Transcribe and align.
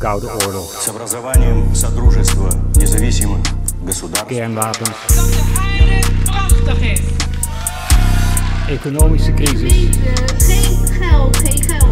Koude 0.00 0.26
Oorlog. 0.26 0.82
Kernwapens. 4.26 5.06
Dat 5.06 5.32
de 5.32 5.42
aarde 5.60 5.98
prachtig. 6.24 7.00
Economische 8.68 9.34
crisis. 9.34 9.88
Geen 10.38 10.86
geld, 10.86 11.36
geen 11.36 11.62
geld. 11.62 11.88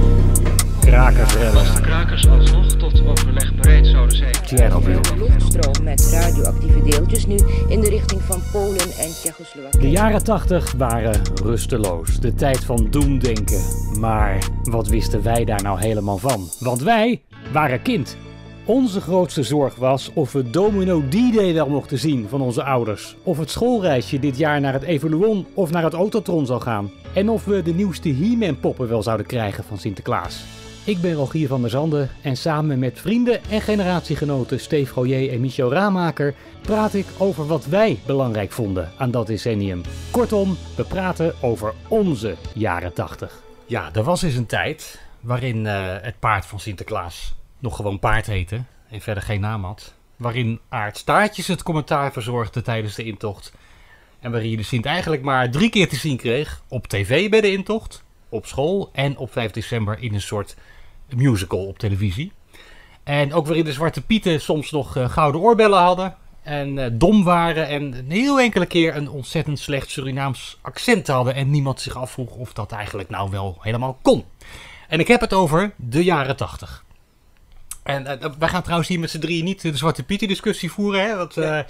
Krakersrellen. 0.81 1.59
Als 1.59 1.75
de 1.75 1.81
krakers 1.81 2.29
alsnog 2.29 2.67
tot 2.67 3.07
overleg 3.07 3.55
bereid 3.55 3.87
zouden 3.87 4.17
zijn. 4.17 4.35
Een 4.51 5.19
Luchtstroom 5.19 5.85
met 5.85 6.09
radioactieve 6.13 6.83
deeltjes 6.83 7.27
nu 7.27 7.39
in 7.69 7.81
de 7.81 7.89
richting 7.89 8.23
van 8.23 8.43
Polen 8.53 8.91
en 8.99 9.11
Tsjechoslowakie. 9.11 9.81
De 9.81 9.91
jaren 9.91 10.25
80 10.25 10.73
waren 10.77 11.21
rusteloos. 11.43 12.21
De 12.21 12.35
tijd 12.35 12.65
van 12.65 12.87
doemdenken. 12.91 13.63
Maar 13.99 14.39
wat 14.63 14.89
wisten 14.89 15.23
wij 15.23 15.45
daar 15.45 15.63
nou 15.63 15.81
helemaal 15.81 16.19
van? 16.19 16.49
Want 16.59 16.83
wij 16.83 17.23
waren 17.53 17.83
kind. 17.83 18.17
Onze 18.65 19.01
grootste 19.01 19.43
zorg 19.43 19.75
was 19.75 20.11
of 20.15 20.33
we 20.33 20.51
Domino 20.51 21.03
D-Day 21.09 21.55
wel 21.55 21.69
mochten 21.69 21.99
zien 21.99 22.29
van 22.29 22.41
onze 22.41 22.63
ouders. 22.63 23.17
Of 23.23 23.39
het 23.39 23.51
schoolreisje 23.51 24.19
dit 24.19 24.39
jaar 24.39 24.61
naar 24.61 24.73
het 24.73 24.83
Evoluon 24.83 25.47
of 25.55 25.71
naar 25.71 25.85
het 25.85 25.93
Autotron 25.93 26.47
zou 26.47 26.61
gaan. 26.61 26.91
En 27.15 27.29
of 27.29 27.45
we 27.45 27.63
de 27.63 27.75
nieuwste 27.75 28.09
He-Man 28.09 28.61
poppen 28.61 28.89
wel 28.89 29.03
zouden 29.03 29.27
krijgen 29.27 29.65
van 29.65 29.79
Sinterklaas. 29.79 30.45
Ik 30.85 31.01
ben 31.01 31.15
Rogier 31.15 31.49
van 31.49 31.61
der 31.61 31.71
Zanden 31.71 32.11
en 32.23 32.37
samen 32.37 32.79
met 32.79 33.01
vrienden 33.01 33.41
en 33.51 33.61
generatiegenoten 33.61 34.61
Steve 34.61 34.93
Goyer 34.93 35.33
en 35.33 35.41
Michel 35.41 35.73
Raamaker 35.73 36.35
praat 36.63 36.95
ik 36.95 37.07
over 37.19 37.47
wat 37.47 37.67
wij 37.67 37.99
belangrijk 38.07 38.53
vonden 38.53 38.91
aan 38.97 39.11
dat 39.11 39.27
decennium. 39.27 39.81
Kortom, 40.11 40.57
we 40.77 40.85
praten 40.85 41.35
over 41.41 41.75
onze 41.89 42.35
jaren 42.55 42.93
80. 42.93 43.43
Ja, 43.67 43.91
er 43.95 44.03
was 44.03 44.23
eens 44.23 44.35
een 44.35 44.47
tijd 44.47 45.08
waarin 45.21 45.67
eh, 45.67 45.97
het 46.01 46.19
paard 46.19 46.47
van 46.47 46.61
Sinterklaas 46.61 47.35
nog 47.59 47.77
gewoon 47.77 47.99
paard 47.99 48.27
heette 48.27 48.63
en 48.91 49.01
verder 49.01 49.23
geen 49.23 49.41
naam 49.41 49.65
had. 49.65 49.95
Waarin 50.17 50.61
Aard 50.69 50.97
Staartjes 50.97 51.47
het 51.47 51.63
commentaar 51.63 52.13
verzorgde 52.13 52.63
tijdens 52.63 52.95
de 52.95 53.05
intocht. 53.05 53.53
En 54.21 54.31
waarin 54.31 54.51
je 54.51 54.57
de 54.57 54.63
Sint 54.63 54.87
eigenlijk 54.87 55.23
maar 55.23 55.51
drie 55.51 55.71
keer 55.71 55.89
te 55.89 55.97
zien 55.97 56.17
kreeg. 56.17 56.63
Op 56.69 56.87
tv 56.87 57.31
bij 57.31 57.41
de 57.41 57.53
intocht, 57.53 58.05
op 58.29 58.47
school 58.47 58.91
en 58.93 59.17
op 59.17 59.33
5 59.33 59.51
december 59.51 59.99
in 60.03 60.15
een 60.15 60.21
soort 60.21 60.57
musical 61.09 61.67
op 61.67 61.79
televisie. 61.79 62.33
En 63.05 63.33
ook 63.33 63.47
waarin 63.47 63.65
de 63.65 63.73
Zwarte 63.73 64.03
Pieten 64.03 64.41
soms 64.41 64.71
nog 64.71 64.97
eh, 64.97 65.11
gouden 65.11 65.41
oorbellen 65.41 65.79
hadden. 65.79 66.17
En 66.43 66.79
eh, 66.79 66.91
dom 66.93 67.25
waren 67.25 67.69
en 67.69 67.93
een 67.93 68.11
heel 68.11 68.41
enkele 68.41 68.67
keer 68.67 68.97
een 68.97 69.11
ontzettend 69.11 69.59
slecht 69.59 69.91
Surinaams 69.91 70.59
accent 70.63 71.07
hadden. 71.07 71.35
En 71.35 71.51
niemand 71.51 71.81
zich 71.81 71.97
afvroeg 71.97 72.31
of 72.31 72.53
dat 72.53 72.73
eigenlijk 72.73 73.09
nou 73.09 73.31
wel 73.31 73.57
helemaal 73.61 73.99
kon. 74.03 74.25
En 74.89 75.01
ik 75.01 75.09
heb 75.09 75.21
het 75.21 75.33
over 75.33 75.73
de 75.77 76.05
jaren 76.05 76.37
80. 76.37 76.85
En 77.83 78.07
eh, 78.07 78.31
wij 78.39 78.49
gaan 78.49 78.63
trouwens 78.63 78.89
hier 78.89 78.99
met 79.01 79.11
z'n 79.11 79.19
drieën 79.19 79.45
niet 79.45 79.63
de 79.63 79.77
Zwarte 79.77 80.03
Pieten 80.03 80.29
discussie 80.29 80.71
voeren. 80.71 81.03
Hè? 81.03 81.17
Want, 81.17 81.37
eh, 81.37 81.61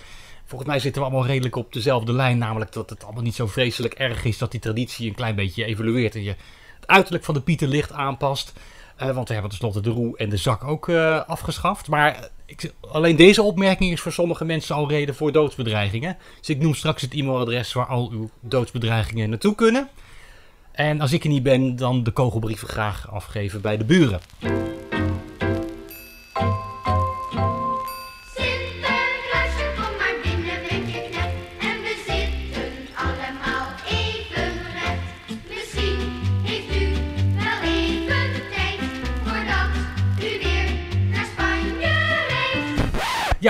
volgens 0.44 0.70
mij 0.70 0.78
zitten 0.78 1.02
we 1.02 1.08
allemaal 1.08 1.26
redelijk 1.26 1.56
op 1.56 1.72
dezelfde 1.72 2.12
lijn. 2.12 2.38
Namelijk 2.38 2.72
dat 2.72 2.90
het 2.90 3.04
allemaal 3.04 3.22
niet 3.22 3.34
zo 3.34 3.46
vreselijk 3.46 3.94
erg 3.94 4.24
is 4.24 4.38
dat 4.38 4.50
die 4.50 4.60
traditie 4.60 5.08
een 5.08 5.14
klein 5.14 5.34
beetje 5.34 5.64
evolueert. 5.64 6.14
En 6.14 6.22
je 6.22 6.34
het 6.80 6.86
uiterlijk 6.86 7.24
van 7.24 7.34
de 7.34 7.40
Pieten 7.40 7.68
licht 7.68 7.92
aanpast. 7.92 8.52
Eh, 8.96 9.10
want 9.10 9.28
we 9.28 9.32
hebben 9.32 9.50
tenslotte 9.50 9.80
de 9.80 9.90
roe 9.90 10.16
en 10.16 10.28
de 10.28 10.36
zak 10.36 10.64
ook 10.64 10.88
afgeschaft. 11.26 11.88
Maar 11.88 12.28
ik, 12.46 12.72
alleen 12.80 13.16
deze 13.16 13.42
opmerking 13.42 13.92
is 13.92 14.00
voor 14.00 14.12
sommige 14.12 14.44
mensen 14.44 14.74
al 14.74 14.88
reden 14.88 15.14
voor 15.14 15.32
doodsbedreigingen. 15.32 16.16
Dus 16.38 16.48
ik 16.48 16.60
noem 16.60 16.74
straks 16.74 17.02
het 17.02 17.14
e-mailadres 17.14 17.72
waar 17.72 17.86
al 17.86 18.10
uw 18.10 18.30
doodsbedreigingen 18.40 19.30
naartoe 19.30 19.54
kunnen. 19.54 19.88
En 20.78 21.00
als 21.00 21.12
ik 21.12 21.22
er 21.22 21.28
niet 21.28 21.42
ben, 21.42 21.76
dan 21.76 22.02
de 22.02 22.10
kogelbrieven 22.10 22.68
graag 22.68 23.10
afgeven 23.10 23.60
bij 23.60 23.76
de 23.76 23.84
buren. 23.84 24.20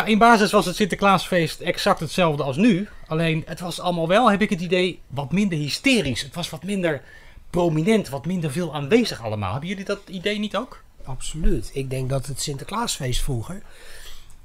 In 0.08 0.18
basis 0.18 0.50
was 0.52 0.66
het 0.66 0.76
Sinterklaasfeest 0.76 1.60
exact 1.60 2.00
hetzelfde 2.00 2.42
als 2.42 2.56
nu. 2.56 2.88
Alleen 3.06 3.42
het 3.46 3.60
was 3.60 3.80
allemaal 3.80 4.08
wel, 4.08 4.30
heb 4.30 4.42
ik 4.42 4.50
het 4.50 4.60
idee, 4.60 5.00
wat 5.06 5.32
minder 5.32 5.58
hysterisch. 5.58 6.22
Het 6.22 6.34
was 6.34 6.50
wat 6.50 6.62
minder 6.62 7.02
prominent, 7.50 8.08
wat 8.08 8.26
minder 8.26 8.50
veel 8.50 8.74
aanwezig 8.74 9.22
allemaal. 9.22 9.50
Hebben 9.50 9.68
jullie 9.68 9.84
dat 9.84 10.00
idee 10.06 10.38
niet 10.38 10.56
ook? 10.56 10.82
Absoluut. 11.04 11.70
Ik 11.72 11.90
denk 11.90 12.08
dat 12.08 12.26
het 12.26 12.40
Sinterklaasfeest 12.40 13.22
vroeger 13.22 13.62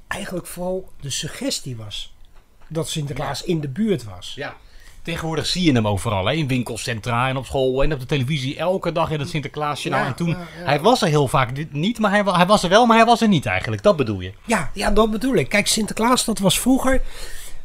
eigenlijk 0.06 0.46
vooral 0.46 0.92
de 1.00 1.10
suggestie 1.10 1.76
was. 1.76 2.14
Dat 2.68 2.88
Sinterklaas 2.88 3.42
in 3.42 3.60
de 3.60 3.68
buurt 3.68 4.04
was. 4.04 4.32
Ja. 4.34 4.56
Tegenwoordig 5.04 5.46
zie 5.46 5.62
je 5.62 5.72
hem 5.72 5.88
overal, 5.88 6.26
hè? 6.26 6.32
in 6.32 6.46
winkelcentra 6.46 7.28
en 7.28 7.36
op 7.36 7.46
school 7.46 7.82
en 7.82 7.92
op 7.92 8.00
de 8.00 8.06
televisie. 8.06 8.56
Elke 8.56 8.92
dag 8.92 9.10
in 9.10 9.20
het 9.20 9.28
Sinterklaasje. 9.28 9.88
Nou, 9.88 10.06
en 10.06 10.14
toen, 10.14 10.28
ja, 10.28 10.38
ja. 10.58 10.64
hij 10.64 10.80
was 10.80 11.02
er 11.02 11.08
heel 11.08 11.28
vaak 11.28 11.50
niet, 11.70 11.98
maar 11.98 12.10
hij, 12.10 12.22
hij 12.24 12.46
was 12.46 12.62
er 12.62 12.68
wel, 12.68 12.86
maar 12.86 12.96
hij 12.96 13.06
was 13.06 13.20
er 13.20 13.28
niet 13.28 13.46
eigenlijk. 13.46 13.82
Dat 13.82 13.96
bedoel 13.96 14.20
je? 14.20 14.32
Ja, 14.44 14.70
ja, 14.72 14.90
dat 14.90 15.10
bedoel 15.10 15.34
ik. 15.34 15.48
Kijk, 15.48 15.66
Sinterklaas, 15.66 16.24
dat 16.24 16.38
was 16.38 16.60
vroeger. 16.60 17.02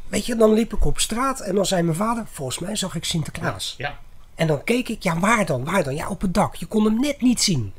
Weet 0.07 0.25
je, 0.25 0.35
dan 0.35 0.53
liep 0.53 0.73
ik 0.73 0.85
op 0.85 0.99
straat 0.99 1.39
en 1.39 1.55
dan 1.55 1.65
zei 1.65 1.81
mijn 1.81 1.97
vader: 1.97 2.25
Volgens 2.31 2.59
mij 2.59 2.75
zag 2.75 2.95
ik 2.95 3.03
Sinterklaas. 3.03 3.75
Ja. 3.77 3.97
En 4.35 4.47
dan 4.47 4.63
keek 4.63 4.89
ik, 4.89 5.03
ja, 5.03 5.19
waar 5.19 5.45
dan? 5.45 5.63
Waar 5.63 5.83
dan? 5.83 5.95
Ja, 5.95 6.09
op 6.09 6.21
het 6.21 6.33
dak. 6.33 6.55
Je 6.55 6.65
kon 6.65 6.85
hem 6.85 6.99
net 6.99 7.21
niet 7.21 7.41
zien. 7.41 7.73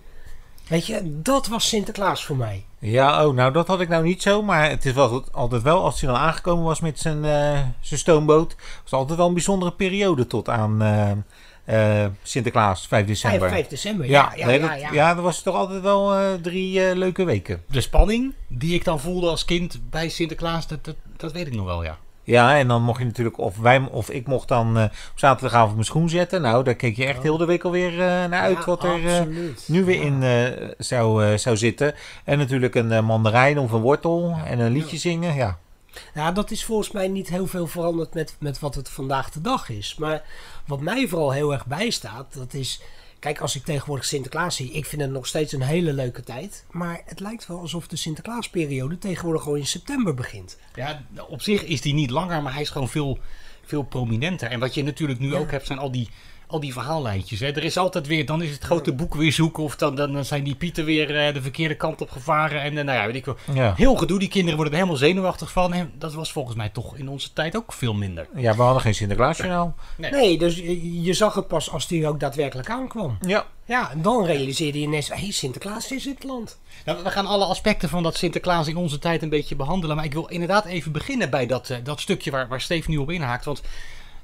Weet 0.68 0.86
je, 0.86 1.20
dat 1.22 1.46
was 1.46 1.68
Sinterklaas 1.68 2.24
voor 2.24 2.36
mij. 2.36 2.64
Ja, 2.80 3.26
oh, 3.26 3.34
nou 3.34 3.52
dat 3.52 3.66
had 3.66 3.80
ik 3.80 3.88
nou 3.88 4.04
niet 4.04 4.22
zo. 4.22 4.42
Maar 4.42 4.70
het 4.70 4.84
is 4.84 4.92
wel, 4.92 5.24
altijd 5.32 5.62
wel, 5.62 5.84
als 5.84 6.00
hij 6.00 6.10
dan 6.10 6.20
aangekomen 6.20 6.64
was 6.64 6.80
met 6.80 6.98
zijn, 6.98 7.24
eh, 7.24 7.60
zijn 7.80 8.00
stoomboot, 8.00 8.56
was 8.82 8.92
altijd 8.92 9.18
wel 9.18 9.26
een 9.26 9.34
bijzondere 9.34 9.72
periode 9.72 10.26
tot 10.26 10.48
aan 10.48 10.82
eh, 10.82 12.04
eh, 12.04 12.10
Sinterklaas, 12.22 12.86
5 12.86 13.06
december. 13.06 13.40
5, 13.40 13.52
5 13.52 13.66
december, 13.66 14.06
Ja, 14.06 14.22
ja. 14.22 14.36
Ja, 14.36 14.46
nee, 14.46 14.60
dat, 14.60 14.80
ja. 14.80 14.92
ja, 14.92 15.14
dat 15.14 15.24
was 15.24 15.42
toch 15.42 15.54
altijd 15.54 15.82
wel 15.82 16.14
drie 16.40 16.94
leuke 16.94 17.24
weken. 17.24 17.62
De 17.66 17.80
spanning 17.80 18.34
die 18.48 18.74
ik 18.74 18.84
dan 18.84 19.00
voelde 19.00 19.28
als 19.28 19.44
kind 19.44 19.80
bij 19.90 20.08
Sinterklaas, 20.08 20.66
dat, 20.66 20.84
dat, 20.84 20.96
dat 21.16 21.32
weet 21.32 21.46
ik 21.46 21.54
nog 21.54 21.66
wel, 21.66 21.84
ja. 21.84 21.98
Ja, 22.30 22.58
en 22.58 22.68
dan 22.68 22.82
mocht 22.82 22.98
je 22.98 23.04
natuurlijk, 23.04 23.38
of 23.38 23.58
wij 23.58 23.88
of 23.90 24.10
ik 24.10 24.26
mocht 24.26 24.48
dan 24.48 24.78
eh, 24.78 24.84
op 24.84 25.18
zaterdagavond 25.18 25.74
mijn 25.74 25.84
schoen 25.84 26.08
zetten. 26.08 26.42
Nou, 26.42 26.64
daar 26.64 26.74
keek 26.74 26.96
je 26.96 27.06
echt 27.06 27.22
heel 27.22 27.36
de 27.36 27.44
week 27.44 27.64
alweer 27.64 27.92
eh 27.92 28.06
naar 28.28 28.40
uit 28.40 28.58
Ja, 28.58 28.64
wat 28.64 28.84
er 28.84 29.06
eh, 29.06 29.22
nu 29.66 29.84
weer 29.84 30.00
in 30.00 30.22
zou, 30.78 31.38
zou 31.38 31.56
zitten. 31.56 31.94
En 32.24 32.38
natuurlijk 32.38 32.74
een 32.74 33.04
mandarijn 33.04 33.58
of 33.58 33.72
een 33.72 33.80
wortel 33.80 34.36
en 34.44 34.58
een 34.58 34.72
liedje 34.72 34.96
zingen. 34.96 35.34
Ja. 35.34 35.58
Ja, 36.14 36.32
dat 36.32 36.50
is 36.50 36.64
volgens 36.64 36.90
mij 36.90 37.08
niet 37.08 37.28
heel 37.28 37.46
veel 37.46 37.66
veranderd 37.66 38.14
met, 38.14 38.36
met 38.38 38.58
wat 38.58 38.74
het 38.74 38.88
vandaag 38.88 39.30
de 39.30 39.40
dag 39.40 39.68
is. 39.68 39.96
Maar 39.98 40.22
wat 40.66 40.80
mij 40.80 41.08
vooral 41.08 41.32
heel 41.32 41.52
erg 41.52 41.66
bijstaat, 41.66 42.34
dat 42.34 42.54
is... 42.54 42.80
Kijk, 43.20 43.40
als 43.40 43.56
ik 43.56 43.64
tegenwoordig 43.64 44.04
Sinterklaas 44.06 44.56
zie, 44.56 44.72
ik 44.72 44.86
vind 44.86 45.02
het 45.02 45.10
nog 45.10 45.26
steeds 45.26 45.52
een 45.52 45.62
hele 45.62 45.92
leuke 45.92 46.22
tijd. 46.22 46.64
Maar 46.70 47.02
het 47.04 47.20
lijkt 47.20 47.46
wel 47.46 47.58
alsof 47.58 47.88
de 47.88 47.96
Sinterklaasperiode 47.96 48.98
tegenwoordig 48.98 49.46
al 49.46 49.54
in 49.54 49.66
september 49.66 50.14
begint. 50.14 50.58
Ja, 50.74 51.04
op 51.28 51.42
zich 51.42 51.64
is 51.64 51.80
die 51.80 51.94
niet 51.94 52.10
langer, 52.10 52.42
maar 52.42 52.52
hij 52.52 52.62
is 52.62 52.70
gewoon 52.70 52.88
veel, 52.88 53.18
veel 53.64 53.82
prominenter. 53.82 54.50
En 54.50 54.60
wat 54.60 54.74
je 54.74 54.82
natuurlijk 54.82 55.20
nu 55.20 55.34
ook 55.34 55.50
hebt, 55.50 55.66
zijn 55.66 55.78
al 55.78 55.90
die, 55.90 56.08
al 56.50 56.60
die 56.60 56.72
verhaallijntjes. 56.72 57.40
Hè. 57.40 57.46
Er 57.46 57.64
is 57.64 57.76
altijd 57.76 58.06
weer, 58.06 58.26
dan 58.26 58.42
is 58.42 58.50
het 58.50 58.62
grote 58.62 58.92
boek 58.92 59.14
weer 59.14 59.32
zoeken. 59.32 59.62
Of 59.62 59.76
dan, 59.76 59.94
dan, 59.94 60.12
dan 60.12 60.24
zijn 60.24 60.44
die 60.44 60.54
pieten 60.54 60.84
weer 60.84 61.16
eh, 61.16 61.34
de 61.34 61.42
verkeerde 61.42 61.74
kant 61.74 62.00
op 62.00 62.10
gevaren. 62.10 62.62
En 62.62 62.78
eh, 62.78 62.84
nou 62.84 62.98
ja, 62.98 63.06
weet 63.06 63.14
ik 63.14 63.24
wel. 63.24 63.36
Ja. 63.54 63.74
Heel 63.76 63.96
gedoe, 63.96 64.18
die 64.18 64.28
kinderen 64.28 64.54
worden 64.56 64.72
er 64.72 64.80
helemaal 64.80 65.00
zenuwachtig 65.00 65.52
van. 65.52 65.72
En 65.72 65.92
dat 65.98 66.14
was 66.14 66.32
volgens 66.32 66.56
mij 66.56 66.68
toch 66.68 66.96
in 66.96 67.08
onze 67.08 67.32
tijd 67.32 67.56
ook 67.56 67.72
veel 67.72 67.94
minder. 67.94 68.28
ja, 68.34 68.56
we 68.56 68.62
hadden 68.62 68.82
geen 68.82 68.94
Sinterklaasjournaal. 68.94 69.74
Nee. 69.96 70.10
Nee, 70.10 70.38
dus 70.38 70.56
je, 70.56 71.02
je 71.02 71.12
zag 71.12 71.34
het 71.34 71.48
pas 71.48 71.70
als 71.70 71.86
die 71.86 72.08
ook 72.08 72.20
daadwerkelijk 72.20 72.70
aankwam. 72.70 73.18
Ja. 73.20 73.46
Ja, 73.64 73.90
en 73.90 74.02
dan 74.02 74.24
realiseerde 74.24 74.80
je 74.80 74.86
ineens, 74.86 75.08
hé, 75.08 75.14
hey, 75.14 75.30
Sinterklaas 75.30 75.92
is 75.92 76.06
in 76.06 76.14
het 76.14 76.24
land. 76.24 76.58
Nou, 76.84 77.02
we 77.02 77.10
gaan 77.10 77.26
alle 77.26 77.44
aspecten 77.44 77.88
van 77.88 78.02
dat 78.02 78.16
Sinterklaas 78.16 78.68
in 78.68 78.76
onze 78.76 78.98
tijd 78.98 79.22
een 79.22 79.28
beetje 79.28 79.56
behandelen. 79.56 79.96
Maar 79.96 80.04
ik 80.04 80.12
wil 80.12 80.26
inderdaad 80.26 80.64
even 80.64 80.92
beginnen 80.92 81.30
bij 81.30 81.46
dat, 81.46 81.70
eh, 81.70 81.76
dat 81.82 82.00
stukje 82.00 82.30
waar, 82.30 82.48
waar 82.48 82.60
Steve 82.60 82.90
nu 82.90 82.96
op 82.96 83.10
inhaakt. 83.10 83.44
Want 83.44 83.62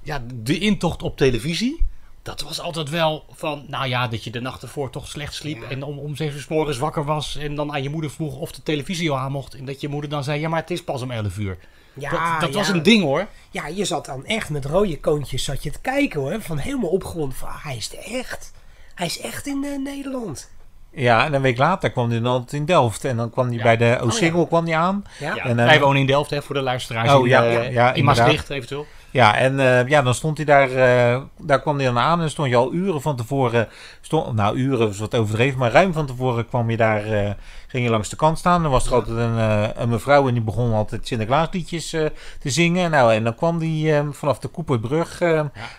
ja, 0.02 0.22
de 0.34 0.58
intocht 0.58 1.02
op 1.02 1.16
televisie. 1.16 1.84
Dat 2.26 2.40
was 2.42 2.60
altijd 2.60 2.90
wel 2.90 3.24
van, 3.30 3.64
nou 3.66 3.88
ja, 3.88 4.08
dat 4.08 4.24
je 4.24 4.30
de 4.30 4.40
nacht 4.40 4.62
ervoor 4.62 4.90
toch 4.90 5.08
slecht 5.08 5.34
sliep. 5.34 5.62
En 5.62 5.82
om, 5.82 5.98
om 5.98 6.16
zeven 6.16 6.36
uur 6.36 6.42
's 6.42 6.48
morgens 6.48 6.78
wakker 6.78 7.04
was. 7.04 7.36
En 7.36 7.54
dan 7.54 7.72
aan 7.72 7.82
je 7.82 7.90
moeder 7.90 8.10
vroeg 8.10 8.36
of 8.36 8.52
de 8.52 8.62
televisie 8.62 9.10
al 9.10 9.18
aan 9.18 9.32
mocht. 9.32 9.54
En 9.54 9.64
dat 9.64 9.80
je 9.80 9.88
moeder 9.88 10.10
dan 10.10 10.24
zei, 10.24 10.40
ja, 10.40 10.48
maar 10.48 10.60
het 10.60 10.70
is 10.70 10.84
pas 10.84 11.02
om 11.02 11.10
11 11.10 11.38
uur. 11.38 11.58
Ja, 11.94 12.10
dat 12.10 12.40
dat 12.40 12.54
was 12.54 12.68
een 12.68 12.82
ding 12.82 13.02
hoor. 13.02 13.26
Ja, 13.50 13.66
je 13.66 13.84
zat 13.84 14.06
dan 14.06 14.24
echt 14.24 14.50
met 14.50 14.64
rode 14.64 15.00
koontjes 15.00 15.44
zat 15.44 15.62
je 15.62 15.70
te 15.70 15.80
kijken 15.80 16.20
hoor. 16.20 16.40
Van 16.40 16.58
helemaal 16.58 16.90
opgewonden 16.90 17.38
van, 17.38 17.48
ah, 17.48 17.64
hij 17.64 17.76
is 17.76 17.92
er 17.92 18.18
echt. 18.18 18.52
Hij 18.94 19.06
is 19.06 19.20
echt 19.20 19.46
in 19.46 19.64
eh, 19.64 19.78
Nederland. 19.78 20.50
Ja, 20.90 21.24
en 21.24 21.34
een 21.34 21.42
week 21.42 21.58
later 21.58 21.90
kwam 21.90 22.10
hij 22.10 22.20
dan 22.20 22.46
in 22.50 22.64
Delft. 22.64 23.04
En 23.04 23.16
dan 23.16 23.30
kwam 23.30 23.48
hij 23.48 23.62
bij 23.62 23.76
de 23.76 23.98
Oosingel 24.00 24.46
kwam 24.46 24.64
hij 24.64 24.76
aan. 24.76 25.04
Ja. 25.18 25.36
En, 25.36 25.58
eh, 25.58 25.66
wij 25.66 25.80
wonen 25.80 26.00
in 26.00 26.06
Delft, 26.06 26.30
hè, 26.30 26.42
voor 26.42 26.54
de 26.54 26.60
luisteraars 26.60 27.12
Oh, 27.12 27.22
in, 27.22 27.28
ja, 27.28 27.44
eh, 27.44 27.52
ja, 27.52 27.62
ja, 27.62 27.92
in. 27.92 28.04
Maastricht 28.04 28.50
eventueel. 28.50 28.86
Ja, 29.16 29.36
en 29.36 29.60
eh, 29.60 29.88
ja, 29.88 30.02
dan 30.02 30.14
stond 30.14 30.36
hij 30.36 30.46
daar, 30.46 30.70
eh, 30.70 31.22
daar 31.38 31.60
kwam 31.60 31.76
hij 31.76 31.84
dan 31.84 31.98
aan 31.98 32.20
en 32.20 32.30
stond 32.30 32.48
je 32.48 32.56
al 32.56 32.72
uren 32.72 33.00
van 33.00 33.16
tevoren, 33.16 33.68
stond, 34.00 34.34
nou 34.34 34.56
uren 34.56 34.88
is 34.88 34.98
wat 34.98 35.14
overdreven, 35.14 35.58
maar 35.58 35.70
ruim 35.70 35.92
van 35.92 36.06
tevoren 36.06 36.46
kwam 36.46 36.70
je 36.70 36.76
daar, 36.76 37.04
eh, 37.04 37.30
ging 37.66 37.84
je 37.84 37.90
langs 37.90 38.08
de 38.08 38.16
kant 38.16 38.38
staan. 38.38 38.62
Dan 38.62 38.70
was 38.70 38.86
er 38.86 38.94
altijd 38.94 39.16
een, 39.16 39.38
een 39.82 39.88
mevrouw 39.88 40.28
en 40.28 40.34
die 40.34 40.42
begon 40.42 40.72
altijd 40.72 41.06
Sinterklaasliedjes 41.06 41.90
te 41.90 42.12
zingen. 42.50 42.90
Nou, 42.90 43.12
en 43.12 43.24
dan 43.24 43.34
kwam 43.34 43.58
die 43.58 43.94
vanaf 44.10 44.38
de 44.38 44.48
Koeperbrug 44.48 45.22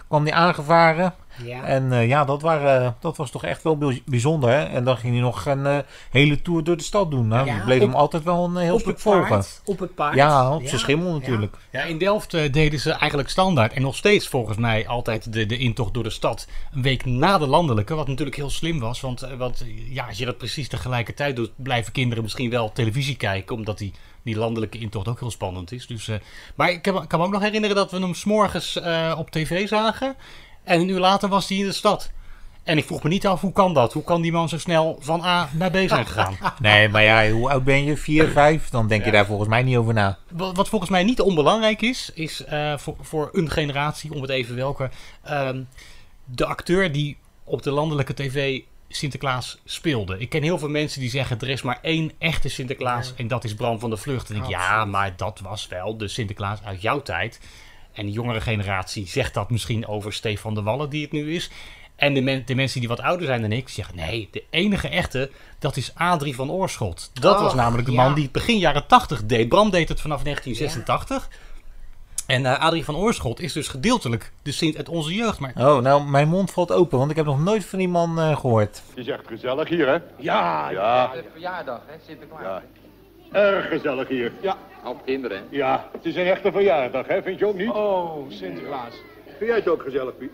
kwam 0.08 0.24
die 0.24 0.34
aangevaren. 0.34 1.14
Ja. 1.44 1.64
En 1.64 1.92
eh, 1.92 2.08
ja, 2.08 2.26
dat, 2.26 2.42
waren, 2.42 2.96
dat 3.00 3.18
was 3.18 3.32
toch 3.32 3.44
echt 3.44 3.64
wel 3.64 3.78
bij- 3.78 4.02
bijzonder. 4.06 4.50
Hè? 4.50 4.64
En 4.64 4.84
dan 4.84 4.98
ging 4.98 5.14
hij 5.14 5.22
nog 5.22 5.46
een 5.46 5.66
eh, 5.66 5.78
hele 6.12 6.42
tour 6.42 6.64
door 6.64 6.78
de 6.78 6.84
stad 6.84 7.12
doen. 7.12 7.28
Nou, 7.28 7.46
Ja, 7.48 7.64
bleef 7.66 7.82
op- 7.82 7.88
hem 7.88 7.96
altijd 7.96 8.24
wel 8.24 8.44
een 8.46 8.58
heel 8.58 8.74
op 8.74 8.80
stuk 8.80 8.94
het 8.94 9.02
volgen. 9.02 9.28
paard. 9.28 9.62
Op 9.66 9.80
het 9.80 9.96
paard. 9.96 10.16
Ja, 10.16 10.54
op 10.56 10.62
Ja. 10.62 10.68
zijn 10.68 10.80
schimmel 10.80 11.12
natuurlijk. 11.14 11.56
Ja, 11.72 11.84
in 11.84 11.98
Delft 11.98 12.34
eh, 12.34 12.52
deden 12.52 12.80
ze 12.80 12.92
eigenlijk 12.92 13.30
standaard 13.30 13.74
en 13.74 13.82
nog 13.82 13.96
steeds 13.96 14.28
volgens 14.28 14.58
mij 14.58 14.88
altijd 14.88 15.34
de, 15.34 15.46
de 15.46 15.58
intocht 15.58 15.94
door 15.94 16.04
de 16.04 16.10
stad 16.10 16.48
een 16.74 16.82
week 16.82 17.06
na 17.06 17.38
de 17.38 17.48
landelijke. 17.48 17.96
Wat 17.96 18.08
natuurlijk 18.08 18.36
heel 18.38 18.50
slim 18.50 18.80
was, 18.80 19.02
want, 19.02 19.22
eh, 19.22 19.34
want 19.38 19.62
eh, 19.62 19.94
ja, 19.94 20.06
als 20.08 20.18
je 20.18 20.26
dat 20.26 20.38
precies 20.38 20.68
tegelijkertijd 20.68 21.36
doet, 21.36 21.52
blijven 21.56 21.92
kinderen 21.92 22.24
misschien 22.24 22.50
wel 22.50 22.72
televisie 22.72 23.16
kijken, 23.18 23.56
omdat 23.56 23.78
die, 23.78 23.94
die 24.24 24.38
landelijke 24.38 24.78
intocht 24.80 25.08
ook 25.08 25.20
heel 25.20 25.32
spannend 25.32 25.72
is. 25.72 25.88
Dus, 25.88 26.08
eh, 26.08 26.16
maar 26.56 26.72
ik 26.72 26.82
kan, 26.82 27.08
kan 27.08 27.20
me 27.20 27.26
ook 27.26 27.32
nog 27.32 27.42
herinneren 27.42 27.76
dat 27.76 27.92
we 27.92 28.00
hem 28.00 28.14
s'morgens 28.14 28.80
eh 28.80 29.16
op 29.18 29.30
tv 29.32 29.68
zagen 29.68 30.16
en 30.68 30.80
een 30.80 30.90
uur 30.90 31.00
later 31.00 31.30
was 31.30 31.50
hij 31.50 31.58
in 31.58 31.66
de 31.66 31.72
stad. 31.72 32.12
En 32.64 32.78
ik 32.78 32.86
vroeg 32.86 33.04
me 33.04 33.10
niet 33.10 33.28
af, 33.28 33.42
hoe 33.42 33.52
kan 33.52 33.74
dat? 33.74 33.94
Hoe 33.94 34.04
kan 34.04 34.22
die 34.22 34.32
man 34.32 34.50
zo 34.50 34.58
snel 34.58 34.98
van 35.00 35.24
A 35.24 35.50
naar 35.54 35.72
B 35.72 35.76
zijn 35.88 36.06
gegaan? 36.12 36.38
Nee, 36.60 36.90
maar 36.90 37.04
ja, 37.04 37.32
hoe 37.32 37.50
oud 37.50 37.64
ben 37.64 37.84
je? 37.84 37.98
4, 37.98 38.28
5? 38.28 38.70
Dan 38.70 38.88
denk 38.88 39.06
je 39.06 39.12
daar 39.12 39.26
volgens 39.26 39.50
mij 39.50 39.64
niet 39.64 39.78
over 39.78 39.94
na. 39.94 40.18
Wat, 40.32 40.56
wat 40.56 40.70
volgens 40.70 40.92
mij 40.92 41.04
niet 41.04 41.22
onbelangrijk 41.22 41.82
is, 41.82 42.12
is 42.14 42.44
eh, 42.44 42.78
voor, 42.78 42.96
voor 43.02 43.30
een 43.32 43.50
generatie, 43.50 44.14
om 44.14 44.22
het 44.22 44.30
even 44.30 44.56
welke, 44.56 44.90
ehm, 45.24 45.62
de 46.26 46.46
acteur 46.46 46.92
die 46.92 47.18
op 47.44 47.64
de 47.64 47.72
landelijke 47.72 48.14
tv 48.14 48.60
Sinterklaas 48.90 49.58
speelde. 49.66 50.20
Ik 50.20 50.30
ken 50.30 50.44
heel 50.44 50.60
veel 50.60 50.70
mensen 50.70 51.00
die 51.00 51.10
zeggen 51.10 51.40
er 51.40 51.50
is 51.50 51.62
maar 51.62 51.80
één 51.82 52.12
echte 52.18 52.50
Sinterklaas 52.50 53.14
en 53.16 53.28
dat 53.28 53.44
is 53.44 53.56
Bram 53.56 53.80
van 53.80 53.90
der 53.90 54.00
Vlucht. 54.00 54.30
En 54.30 54.36
ik 54.36 54.42
denk, 54.42 54.54
ja, 54.54 54.86
maar 54.86 55.14
dat 55.16 55.40
was 55.40 55.68
wel 55.68 55.98
de 55.98 56.08
Sinterklaas 56.08 56.64
uit 56.64 56.82
jouw 56.82 57.02
tijd. 57.02 57.40
En 57.98 58.06
de 58.06 58.12
jongere 58.12 58.42
generatie 58.42 59.08
zegt 59.08 59.34
dat 59.34 59.50
misschien 59.50 59.88
over 59.88 60.14
Stefan 60.14 60.54
de 60.54 60.62
Wallen, 60.62 60.90
die 60.90 61.02
het 61.02 61.12
nu 61.12 61.34
is. 61.36 61.50
En 61.96 62.14
de, 62.14 62.22
men- 62.22 62.44
de 62.46 62.56
mensen 62.56 62.80
die 62.80 62.90
wat 62.90 63.02
ouder 63.02 63.26
zijn 63.26 63.42
dan 63.42 63.52
ik 63.52 63.70
zeggen: 63.70 63.96
nee, 63.96 64.28
de 64.32 64.44
enige 64.50 64.88
echte, 64.88 65.32
dat 65.60 65.78
is 65.78 65.92
Adrie 65.96 66.36
van 66.36 66.52
Oorschot. 66.52 67.10
Dat 67.14 67.36
Oh, 67.36 67.42
was 67.42 67.54
namelijk 67.54 67.88
de 67.88 67.94
ja. 67.94 68.04
man 68.04 68.14
die 68.14 68.24
het 68.24 68.32
begin 68.32 68.58
jaren 68.58 68.88
80 68.88 69.26
deed. 69.26 69.50
Bram 69.50 69.70
deed 69.70 69.90
het 69.90 70.02
vanaf 70.02 70.24
1986. 70.24 71.30
En 72.28 72.46
eh, 72.46 72.60
Adrie 72.60 72.84
van 72.86 72.96
Oorschot 72.96 73.40
is 73.40 73.54
dus 73.54 73.68
gedeeltelijk 73.68 74.32
de 74.42 74.52
Sint 74.52 74.78
uit 74.78 74.90
onze 74.90 75.14
jeugd. 75.14 75.40
Maar 75.40 75.54
Oh, 75.58 75.78
nou, 75.82 76.04
mijn 76.04 76.28
mond 76.28 76.52
valt 76.52 76.72
open, 76.72 76.98
want 76.98 77.10
ik 77.12 77.16
heb 77.18 77.26
nog 77.26 77.40
nooit 77.44 77.66
van 77.66 77.80
die 77.80 77.88
man 77.90 78.20
eh, 78.20 78.40
gehoord. 78.40 78.82
Het 78.90 78.98
is 78.98 79.08
echt 79.08 79.28
gezellig 79.28 79.70
hier, 79.70 79.88
hè? 79.88 79.98
Ja, 80.18 80.70
ja. 80.70 81.14
verjaardag, 81.32 81.82
hè, 81.86 81.94
Sinterklaas. 82.08 82.42
Ja. 82.44 82.64
Erg 83.32 83.68
gezellig 83.68 84.08
hier. 84.08 84.32
Ja. 84.42 84.58
Op 84.86 85.06
kinderen. 85.06 85.44
Ja, 85.50 85.90
het 85.92 86.06
is 86.06 86.16
een 86.16 86.26
echte 86.26 86.52
verjaardag, 86.52 87.08
hè? 87.08 87.22
Vind 87.22 87.40
je 87.40 87.46
ook 87.46 87.58
niet? 87.58 87.70
Oh, 87.70 88.30
Sinterklaas. 88.30 88.94
Vind 89.26 89.50
jij 89.50 89.56
het 89.56 89.68
ook 89.68 89.82
gezellig, 89.82 90.18
Piet? 90.18 90.32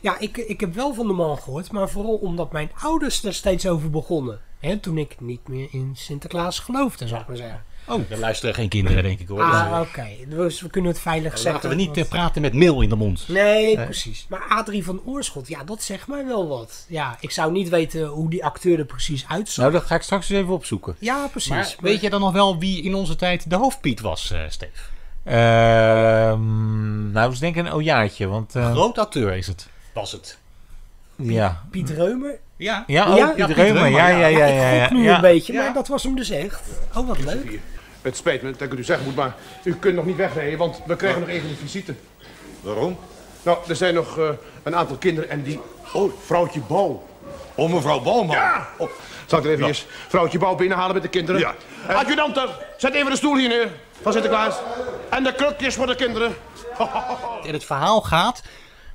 Ja, 0.00 0.18
ik, 0.18 0.36
ik 0.36 0.60
heb 0.60 0.74
wel 0.74 0.94
van 0.94 1.06
de 1.06 1.12
man 1.12 1.38
gehoord, 1.38 1.72
maar 1.72 1.88
vooral 1.88 2.14
omdat 2.14 2.52
mijn 2.52 2.70
ouders 2.82 3.24
er 3.24 3.34
steeds 3.34 3.68
over 3.68 3.90
begonnen. 3.90 4.40
Hè, 4.60 4.78
toen 4.78 4.98
ik 4.98 5.20
niet 5.20 5.48
meer 5.48 5.68
in 5.70 5.90
Sinterklaas 5.94 6.58
geloofde, 6.58 7.08
zou 7.08 7.20
ik 7.20 7.26
maar 7.26 7.36
zeggen. 7.36 7.64
Oh, 7.88 8.00
er 8.10 8.18
luisteren 8.18 8.54
geen 8.54 8.68
kinderen, 8.68 9.02
denk 9.02 9.18
ik 9.20 9.28
hoor. 9.28 9.42
Ah, 9.42 9.80
oké. 9.80 10.06
Dus 10.28 10.60
we 10.60 10.70
kunnen 10.70 10.90
het 10.90 11.00
veilig 11.00 11.32
Dus, 11.32 11.40
zeggen. 11.42 11.52
laten 11.62 11.68
we 11.70 11.84
niet 11.84 11.94
want- 11.94 11.98
eh, 11.98 12.08
praten 12.08 12.42
met 12.42 12.52
meel 12.54 12.80
in 12.80 12.88
de 12.88 12.96
mond. 12.96 13.28
Nee, 13.28 13.74
precies. 13.84 14.26
Maar 14.28 14.44
Adrie 14.48 14.84
van 14.84 15.00
Oorschot, 15.04 15.48
ja, 15.48 15.64
dat 15.64 15.82
zegt 15.82 16.06
mij 16.06 16.26
wel 16.26 16.48
wat. 16.48 16.84
Ja, 16.88 17.16
ik 17.20 17.30
zou 17.30 17.52
niet 17.52 17.68
weten 17.68 18.06
hoe 18.06 18.30
die 18.30 18.44
acteur 18.44 18.78
er 18.78 18.84
precies 18.84 19.24
uitzag. 19.28 19.56
Nou, 19.64 19.72
dat 19.72 19.84
ga 19.84 19.94
ik 19.94 20.02
straks 20.02 20.28
eens 20.30 20.40
even 20.40 20.52
opzoeken. 20.54 20.96
ja, 20.98 21.26
precies. 21.26 21.50
Maar 21.50 21.74
weet 21.80 22.00
je 22.00 22.10
dan 22.10 22.20
nog 22.20 22.32
wel 22.32 22.58
wie 22.58 22.82
in 22.82 22.94
onze 22.94 23.16
tijd 23.16 23.50
de 23.50 23.56
hoofdpiet 23.56 24.00
was, 24.00 24.30
eh 24.30 24.40
Steve? 24.48 24.72
Ehm, 25.24 27.10
nou, 27.12 27.24
dat 27.24 27.32
is 27.32 27.38
denk 27.38 27.56
ik 27.56 27.66
een 27.66 27.72
ojaartje, 27.72 28.26
want... 28.26 28.54
eh, 28.54 28.70
Groot 28.70 28.98
acteur 28.98 29.36
is 29.36 29.46
het. 29.46 29.68
Was 29.94 30.12
het. 30.12 30.38
ja. 31.16 31.64
Piet 31.70 31.90
Reumer? 31.90 32.38
Ja. 32.56 32.84
Ja, 32.86 33.10
oh, 33.10 33.16
Ja, 33.36 33.46
Piet 33.46 33.56
ja, 33.56 33.64
ja, 33.64 33.86
ja. 33.86 34.08
ja, 34.08 34.16
ja, 34.16 34.26
ik 34.26 34.36
ja. 34.36 34.46
ja, 34.46 34.86
gok 34.86 34.96
nu 34.96 35.02
ja. 35.02 35.14
een 35.14 35.20
beetje, 35.20 35.52
Ja. 35.52 35.62
maar 35.62 35.72
dat 35.72 35.88
was 35.88 36.02
hem 36.02 36.16
dus 36.16 36.30
echt. 36.30 36.60
Oh, 36.94 37.08
wat 37.08 37.18
leuk. 37.24 37.58
Het 38.02 38.16
spijt 38.16 38.42
me 38.42 38.50
dat 38.50 38.60
ik 38.60 38.70
het 38.70 38.78
u 38.78 38.84
zeggen 38.84 39.06
moet, 39.06 39.14
maar 39.14 39.34
u 39.64 39.74
kunt 39.74 39.94
nog 39.94 40.04
niet 40.04 40.16
wegrijden, 40.16 40.58
want 40.58 40.82
we 40.86 40.96
krijgen 40.96 41.20
nog 41.20 41.28
even 41.28 41.48
een 41.48 41.56
visite. 41.56 41.94
Waarom? 42.60 42.98
Nou, 43.42 43.58
er 43.68 43.76
zijn 43.76 43.94
nog 43.94 44.18
eh, 44.18 44.28
een 44.62 44.76
aantal 44.76 44.96
kinderen 44.96 45.30
en 45.30 45.42
die... 45.42 45.60
Oh, 45.92 46.12
vrouwtje 46.24 46.60
Bouw. 46.60 47.02
Oh, 47.54 47.72
mevrouw 47.72 48.00
Bouwman. 48.00 48.36
Ja! 48.36 48.68
Oh, 48.78 48.90
zal 49.26 49.38
ik 49.38 49.44
er 49.44 49.50
even 49.50 49.66
eens 49.66 49.86
vrouwtje 50.08 50.38
Bouw 50.38 50.54
binnenhalen 50.54 50.94
met 50.94 51.02
de 51.02 51.08
kinderen? 51.08 51.40
Ja. 51.40 51.54
Eh, 51.88 52.46
zet 52.76 52.94
even 52.94 53.10
de 53.10 53.16
stoel 53.16 53.36
hier 53.36 53.48
neer 53.48 53.68
van 54.02 54.12
Sinterklaas. 54.12 54.56
En 55.10 55.24
de 55.24 55.34
krukjes 55.34 55.74
voor 55.74 55.86
de 55.86 55.94
kinderen. 55.94 56.34
En 57.46 57.52
het 57.52 57.64
verhaal 57.64 58.00
gaat, 58.00 58.42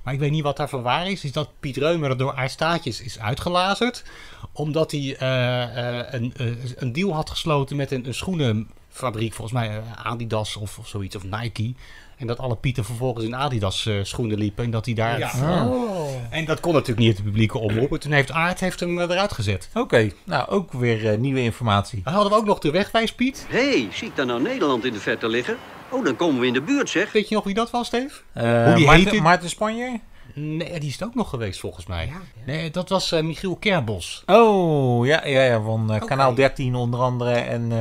maar 0.03 0.13
ik 0.13 0.19
weet 0.19 0.31
niet 0.31 0.43
wat 0.43 0.57
daarvan 0.57 0.81
waar 0.81 1.09
is, 1.09 1.23
is 1.23 1.31
dat 1.31 1.49
Piet 1.59 1.77
Reumer 1.77 2.17
door 2.17 2.35
Aarstaatjes 2.35 3.01
is 3.01 3.19
uitgelazerd. 3.19 4.03
Omdat 4.51 4.91
hij 4.91 5.15
eh, 5.19 5.99
eh, 5.99 6.13
een, 6.13 6.33
eh, 6.37 6.47
een 6.75 6.93
deal 6.93 7.13
had 7.13 7.29
gesloten 7.29 7.75
met 7.75 7.91
een, 7.91 8.07
een 8.07 8.13
schoenenfabriek, 8.13 9.33
volgens 9.33 9.59
mij 9.59 9.81
Adidas 10.03 10.55
of, 10.55 10.77
of 10.77 10.87
zoiets, 10.87 11.15
of 11.15 11.23
Nike. 11.23 11.73
En 12.21 12.27
dat 12.27 12.39
alle 12.39 12.55
Pieten 12.55 12.85
vervolgens 12.85 13.25
in 13.25 13.35
Adidas 13.35 13.85
eh, 13.85 13.95
schoenen 14.01 14.37
liepen 14.37 14.63
en 14.63 14.71
dat 14.71 14.85
hij 14.85 14.93
daar... 14.93 15.33
Oh. 15.43 16.09
En 16.29 16.45
dat 16.45 16.59
kon 16.59 16.73
natuurlijk 16.73 17.07
niet 17.07 17.17
de 17.17 17.23
publieke 17.23 17.57
omroep. 17.57 17.91
En 17.91 17.99
toen 17.99 18.11
heeft 18.11 18.31
Aard 18.31 18.59
heeft 18.59 18.79
hem 18.79 18.99
eruit 18.99 19.31
gezet. 19.31 19.69
Oké, 19.73 20.11
nou, 20.23 20.49
ook 20.49 20.71
weer 20.71 21.11
eh, 21.11 21.17
nieuwe 21.17 21.41
informatie. 21.41 22.01
Dan 22.03 22.13
hadden 22.13 22.31
we 22.31 22.37
ook 22.37 22.45
nog 22.45 22.59
de 22.59 22.71
wegwijs 22.71 23.13
Piet. 23.13 23.45
Hé, 23.49 23.69
hey, 23.69 23.87
zie 23.91 24.07
ik 24.07 24.15
daar 24.15 24.25
nou 24.25 24.41
Nederland 24.41 24.85
in 24.85 24.93
de 24.93 24.99
verte 24.99 25.27
liggen? 25.27 25.57
Oh, 25.91 26.05
dan 26.05 26.15
komen 26.15 26.41
we 26.41 26.47
in 26.47 26.53
de 26.53 26.61
buurt, 26.61 26.89
zeg. 26.89 27.11
Weet 27.11 27.29
je 27.29 27.35
nog 27.35 27.43
wie 27.43 27.53
dat 27.53 27.69
was, 27.71 27.87
Steve? 27.87 28.21
Eh, 28.33 28.65
Hoe 28.65 28.75
die 28.75 28.85
Maarten, 28.85 29.03
heette? 29.05 29.21
Maarten 29.21 29.49
Spanje? 29.49 29.99
Nee, 30.33 30.79
die 30.79 30.89
is 30.89 30.93
het 30.99 31.03
ook 31.03 31.15
nog 31.15 31.29
geweest 31.29 31.59
volgens 31.59 31.85
mij. 31.85 32.11
Nee, 32.45 32.71
dat 32.71 32.89
was 32.89 33.11
eh, 33.11 33.21
Michiel 33.23 33.55
Kerbos. 33.55 34.23
Oh, 34.25 35.05
ja, 35.05 35.25
ja, 35.25 35.41
ja 35.43 35.61
van 35.61 35.93
eh, 35.93 36.01
kanaal 36.05 36.33
13 36.33 36.75
onder 36.75 36.99
andere 36.99 37.33
en 37.33 37.71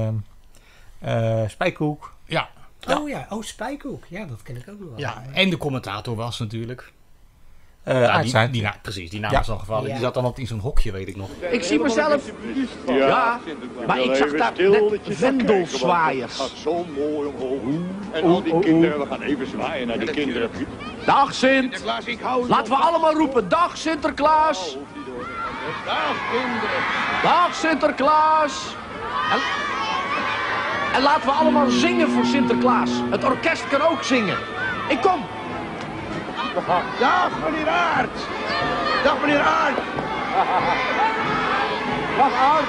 eh, 1.00 1.42
eh, 1.42 1.48
Spijkhoek. 1.48 2.14
Ja. 2.26 2.48
Oh 2.88 3.08
ja, 3.08 3.26
oh 3.28 3.42
Spijkhoek. 3.42 4.04
Ja, 4.08 4.24
dat 4.24 4.42
ken 4.42 4.56
ik 4.56 4.68
ook 4.68 4.78
wel. 4.78 4.92
ja. 4.98 5.22
En 5.32 5.50
de 5.50 5.56
commentator 5.56 6.16
was 6.16 6.38
natuurlijk. 6.38 6.92
Eh 7.90 8.20
die, 8.22 8.50
die, 8.50 8.62
na- 8.62 8.74
precies, 8.82 9.10
die 9.10 9.20
naam 9.20 9.30
Ja. 9.32 9.38
was 9.38 9.50
al 9.50 9.58
gevallen. 9.58 9.86
Ja. 9.86 9.92
Die 9.94 10.02
zat 10.02 10.14
dan 10.14 10.22
altijd 10.24 10.40
in 10.40 10.46
zo'n 10.46 10.58
hokje, 10.68 10.92
weet 10.92 11.08
ik 11.08 11.16
nog. 11.16 11.28
Ik 11.50 11.62
zie 11.62 11.80
mezelf. 11.80 12.22
Ja, 12.86 13.40
maar 13.86 14.00
ik 14.00 14.14
zag 14.14 14.30
daar 14.30 14.52
net 14.56 14.98
vendelzwaaiers. 15.04 16.36
gaat 16.36 16.50
zo 16.62 16.84
mooi 16.96 17.28
omhoog. 17.28 17.60
En 18.12 18.24
al 18.24 18.42
die 18.42 18.58
kinderen, 18.58 18.98
we 19.00 19.06
gaan 19.06 19.22
even 19.22 19.46
zwaaien 19.46 19.86
naar 19.86 19.98
die 19.98 20.10
kinderen. 20.10 20.50
Dag 21.06 21.34
Sint. 21.34 21.84
Laten 22.48 22.70
we 22.72 22.76
allemaal 22.78 23.12
roepen. 23.14 23.48
Dag 23.48 23.76
Sinterklaas. 23.76 24.76
Dag 25.86 26.14
kinderen. 26.30 26.82
Dag 27.22 27.54
Sinterklaas. 27.54 28.74
En, 29.32 29.38
en 30.96 31.02
laten 31.02 31.24
we 31.26 31.30
allemaal 31.30 31.70
zingen 31.70 32.10
voor 32.10 32.24
Sinterklaas. 32.24 32.90
Het 33.10 33.24
orkest 33.24 33.68
kan 33.68 33.80
ook 33.80 34.02
zingen. 34.02 34.36
Ik 34.88 35.00
kom. 35.00 35.24
Dag 36.66 37.30
meneer 37.44 37.68
Aert. 37.68 38.10
Dag 39.04 39.20
meneer 39.20 39.40
Aert. 39.40 39.76
Dag 42.16 42.32
Aert. 42.32 42.68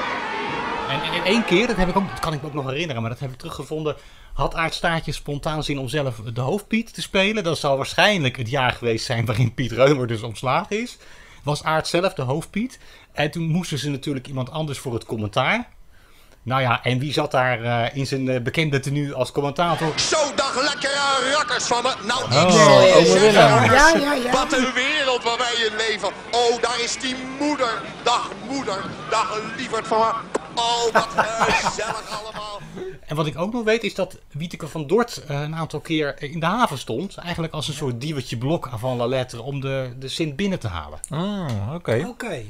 En 0.89 1.13
in 1.13 1.24
één 1.24 1.45
keer, 1.45 1.67
dat, 1.67 1.75
heb 1.75 1.89
ik 1.89 1.95
ook, 1.95 2.10
dat 2.10 2.19
kan 2.19 2.33
ik 2.33 2.41
me 2.41 2.48
ook 2.48 2.53
nog 2.53 2.65
herinneren, 2.65 3.01
maar 3.01 3.12
dat 3.12 3.19
heb 3.19 3.31
ik 3.31 3.38
teruggevonden. 3.38 3.95
Had 4.33 4.55
Aart 4.55 4.74
Staartje 4.74 5.12
spontaan 5.12 5.63
zin 5.63 5.79
om 5.79 5.88
zelf 5.88 6.15
de 6.33 6.41
hoofdpiet 6.41 6.93
te 6.93 7.01
spelen. 7.01 7.43
Dat 7.43 7.57
zal 7.57 7.77
waarschijnlijk 7.77 8.38
het 8.38 8.50
jaar 8.50 8.71
geweest 8.71 9.05
zijn 9.05 9.25
waarin 9.25 9.53
Piet 9.53 9.71
Reumer 9.71 10.07
dus 10.07 10.21
ontslagen 10.21 10.81
is. 10.81 10.98
Was 11.43 11.63
Aart 11.63 11.88
zelf 11.88 12.13
de 12.13 12.21
hoofdpiet. 12.21 12.79
En 13.12 13.31
toen 13.31 13.48
moesten 13.48 13.77
ze 13.77 13.89
natuurlijk 13.89 14.27
iemand 14.27 14.51
anders 14.51 14.79
voor 14.79 14.93
het 14.93 15.05
commentaar. 15.05 15.67
Nou 16.43 16.62
ja, 16.62 16.83
en 16.83 17.00
wie 17.00 17.13
zat 17.13 17.31
daar 17.31 17.63
eh, 17.63 17.95
in 17.95 18.07
zijn 18.07 18.29
eh, 18.29 18.41
bekende 18.41 18.79
tenue 18.79 19.13
als 19.13 19.31
commentator? 19.31 20.00
Zo, 20.00 20.17
dag 20.36 20.62
lekkere 20.62 21.31
rakkers 21.36 21.63
van 21.65 21.83
me. 21.83 21.93
Nou, 22.07 22.24
ik 22.24 22.31
Oh, 22.31 22.51
zal 22.51 22.81
je 22.81 22.93
ome 22.93 23.05
zeggen, 23.05 23.21
Willem. 23.21 23.33
Ja, 23.74 23.89
ja, 23.98 24.13
ja. 24.13 24.31
Wat 24.31 24.53
een 24.53 24.74
wereld 24.74 25.24
waar 25.24 25.38
wij 25.38 25.53
in 25.69 25.75
leven. 25.77 26.07
Oh, 26.31 26.62
daar 26.62 26.79
is 26.83 26.98
die 27.00 27.15
moeder. 27.39 27.81
Dag 28.03 28.31
moeder. 28.50 28.83
Dag 29.10 29.39
lieverd 29.57 29.88
van 29.88 30.00
me. 30.00 30.39
Oh, 30.55 30.83
wat 30.93 31.07
gezellig 31.15 32.21
allemaal. 32.21 32.60
En 33.05 33.15
wat 33.15 33.25
ik 33.25 33.38
ook 33.38 33.53
nog 33.53 33.63
weet 33.63 33.83
is 33.83 33.95
dat 33.95 34.17
Wieteke 34.31 34.67
van 34.67 34.88
Dort 34.88 35.24
eh, 35.27 35.41
een 35.41 35.55
aantal 35.55 35.79
keer 35.79 36.21
in 36.21 36.39
de 36.39 36.45
haven 36.45 36.77
stond. 36.77 37.17
Eigenlijk 37.17 37.53
als 37.53 37.67
een 37.67 37.74
soort 37.74 38.01
diewertje 38.01 38.38
blok 38.38 38.69
van 38.75 38.98
la 38.98 39.05
lettre 39.05 39.41
om 39.41 39.60
de, 39.62 39.93
de 40.00 40.07
Sint 40.07 40.36
binnen 40.36 40.60
te 40.60 40.67
halen. 40.67 41.00
Ah, 41.10 41.74
oké. 41.74 42.05
Oké. 42.07 42.43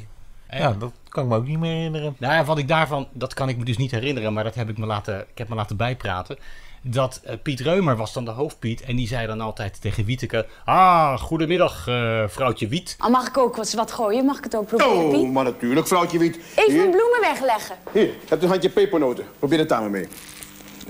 Ja, 0.51 0.73
dat 0.79 0.91
kan 1.09 1.23
ik 1.23 1.29
me 1.29 1.35
ook 1.35 1.47
niet 1.47 1.59
meer 1.59 1.71
herinneren. 1.75 2.15
Nou, 2.17 2.33
ja, 2.33 2.43
wat 2.43 2.57
ik 2.57 2.67
daarvan, 2.67 3.07
dat 3.11 3.33
kan 3.33 3.49
ik 3.49 3.57
me 3.57 3.63
dus 3.65 3.77
niet 3.77 3.91
herinneren, 3.91 4.33
maar 4.33 4.43
dat 4.43 4.55
heb 4.55 4.69
ik 4.69 4.77
me 4.77 4.85
laten, 4.85 5.19
ik 5.19 5.37
heb 5.37 5.49
me 5.49 5.55
laten 5.55 5.77
bijpraten. 5.77 6.37
dat 6.81 7.21
eh, 7.23 7.35
Piet 7.43 7.59
Reumer 7.59 7.95
was 7.97 8.13
dan 8.13 8.25
de 8.25 8.31
hoofdpiet. 8.31 8.81
En 8.81 8.95
die 8.95 9.07
zei 9.07 9.27
dan 9.27 9.41
altijd 9.41 9.81
tegen 9.81 10.05
Wieteke... 10.05 10.47
Ah, 10.65 11.19
goedemiddag, 11.19 11.87
eh, 11.87 12.23
vrouwtje 12.27 12.67
Wiet. 12.67 12.95
Al 12.99 13.09
mag 13.09 13.27
ik 13.27 13.37
ook 13.37 13.55
wat, 13.55 13.73
wat 13.73 13.91
gooien? 13.91 14.25
Mag 14.25 14.37
ik 14.37 14.43
het 14.43 14.55
ook 14.55 14.67
proberen, 14.67 15.19
Oh, 15.19 15.31
maar 15.31 15.43
natuurlijk, 15.43 15.87
vrouwtje 15.87 16.17
Wiet. 16.17 16.35
Even 16.35 16.71
Hier, 16.71 16.75
mijn 16.77 16.91
bloemen 16.91 17.19
wegleggen. 17.21 17.75
hier, 17.93 18.09
heb 18.29 18.41
een 18.41 18.49
handje 18.49 18.69
pepernoten. 18.69 19.25
Probeer 19.39 19.59
het 19.59 19.69
daar 19.69 19.81
maar 19.81 19.89
mee. 19.89 20.07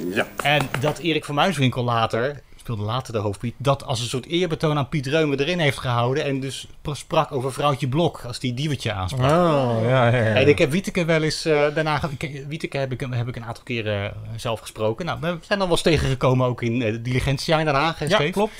Ja. 0.10 0.28
En 0.44 0.70
dat 0.80 0.98
Erik 0.98 1.26
van 1.26 1.36
Muiswinkel 1.36 1.84
later, 1.84 2.42
speelde 2.62 2.84
later 2.84 3.14
de 3.14 3.20
hoofdpiet, 3.20 3.54
dat 3.58 3.84
als 3.86 4.00
een 4.00 4.08
soort 4.08 4.26
eerbetoon 4.26 4.78
aan 4.78 4.90
Piet 4.90 5.08
Reumer 5.08 5.40
erin 5.42 5.60
heeft 5.60 5.78
gehouden. 5.78 6.24
En 6.26 6.40
dus 6.40 6.68
sprak 6.84 7.32
over 7.32 7.54
vrouwtje 7.54 7.88
Blok, 7.88 8.22
als 8.28 8.40
die 8.40 8.54
diewertje 8.54 8.92
aansprak. 8.94 9.32
Oh, 9.32 9.78
ja, 9.84 10.08
ja, 10.08 10.18
ja. 10.18 10.34
En 10.36 10.48
ik 10.48 10.58
heb 10.58 10.72
Wieteke 10.72 11.06
wel 11.06 11.22
eens 11.24 11.46
eh, 11.46 11.74
daarna... 11.76 12.02
Wieteke 12.48 12.78
heb 12.78 12.92
ik, 12.92 13.00
heb 13.10 13.28
ik 13.28 13.36
een 13.36 13.44
aantal 13.46 13.64
keren 13.64 14.04
eh, 14.04 14.12
zelf 14.36 14.60
gesproken. 14.60 15.06
Nou, 15.06 15.20
we 15.20 15.28
zijn 15.28 15.40
dan 15.48 15.58
wel 15.60 15.70
eens 15.70 15.82
tegengekomen 15.82 16.48
ook 16.48 16.62
in 16.62 16.82
eh, 16.82 16.92
de 16.92 17.02
Diligentia 17.02 17.60
in 17.60 17.66
Den 17.66 17.76
Haag. 17.76 18.00
hè, 18.00 18.06
Ja, 18.06 18.16
Steve? 18.16 18.32
klopt. 18.32 18.54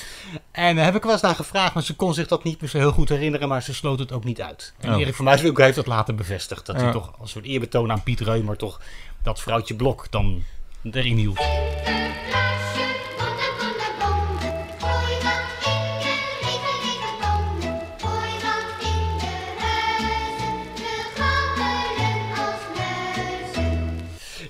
En 0.52 0.78
heb 0.78 0.96
ik 0.96 1.04
wel 1.04 1.12
eens 1.12 1.22
naar 1.22 1.36
gevraagd, 1.36 1.74
maar 1.74 1.84
ze 1.84 1.96
kon 1.96 2.14
zich 2.14 2.28
dat 2.28 2.44
niet 2.44 2.62
meer 2.62 2.70
zo 2.70 2.78
heel 2.78 2.92
goed 2.92 3.10
herinneren, 3.10 3.48
maar 3.48 3.64
ze 3.64 3.74
sloot 3.74 4.00
het 4.00 4.12
ook 4.12 4.24
niet 4.24 4.42
uit. 4.42 4.74
En 4.80 4.94
Oh. 4.94 5.00
Erik 5.00 5.16
van 5.16 5.26
Muiswinkel 5.26 5.64
heeft 5.64 5.76
dat 5.76 5.88
later 5.88 6.16
bevestigd. 6.16 6.66
Dat 6.66 6.82
hij 6.82 6.92
toch 6.92 7.12
als 7.20 7.32
soort 7.32 7.46
eerbetoon 7.46 7.92
aan 7.92 8.04
Piet 8.04 8.20
Reumer 8.20 8.58
toch 8.58 8.82
dat 9.24 9.40
vrouwtje 9.40 9.76
Blok 9.76 10.06
dan 10.10 10.44
erin 10.92 11.18
hield. 11.18 11.40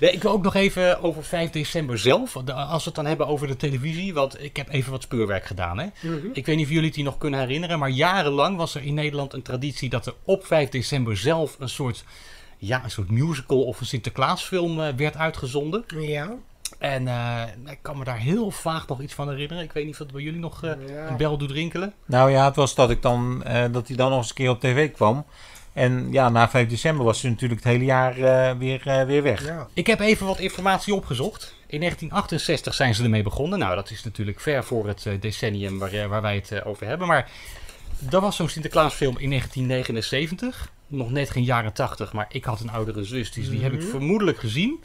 Nee, 0.02 0.12
ik 0.12 0.22
wil 0.22 0.32
ook 0.32 0.42
nog 0.42 0.54
even 0.54 1.02
over 1.02 1.24
5 1.24 1.50
december 1.50 1.98
zelf. 1.98 2.32
de- 2.44 2.52
Als 2.52 2.82
we 2.82 2.86
het 2.88 2.94
dan 2.94 3.06
hebben 3.06 3.26
over 3.26 3.46
de 3.46 3.56
televisie. 3.56 4.14
Want 4.14 4.42
ik 4.42 4.56
heb 4.56 4.68
even 4.68 4.90
wat 4.90 5.02
speurwerk 5.02 5.44
gedaan. 5.44 5.78
Hè? 5.78 5.86
Mhm. 6.00 6.16
Ik 6.32 6.46
weet 6.46 6.56
niet 6.56 6.64
of 6.66 6.70
jullie 6.72 6.86
het 6.86 6.94
die 6.94 7.04
nog 7.04 7.18
kunnen 7.18 7.40
herinneren. 7.40 7.78
Maar 7.78 7.88
jarenlang 7.90 8.56
was 8.56 8.74
er 8.74 8.82
in 8.82 8.94
Nederland 8.94 9.32
een 9.32 9.42
traditie 9.42 9.88
dat 9.88 10.06
er 10.06 10.14
op 10.24 10.46
5 10.46 10.68
december 10.68 11.16
zelf 11.16 11.56
een 11.58 11.68
soort, 11.68 12.04
ja, 12.58 12.84
een 12.84 12.90
soort 12.90 13.10
musical 13.10 13.62
of 13.62 13.80
een 13.80 13.86
Sinterklaasfilm 13.86 14.80
eh, 14.80 14.94
werd 14.96 15.16
uitgezonden. 15.16 15.84
Ja. 15.98 16.34
En 16.78 17.08
eh, 17.08 17.42
ik 17.66 17.78
kan 17.82 17.98
me 17.98 18.04
daar 18.04 18.18
heel 18.18 18.50
vaag 18.50 18.86
nog 18.86 19.00
iets 19.00 19.14
van 19.14 19.28
herinneren. 19.28 19.62
Ik 19.62 19.72
weet 19.72 19.84
niet 19.84 19.92
of 19.92 19.98
het 19.98 20.12
bij 20.12 20.22
jullie 20.22 20.40
nog 20.40 20.64
eh, 20.64 20.70
een 21.08 21.16
bel 21.16 21.36
doet 21.38 21.50
rinkelen. 21.50 21.94
Nou 22.06 22.30
ja, 22.30 22.44
het 22.44 22.56
was 22.56 22.74
dat 22.74 22.90
ik 22.90 23.02
dan 23.02 23.42
eh, 23.44 23.64
dat 23.72 23.88
hij 23.88 23.96
dan 23.96 24.10
nog 24.10 24.18
eens 24.18 24.28
een 24.28 24.34
keer 24.34 24.50
op 24.50 24.60
tv 24.60 24.92
kwam. 24.92 25.24
En 25.72 26.08
ja, 26.12 26.28
na 26.28 26.48
5 26.48 26.68
december 26.68 27.04
was 27.04 27.22
hij 27.22 27.30
natuurlijk 27.30 27.60
het 27.64 27.72
hele 27.72 27.84
jaar 27.84 28.18
eh, 28.18 28.56
weer, 28.58 28.86
eh, 28.86 29.04
weer 29.06 29.22
weg. 29.22 29.52
Ik 29.72 29.86
heb 29.86 30.00
even 30.00 30.26
wat 30.26 30.38
informatie 30.38 30.94
opgezocht. 30.94 31.54
In 31.66 31.78
1968 31.80 32.74
zijn 32.74 32.94
ze 32.94 33.02
ermee 33.02 33.22
begonnen. 33.22 33.58
Nou, 33.58 33.74
dat 33.74 33.90
is 33.90 34.04
natuurlijk 34.04 34.40
ver 34.40 34.64
voor 34.64 34.86
het 34.86 35.06
eh, 35.06 35.20
decennium 35.20 35.78
waar, 35.78 35.92
eh, 35.92 36.06
waar 36.06 36.22
wij 36.22 36.34
het 36.34 36.50
eh, 36.52 36.66
over 36.66 36.86
hebben. 36.86 37.06
Maar 37.06 37.30
dat 37.98 38.22
was 38.22 38.36
zo'n 38.36 38.48
Sinterklaasfilm 38.48 39.18
in 39.18 39.28
1979. 39.28 40.70
Nog 40.86 41.10
net 41.10 41.30
geen 41.30 41.44
jaren 41.44 41.72
80, 41.72 42.12
maar 42.12 42.26
ik 42.28 42.44
had 42.44 42.60
een 42.60 42.70
oudere 42.70 43.04
zus, 43.04 43.32
dus 43.32 43.48
die 43.50 43.62
heb 43.62 43.72
ik 43.72 43.80
Mhm. 43.80 43.88
vermoedelijk 43.88 44.38
gezien. 44.38 44.80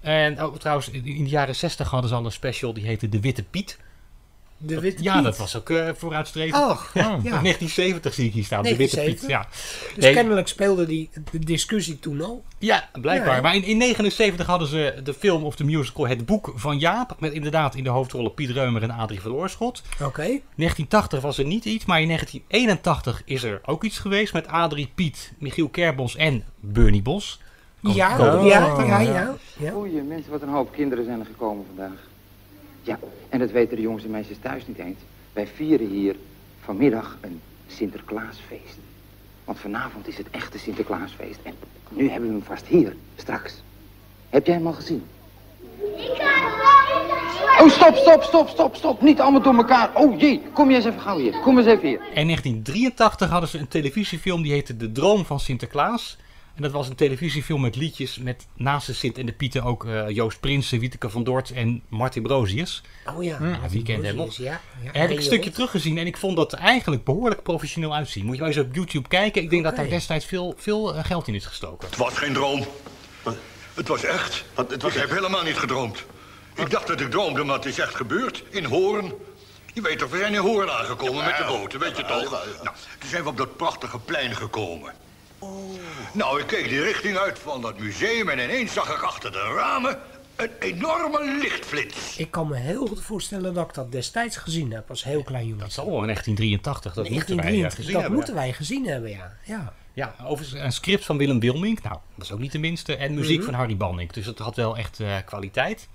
En 0.00 0.44
oh, 0.44 0.56
trouwens, 0.56 0.90
in 0.90 1.06
in 1.06 1.24
de 1.24 1.30
jaren 1.30 1.54
60 1.56 1.90
hadden 1.90 2.10
ze 2.10 2.16
al 2.16 2.24
een 2.24 2.32
special 2.32 2.72
die 2.74 2.86
heette 2.86 3.08
De 3.08 3.20
Witte 3.20 3.42
Piet. 3.42 3.78
De 4.66 4.80
Witte 4.80 5.02
Ja, 5.02 5.14
Piet. 5.14 5.24
dat 5.24 5.36
was 5.36 5.56
ook 5.56 5.70
eh, 5.70 5.88
vooruitstrevend. 5.96 6.64
Och, 6.70 6.90
ja, 6.94 7.00
ja. 7.02 7.08
1970 7.18 8.14
zie 8.14 8.26
ik 8.26 8.32
hier 8.32 8.44
staan. 8.44 8.62
De 8.62 8.76
Witte 8.76 9.00
Piet. 9.04 9.26
1970? 9.26 9.28
Ja. 9.28 9.94
Dus 9.94 10.04
Nee, 10.04 10.14
kennelijk 10.14 10.48
speelde 10.48 10.86
die 10.86 11.10
de 11.30 11.38
discussie 11.38 11.98
toen 11.98 12.20
al. 12.22 12.44
ja, 12.58 12.88
blijkbaar. 13.00 13.34
Ja. 13.36 13.40
Maar 13.42 13.54
in, 13.54 13.62
in 13.64 13.76
79 13.76 14.46
hadden 14.46 14.68
ze 14.68 15.00
de 15.04 15.14
film 15.14 15.44
of 15.44 15.56
de 15.56 15.64
musical 15.64 16.06
Het 16.06 16.26
Boek 16.26 16.52
van 16.54 16.78
Jaap. 16.78 17.16
Met 17.18 17.32
inderdaad 17.32 17.74
in 17.74 17.84
de 17.84 17.90
hoofdrollen 17.90 18.34
Piet 18.34 18.50
Reumer 18.50 18.82
en 18.82 18.90
Adrie 18.90 19.20
van 19.20 19.32
Oorschot. 19.32 19.82
Oké. 20.02 20.22
1980 20.22 21.20
was 21.20 21.38
er 21.38 21.44
niet 21.44 21.64
iets, 21.64 21.84
maar 21.84 22.00
in 22.00 22.06
1981 22.06 23.22
is 23.24 23.42
er 23.42 23.60
ook 23.64 23.84
iets 23.84 23.98
geweest 23.98 24.32
met 24.32 24.46
Adrie, 24.46 24.90
Piet, 24.94 25.32
Michiel 25.38 25.68
Kerbos 25.68 26.16
en 26.16 26.44
Bernie 26.60 27.02
Bos. 27.02 27.40
Ja, 27.80 27.92
ja, 28.18 28.40
ja, 28.86 29.00
ja. 29.00 29.34
ja. 29.58 29.70
Goeie 29.70 30.02
mensen, 30.02 30.30
wat 30.30 30.42
een 30.42 30.48
hoop 30.48 30.72
kinderen 30.72 31.04
zijn 31.04 31.20
er 31.20 31.26
gekomen 31.26 31.64
vandaag. 31.66 31.98
Ja, 32.84 32.98
en 33.28 33.38
dat 33.38 33.50
weten 33.50 33.76
de 33.76 33.82
jongens 33.82 34.04
en 34.04 34.10
meisjes 34.10 34.38
thuis 34.38 34.66
niet 34.66 34.78
eens. 34.78 34.98
Wij 35.32 35.46
vieren 35.46 35.88
hier 35.88 36.16
vanmiddag 36.60 37.18
een 37.20 37.40
Sinterklaasfeest. 37.66 38.78
Want 39.44 39.58
vanavond 39.58 40.08
is 40.08 40.16
het 40.16 40.30
echte 40.30 40.58
Sinterklaasfeest. 40.58 41.38
En 41.42 41.54
nu 41.88 42.10
hebben 42.10 42.28
we 42.28 42.34
hem 42.34 42.44
vast 42.44 42.66
hier, 42.66 42.96
straks. 43.16 43.62
Heb 44.30 44.46
jij 44.46 44.54
hem 44.54 44.66
al 44.66 44.72
gezien? 44.72 45.02
Oh, 47.60 47.68
stop, 47.68 47.94
stop, 47.94 48.22
stop, 48.22 48.48
stop, 48.48 48.74
stop. 48.76 49.02
Niet 49.02 49.20
allemaal 49.20 49.42
door 49.42 49.54
elkaar. 49.54 49.90
Oh 49.94 50.20
jee, 50.20 50.42
kom 50.52 50.68
jij 50.68 50.76
eens 50.76 50.86
even 50.86 51.00
gauw 51.00 51.18
hier. 51.18 51.40
Kom 51.40 51.58
eens 51.58 51.66
even 51.66 51.88
hier. 51.88 52.00
In 52.14 52.26
1983 52.26 53.30
hadden 53.30 53.48
ze 53.48 53.58
een 53.58 53.68
televisiefilm 53.68 54.42
die 54.42 54.52
heette 54.52 54.76
De 54.76 54.92
Droom 54.92 55.24
van 55.24 55.40
Sinterklaas. 55.40 56.16
En 56.54 56.62
dat 56.62 56.72
was 56.72 56.88
een 56.88 56.94
televisiefilm 56.94 57.60
met 57.60 57.76
liedjes 57.76 58.18
met 58.18 58.46
naast 58.56 58.86
de 58.86 58.92
Sint 58.92 59.18
en 59.18 59.26
de 59.26 59.32
Pieten 59.32 59.62
ook 59.62 59.86
eh, 59.86 60.08
Joost 60.08 60.40
Prinsen, 60.40 60.78
Wieteke 60.78 61.10
van 61.10 61.24
Dort 61.24 61.50
en 61.50 61.82
Martin 61.88 62.22
Brozius. 62.22 62.82
Oh 63.16 63.24
ja. 63.24 63.38
Ja, 63.40 63.68
wie 63.70 63.82
kent 63.82 64.02
hem 64.02 64.16
nog? 64.16 64.36
Ja, 64.36 64.60
ja. 64.82 64.92
En 64.92 65.00
heb 65.00 65.10
ik 65.10 65.10
een 65.10 65.16
En 65.16 65.22
stukje 65.22 65.50
teruggezien 65.50 65.98
en 65.98 66.06
ik 66.06 66.16
vond 66.16 66.36
dat 66.36 66.52
eigenlijk 66.52 67.04
behoorlijk 67.04 67.42
professioneel 67.42 67.94
uitzien. 67.94 68.24
Moet 68.24 68.34
je 68.34 68.40
maar 68.40 68.50
eens 68.50 68.58
op 68.58 68.74
YouTube 68.74 69.08
kijken. 69.08 69.42
Ik 69.42 69.50
denk 69.50 69.64
dat 69.64 69.76
daar 69.76 69.88
destijds 69.88 70.24
veel, 70.24 70.54
veel 70.56 70.94
eh, 70.94 71.04
geld 71.04 71.28
in 71.28 71.34
is 71.34 71.46
gestoken. 71.46 71.88
Het 71.88 71.96
was 71.96 72.18
geen 72.18 72.32
droom. 72.32 72.64
Het 73.74 73.88
was 73.88 74.04
echt. 74.04 74.44
ik 74.68 74.92
heb 74.92 75.10
helemaal 75.10 75.42
niet 75.42 75.58
gedroomd. 75.58 76.04
Ik 76.54 76.70
dacht 76.70 76.86
dat 76.86 77.00
ik 77.00 77.10
droomde, 77.10 77.44
maar 77.44 77.56
het 77.56 77.64
is 77.64 77.78
echt 77.78 77.94
gebeurd. 77.94 78.44
In 78.50 78.64
Hoorn. 78.64 79.12
Je 79.72 79.80
weet 79.80 79.98
toch, 79.98 80.10
we 80.10 80.18
zijn 80.18 80.34
in 80.34 80.40
Hoorn 80.40 80.70
aangekomen 80.70 81.24
met 81.24 81.36
de 81.36 81.44
boten, 81.48 81.80
weet 81.80 81.96
je 81.96 82.04
toch? 82.04 82.30
Nou, 82.30 82.76
toen 82.98 83.08
zijn 83.08 83.22
we 83.22 83.28
op 83.28 83.36
dat 83.36 83.56
prachtige 83.56 83.98
plein 83.98 84.36
gekomen. 84.36 84.92
Nou, 86.12 86.40
ik 86.40 86.46
keek 86.46 86.68
die 86.68 86.80
richting 86.82 87.16
uit 87.16 87.38
van 87.38 87.62
dat 87.62 87.78
museum 87.78 88.28
en 88.28 88.38
ineens 88.38 88.72
zag 88.72 88.88
ik 88.96 89.02
achter 89.02 89.32
de 89.32 89.54
ramen 89.56 89.98
een 90.36 90.50
enorme 90.60 91.38
lichtflits. 91.40 92.16
Ik 92.16 92.30
kan 92.30 92.48
me 92.48 92.56
heel 92.56 92.86
goed 92.86 93.00
voorstellen 93.02 93.54
dat 93.54 93.68
ik 93.68 93.74
dat 93.74 93.92
destijds 93.92 94.36
gezien 94.36 94.72
heb 94.72 94.90
als 94.90 95.04
heel 95.04 95.22
klein 95.22 95.44
jongen. 95.44 95.58
Dat 95.60 95.68
is 95.68 95.78
al 95.78 95.84
in 95.86 96.06
1983. 96.06 96.94
Dat 96.94 97.08
moeten 97.08 97.36
wij 97.36 97.44
eh, 97.44 97.50
1923, 97.52 97.78
gezien 97.78 97.92
dat 97.92 98.00
hebben. 98.02 98.18
moeten 98.18 98.34
wij 98.34 98.52
gezien 98.52 98.86
hebben, 98.86 99.10
ja. 99.10 99.36
ja. 99.44 99.72
Ja, 99.92 100.14
over 100.26 100.60
een 100.60 100.72
script 100.72 101.04
van 101.04 101.16
Willem 101.18 101.40
Wilmink. 101.40 101.82
Nou, 101.82 101.96
dat 102.14 102.24
is 102.24 102.32
ook 102.32 102.38
niet 102.38 102.52
de 102.52 102.58
minste. 102.58 102.96
En 102.96 103.14
muziek 103.14 103.36
Mhm. 103.36 103.44
van 103.44 103.54
Harry 103.54 103.76
Balnik. 103.76 104.14
Dus 104.14 104.26
het 104.26 104.38
had 104.38 104.56
wel 104.56 104.76
echt 104.76 105.00
eh, 105.00 105.16
kwaliteit. 105.24 105.88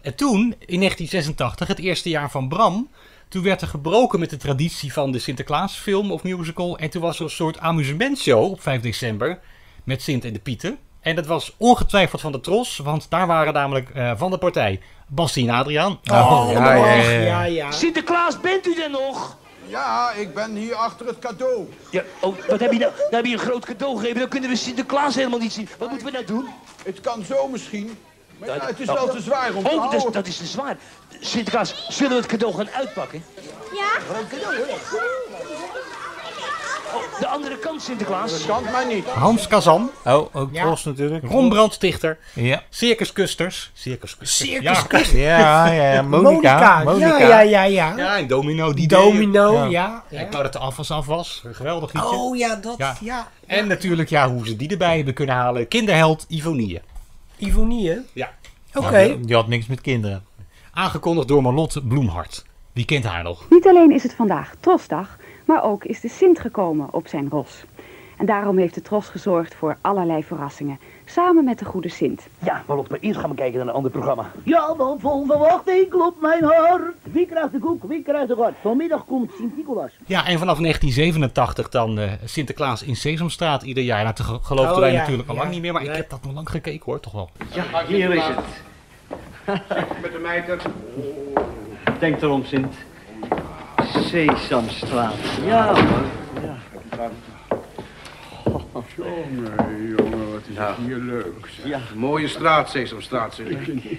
En 0.00 0.14
toen, 0.14 0.40
in 0.58 0.78
1986, 0.80 1.68
het 1.68 1.78
eerste 1.78 2.08
jaar 2.08 2.30
van 2.30 2.48
Bram... 2.48 2.88
Toen 3.28 3.42
werd 3.42 3.60
er 3.60 3.68
gebroken 3.68 4.20
met 4.20 4.30
de 4.30 4.36
traditie 4.36 4.92
van 4.92 5.12
de 5.12 5.18
Sinterklaasfilm 5.18 6.12
of 6.12 6.22
musical. 6.22 6.78
En 6.78 6.90
toen 6.90 7.02
was 7.02 7.18
er 7.18 7.24
een 7.24 7.30
soort 7.30 7.58
amusementshow 7.58 8.50
op 8.50 8.62
5 8.62 8.80
december. 8.80 9.38
Met 9.84 10.02
Sint 10.02 10.24
en 10.24 10.32
de 10.32 10.38
Pieten. 10.38 10.78
En 11.00 11.14
dat 11.14 11.26
was 11.26 11.54
ongetwijfeld 11.56 12.20
van 12.20 12.32
de 12.32 12.40
Tros. 12.40 12.78
Want 12.78 13.06
daar 13.10 13.26
waren 13.26 13.52
namelijk 13.52 13.90
eh, 13.90 14.12
van 14.16 14.30
de 14.30 14.38
partij 14.38 14.80
Bastien 15.06 15.48
en 15.48 15.54
Adriaan. 15.54 16.00
Oh, 16.10 16.48
ja, 16.52 16.74
ja, 16.74 16.94
ja, 16.94 17.20
ja. 17.20 17.42
ja. 17.42 17.70
Sinterklaas, 17.70 18.40
bent 18.40 18.66
u 18.66 18.82
er 18.82 18.90
nog? 18.90 19.36
Ja, 19.66 20.12
ik 20.12 20.34
ben 20.34 20.56
hier 20.56 20.74
achter 20.74 21.06
het 21.06 21.18
cadeau. 21.18 21.68
Ja, 21.90 22.02
oh, 22.20 22.36
wat 22.48 22.60
heb 22.60 22.72
je 22.72 22.78
nou? 22.78 22.92
Nou 22.96 23.14
heb 23.14 23.24
je 23.24 23.32
een 23.32 23.38
groot 23.38 23.64
cadeau 23.64 23.96
gegeven, 23.96 24.18
dan 24.18 24.28
kunnen 24.28 24.50
we 24.50 24.56
Sinterklaas 24.56 25.14
helemaal 25.14 25.38
niet 25.38 25.52
zien. 25.52 25.68
Wat 25.78 25.88
moeten 25.88 26.06
we 26.06 26.12
nou 26.12 26.24
doen? 26.24 26.48
Het 26.84 27.00
kan 27.00 27.24
zo 27.24 27.48
misschien. 27.48 27.98
Maar 28.38 28.48
ja, 28.48 28.66
het 28.66 28.80
is 28.80 28.88
Oh. 28.88 28.94
wel 28.94 29.08
te 29.08 29.20
zwaar 29.20 29.54
om 29.54 29.64
te 29.64 29.70
Oh, 29.70 29.90
dat 29.90 30.12
dat 30.12 30.26
is 30.26 30.36
te 30.36 30.46
zwaar. 30.46 30.76
Sinterklaas, 31.20 31.86
zullen 31.88 32.10
we 32.12 32.16
het 32.18 32.26
cadeau 32.26 32.54
gaan 32.54 32.68
uitpakken? 32.70 33.24
Ja? 33.74 33.88
Oh, 36.94 37.20
de 37.20 37.26
andere 37.26 37.58
kant, 37.58 37.82
Sinterklaas. 37.82 38.30
Dat 38.32 38.46
kan 38.46 38.62
mij 38.72 38.84
niet. 38.94 39.04
Hans 39.06 39.46
Kazan. 39.46 39.90
Oh, 40.04 40.34
ook 40.34 40.48
Ja. 40.52 40.62
Tros 40.62 40.84
natuurlijk. 40.84 41.24
Ron 41.26 41.48
Brandstichter. 41.48 42.18
Ja. 42.34 42.62
Circus 42.70 43.12
Kusters. 43.12 43.70
Circus 43.74 44.16
Kusters. 44.16 44.36
Circus 44.50 44.62
Ja. 44.78 44.82
Kusters. 44.82 45.10
Ja, 45.10 45.66
ja, 45.66 45.92
ja. 45.92 46.02
Monica. 46.02 46.82
Monica. 46.84 47.18
Ja, 47.18 47.26
ja, 47.28 47.40
ja, 47.40 47.62
ja. 47.62 47.92
Ja, 47.96 48.16
en 48.16 48.26
Domino. 48.26 48.72
Die 48.74 48.88
Domino, 48.88 49.52
Ja. 49.56 49.64
ja. 49.64 50.02
Ja, 50.08 50.20
ik 50.20 50.30
wou 50.30 50.42
dat 50.42 50.52
de 50.52 50.58
afwas 50.58 50.90
af 50.90 51.06
was. 51.06 51.42
Een 51.44 51.54
geweldig 51.54 51.92
liedje. 51.92 52.08
Oh 52.10 52.36
ja, 52.36 52.54
dat, 52.54 52.74
Ja. 52.78 52.96
ja. 53.00 53.28
En 53.46 53.66
natuurlijk, 53.66 54.08
ja, 54.10 54.28
hoe 54.30 54.46
ze 54.46 54.56
die 54.56 54.68
erbij 54.70 54.96
hebben 54.96 55.14
kunnen 55.14 55.34
halen. 55.34 55.68
Kinderheld 55.68 56.24
Ivonie. 56.28 56.80
Ivonie, 57.38 58.00
Ja. 58.12 58.30
Oké. 58.74 59.18
Die 59.20 59.34
had 59.34 59.48
niks 59.48 59.66
met 59.66 59.80
kinderen. 59.80 60.24
Aangekondigd 60.72 61.28
door 61.28 61.42
Marlotte 61.42 61.82
Bloemhart. 61.86 62.44
Wie 62.72 62.84
kent 62.84 63.04
haar 63.04 63.22
nog? 63.22 63.46
Niet 63.50 63.66
alleen 63.66 63.92
is 63.92 64.02
het 64.02 64.14
vandaag 64.14 64.54
Trosdag, 64.60 65.16
maar 65.44 65.62
ook 65.64 65.84
is 65.84 66.00
de 66.00 66.08
Sint 66.08 66.40
gekomen 66.40 66.92
op 66.94 67.06
zijn 67.08 67.28
ros. 67.28 67.64
En 68.16 68.26
daarom 68.26 68.58
heeft 68.58 68.74
de 68.74 68.82
Tros 68.82 69.08
gezorgd 69.08 69.54
voor 69.54 69.78
allerlei 69.80 70.24
verrassingen, 70.24 70.78
samen 71.10 71.44
met 71.44 71.58
de 71.58 71.64
goede 71.64 71.88
Sint. 71.88 72.26
Ja, 72.38 72.62
maar 72.66 72.76
Lot, 72.76 72.88
maar 72.88 72.98
eerst 72.98 73.20
gaan 73.20 73.30
we 73.30 73.36
kijken 73.36 73.58
naar 73.58 73.68
een 73.68 73.74
ander 73.74 73.90
programma. 73.90 74.30
Ja, 74.44 74.74
dan 74.78 75.00
vol 75.00 75.26
verwachting 75.26 75.88
klopt 75.88 76.20
mijn 76.20 76.44
hart. 76.44 76.82
Wie 77.02 77.26
krijgt 77.26 77.52
de 77.52 77.58
koek, 77.58 77.82
wie 77.88 78.02
krijgt 78.02 78.28
de 78.28 78.34
rat? 78.34 78.52
Vanmiddag 78.62 79.04
komt 79.04 79.30
Sint-Nicolaas. 79.38 79.92
Ja, 80.06 80.26
en 80.26 80.38
vanaf 80.38 80.58
1987 80.58 81.68
dan 81.68 81.98
eh, 81.98 82.12
Sinterklaas 82.24 82.82
in 82.82 82.96
Sesamstraat 82.96 83.62
ieder 83.62 83.84
jaar. 83.84 84.02
Nou, 84.02 84.14
te 84.14 84.22
ge- 84.22 84.38
geloofden 84.42 84.74
Oh, 84.74 84.80
wij 84.80 84.92
ja. 84.92 84.98
natuurlijk 84.98 85.28
al 85.28 85.34
lang 85.34 85.46
Ja. 85.46 85.52
niet 85.52 85.62
meer, 85.62 85.72
maar 85.72 85.82
ik 85.82 85.94
heb 85.94 86.10
dat 86.10 86.22
nog 86.24 86.32
lang 86.34 86.50
gekeken 86.50 86.82
hoor, 86.84 87.00
toch 87.00 87.12
wel. 87.12 87.30
Ja, 87.54 87.64
hier 87.86 88.10
is 88.14 88.22
het. 88.24 88.36
Met 90.02 90.12
de 90.12 90.18
mijter. 90.22 90.60
Denk 91.98 92.22
erom, 92.22 92.44
Sint. 92.44 92.74
Sesamstraat. 93.84 95.14
Ja, 95.46 95.66
hoor. 95.74 95.84
Ja. 96.42 96.56
Jongen, 98.96 99.94
jongen, 99.98 100.32
wat 100.32 100.40
is 100.50 100.56
het 100.56 100.76
hier 100.76 100.96
leuk. 100.96 101.48
zeg. 101.56 101.66
Ja. 101.66 101.80
Mooie 101.94 102.28
straat, 102.28 102.70
Sesamstraat. 102.70 103.34
zeg. 103.34 103.46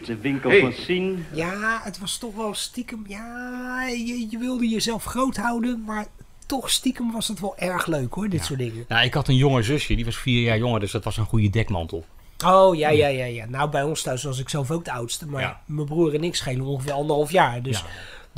De 0.05 0.17
winkel 0.21 0.49
Hey. 0.49 0.59
van 0.59 0.73
Sien. 0.73 1.25
Ja, 1.33 1.79
het 1.83 1.99
was 1.99 2.17
toch 2.17 2.35
wel 2.35 2.53
stiekem. 2.53 3.03
Ja, 3.07 3.87
je, 3.87 4.27
je 4.29 4.37
wilde 4.37 4.67
jezelf 4.69 5.03
groot 5.03 5.37
houden, 5.37 5.83
maar 5.85 6.05
toch 6.45 6.69
stiekem 6.69 7.11
was 7.11 7.27
het 7.27 7.39
wel 7.39 7.57
erg 7.57 7.85
leuk 7.85 8.13
hoor, 8.13 8.29
dit 8.29 8.45
soort 8.45 8.59
dingen. 8.59 8.85
Nou, 8.87 9.05
ik 9.05 9.13
had 9.13 9.27
een 9.27 9.35
jonger 9.35 9.63
zusje, 9.63 9.95
die 9.95 10.05
was 10.05 10.17
vier 10.17 10.41
jaar 10.41 10.57
jonger, 10.57 10.79
dus 10.79 10.91
dat 10.91 11.03
was 11.03 11.17
een 11.17 11.25
goede 11.25 11.49
dekmantel. 11.49 12.05
Oh 12.45 12.75
ja, 12.75 12.89
ja, 12.89 13.07
ja, 13.07 13.25
ja. 13.25 13.45
Nou, 13.45 13.69
bij 13.69 13.83
ons 13.83 14.01
thuis 14.01 14.23
was 14.23 14.39
ik 14.39 14.49
zelf 14.49 14.71
ook 14.71 14.85
de 14.85 14.91
oudste, 14.91 15.27
maar 15.27 15.59
mijn 15.65 15.85
broer 15.87 16.13
en 16.13 16.23
ik 16.23 16.35
schelen 16.35 16.65
ongeveer 16.65 16.91
anderhalf 16.93 17.31
jaar. 17.31 17.61
Dus 17.61 17.83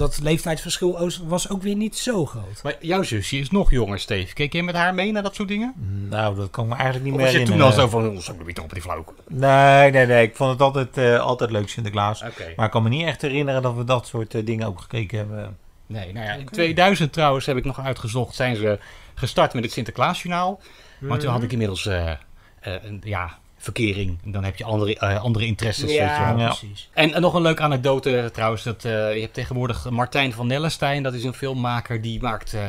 dat 0.02 0.20
leeftijdsverschil 0.22 1.12
was- 1.24 1.50
ook 1.50 1.62
weer 1.62 1.76
niet 1.76 1.98
zo 1.98 2.26
groot. 2.26 2.64
Maar 2.64 2.76
jouw 2.80 3.04
zusje 3.04 3.38
is 3.38 3.50
nog 3.52 3.72
jonger, 3.72 4.00
Steve. 4.00 4.34
Keek 4.34 4.54
jij 4.54 4.62
met 4.62 4.76
haar 4.76 4.94
mee 4.94 5.12
naar 5.12 5.24
dat 5.24 5.36
soort 5.36 5.48
dingen? 5.48 5.74
Nou, 6.10 6.36
dat 6.36 6.50
kan 6.50 6.64
ik 6.64 6.70
me 6.70 6.76
eigenlijk 6.76 7.06
niet 7.06 7.14
Of 7.14 7.20
meer 7.20 7.32
was 7.32 7.42
je 7.42 7.48
toen 7.48 7.62
al 7.62 7.72
zo 7.72 7.88
van, 7.88 8.10
oh, 8.10 8.18
zo 8.18 8.36
niet 8.46 8.60
op 8.60 8.74
die 8.74 8.82
flauw. 8.82 9.06
Nee, 9.28 9.92
nee, 9.92 10.06
nee. 10.06 10.24
Ik 10.28 10.36
vond 10.36 10.52
het 10.52 10.62
altijd, 10.62 10.98
eh, 10.98 11.20
altijd 11.20 11.52
leuk, 11.52 11.70
Sinterklaas. 11.70 12.22
Oké. 12.24 12.54
Maar 12.56 12.66
ik 12.66 12.72
kan 12.72 12.84
me 12.84 12.90
niet 12.90 13.06
echt 13.06 13.22
herinneren 13.22 13.62
dat 13.62 13.76
we 13.76 13.84
dat 13.84 14.08
soort 14.08 14.36
eh, 14.36 14.46
dingen 14.46 14.68
ook 14.68 14.82
gekeken 14.82 15.18
hebben. 15.18 15.58
Nee, 15.88 16.14
nou 16.14 16.26
ja, 16.26 16.34
in 16.34 16.46
2000 16.50 17.14
trouwens 17.14 17.46
heb 17.46 17.58
ik 17.58 17.66
nog 17.66 17.80
uitgezocht, 17.80 18.36
zijn 18.36 18.56
ze 18.56 18.80
gestart 19.14 19.54
met 19.54 19.64
het 19.64 19.72
Sinterklaasjournaal. 19.74 20.60
Maar 21.00 21.20
toen 21.20 21.32
had 21.32 21.44
ik 21.44 21.52
inmiddels 21.52 21.86
eh, 21.86 22.12
eh, 22.12 22.18
een, 22.62 23.02
ja, 23.04 23.38
verkering. 23.62 24.18
En 24.24 24.32
dan 24.32 24.44
heb 24.44 24.56
je 24.58 24.64
andere, 24.64 24.96
eh, 24.98 25.22
andere 25.24 25.46
interesses. 25.46 25.92
Ja, 25.92 26.18
weet 26.20 26.38
je 26.38 26.44
wel. 26.44 26.56
precies. 26.58 26.90
En, 26.94 27.14
en 27.14 27.22
nog 27.22 27.34
een 27.34 27.42
leuke 27.42 27.62
anekdote 27.62 28.30
trouwens. 28.34 28.64
Dat, 28.64 28.86
eh, 28.86 29.16
je 29.16 29.22
hebt 29.22 29.34
tegenwoordig 29.34 29.90
Martijn 29.90 30.34
van 30.34 30.48
Nellestein. 30.48 31.04
Dat 31.04 31.14
is 31.14 31.24
een 31.24 31.34
filmmaker 31.34 32.02
die 32.02 32.22
maakt 32.22 32.54
eh, 32.54 32.66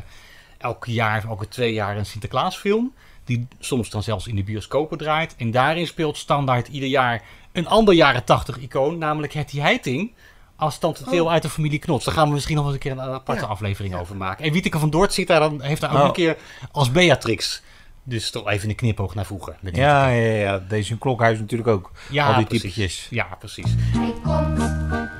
elk 0.58 0.84
jaar, 0.86 1.24
elke 1.28 1.48
twee 1.48 1.72
jaar 1.72 1.96
een 1.96 2.06
Sinterklaasfilm. 2.06 2.92
Die 3.24 3.46
soms 3.58 3.90
dan 3.90 4.02
zelfs 4.02 4.26
in 4.26 4.36
de 4.36 4.42
bioscopen 4.44 4.98
draait. 4.98 5.34
En 5.36 5.50
daarin 5.50 5.86
speelt 5.86 6.16
standaard 6.16 6.68
ieder 6.68 6.88
jaar 6.88 7.22
een 7.52 7.66
ander 7.66 7.94
jaren 7.94 8.24
80 8.24 8.58
icoon. 8.58 8.98
Namelijk 8.98 9.32
Hetty 9.32 9.58
Heiting. 9.58 10.12
Als 10.56 10.78
tante 10.78 11.04
Theo 11.04 11.28
uit 11.28 11.42
de 11.42 11.48
familie 11.48 11.78
Knots. 11.78 12.04
Daar 12.04 12.14
gaan 12.14 12.28
we 12.28 12.34
misschien 12.34 12.56
nog 12.56 12.64
eens 12.64 12.74
een 12.74 12.80
keer 12.80 12.90
een 12.92 13.00
aparte 13.00 13.46
aflevering 13.46 13.94
over 13.96 14.16
maken. 14.16 14.44
En 14.44 14.52
Wieteke 14.52 14.78
van 14.78 14.90
Dort 14.90 15.12
zit 15.14 15.26
daar 15.26 15.40
dan, 15.40 15.62
heeft 15.62 15.80
daar 15.80 15.90
ook 15.92 15.98
Oh. 16.00 16.04
een 16.06 16.12
keer 16.12 16.36
als 16.72 16.90
Beatrix. 16.90 17.62
Dus 18.04 18.30
toch 18.30 18.48
even 18.48 18.68
een 18.68 18.74
knipoog 18.74 19.14
naar 19.14 19.24
vroeger. 19.26 19.56
met 19.60 19.76
Ja, 19.76 20.08
ja, 20.08 20.32
ja. 20.34 20.58
Deze 20.68 20.92
in 20.92 20.98
Klokhuis 20.98 21.38
natuurlijk 21.38 21.68
ook. 21.68 21.90
Ja, 22.10 22.26
Al 22.26 22.34
die 22.36 22.44
precies. 22.46 22.62
typetjes. 22.74 23.06
Ja, 23.10 23.24
precies. 23.38 23.74
Hij 23.92 24.12
komt, 24.22 24.58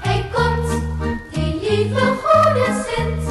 hij 0.01 0.25
komt, 0.33 0.83
die 1.35 1.61
lieve 1.71 2.07
goede 2.23 2.85
Sint. 2.97 3.22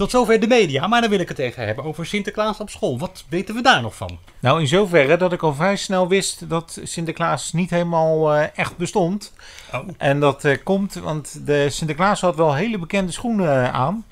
Tot 0.00 0.10
zover 0.10 0.40
de 0.40 0.46
media, 0.46 0.86
maar 0.86 1.00
dan 1.00 1.10
wil 1.10 1.20
ik 1.20 1.28
het 1.28 1.38
even 1.38 1.66
hebben 1.66 1.84
over 1.84 2.06
Sinterklaas 2.06 2.58
op 2.58 2.70
school. 2.70 2.98
Wat 2.98 3.24
weten 3.28 3.54
we 3.54 3.62
daar 3.62 3.82
nog 3.82 3.96
van? 3.96 4.18
Nou, 4.38 4.60
in 4.60 4.66
zoverre 4.66 5.16
dat 5.16 5.32
ik 5.32 5.42
al 5.42 5.54
vrij 5.54 5.76
snel 5.76 6.08
wist 6.08 6.48
dat 6.48 6.80
Sinterklaas 6.82 7.52
niet 7.52 7.70
helemaal 7.70 8.34
eh, 8.34 8.46
echt 8.54 8.76
bestond. 8.76 9.32
Oh. 9.72 9.88
En 9.98 10.20
dat 10.20 10.44
eh, 10.44 10.56
komt, 10.64 10.94
want 10.94 11.46
de 11.46 11.70
Sinterklaas 11.70 12.20
had 12.20 12.36
wel 12.36 12.54
hele 12.54 12.78
bekende 12.78 13.12
schoenen 13.12 13.64
eh, 13.64 13.74
aan. 13.74 14.04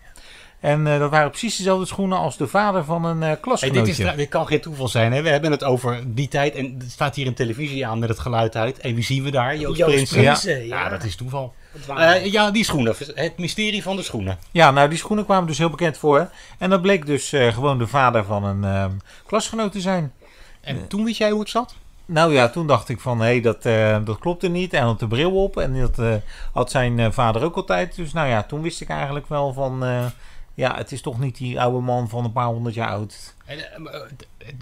En 0.60 0.86
eh, 0.86 0.98
dat 0.98 1.10
waren 1.10 1.30
precies 1.30 1.56
dezelfde 1.56 1.86
schoenen 1.86 2.18
als 2.18 2.36
de 2.36 2.46
vader 2.46 2.84
van 2.84 3.04
een 3.04 3.22
eh 3.22 3.26
Hey, 3.28 3.36
klasgenootje. 3.36 3.82
dit, 3.82 3.98
is, 3.98 4.16
dit 4.16 4.28
kan 4.28 4.46
geen 4.46 4.60
toeval 4.60 4.88
zijn. 4.88 5.12
Hè? 5.12 5.22
We 5.22 5.28
hebben 5.28 5.50
het 5.50 5.64
over 5.64 6.02
die 6.06 6.28
tijd 6.28 6.54
en 6.54 6.76
er 6.78 6.90
staat 6.90 7.14
hier 7.14 7.26
een 7.26 7.34
televisie 7.34 7.86
aan 7.86 7.98
met 7.98 8.08
het 8.08 8.18
geluid 8.18 8.56
uit. 8.56 8.78
En 8.78 8.94
wie 8.94 9.04
zien 9.04 9.22
we 9.22 9.30
daar? 9.30 9.56
Joost, 9.56 9.78
Joost 9.78 9.92
Prinsen. 9.92 10.22
Prinsen, 10.22 10.66
ja. 10.66 10.82
ja. 10.82 10.88
dat 10.88 11.04
is 11.04 11.16
toeval. 11.16 11.54
Eh, 11.96 12.24
ja, 12.32 12.50
die 12.50 12.64
schoenen. 12.64 12.94
Het 13.14 13.38
mysterie 13.38 13.82
van 13.82 13.96
de 13.96 14.02
schoenen. 14.02 14.38
Ja, 14.50 14.70
nou 14.70 14.88
die 14.88 14.98
schoenen 14.98 15.24
kwamen 15.24 15.46
dus 15.46 15.58
heel 15.58 15.70
bekend 15.70 15.98
voor. 15.98 16.30
En 16.58 16.70
dat 16.70 16.82
bleek 16.82 17.06
dus 17.06 17.32
eh, 17.32 17.52
gewoon 17.54 17.78
de 17.78 17.86
vader 17.86 18.24
van 18.24 18.44
een 18.44 18.64
ehm, 18.64 18.90
klasgenoot 19.26 19.72
te 19.72 19.80
zijn. 19.80 20.12
En 20.60 20.88
toen 20.88 21.04
wist 21.04 21.18
jij 21.18 21.30
hoe 21.30 21.40
het 21.40 21.48
zat? 21.48 21.74
Nou 22.06 22.32
ja, 22.32 22.48
toen 22.48 22.66
dacht 22.66 22.88
ik 22.88 23.00
van, 23.00 23.18
hé, 23.20 23.24
hey, 23.26 23.40
dat, 23.40 23.64
eh, 23.64 23.98
dat 24.04 24.18
klopte 24.18 24.48
niet. 24.48 24.72
En 24.72 24.82
had 24.82 24.98
de 24.98 25.06
bril 25.08 25.42
op. 25.42 25.56
En 25.56 25.80
dat 25.80 25.98
eh, 25.98 26.14
had 26.52 26.70
zijn 26.70 26.98
eh, 26.98 27.06
vader 27.10 27.42
ook 27.44 27.56
altijd. 27.56 27.96
Dus 27.96 28.12
nou 28.12 28.28
ja, 28.28 28.42
toen 28.42 28.62
wist 28.62 28.80
ik 28.80 28.88
eigenlijk 28.88 29.28
wel 29.28 29.52
van... 29.52 29.84
eh, 29.84 30.04
ja, 30.54 30.74
het 30.76 30.92
is 30.92 31.02
toch 31.02 31.18
niet 31.20 31.36
die 31.36 31.60
oude 31.60 31.78
man 31.80 32.08
van 32.08 32.24
een 32.24 32.32
paar 32.32 32.46
honderd 32.46 32.74
jaar 32.74 32.88
oud. 32.88 33.34
En, 33.46 33.58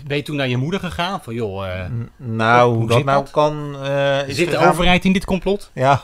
ben 0.06 0.16
je 0.16 0.22
toen 0.22 0.36
naar 0.36 0.48
je 0.48 0.56
moeder 0.56 0.80
gegaan? 0.80 1.22
Van 1.22 1.34
joh, 1.34 1.66
eh, 1.68 1.84
Nou, 2.16 2.68
hoe 2.68 2.78
hoe 2.78 2.88
dat 2.88 3.04
nou 3.04 3.22
dat? 3.22 3.30
kan... 3.30 3.76
eh, 3.82 4.28
is 4.28 4.36
zit 4.36 4.50
de 4.50 4.58
overheid 4.58 5.04
in 5.04 5.12
dit 5.12 5.24
complot? 5.24 5.70
Ja, 5.72 6.02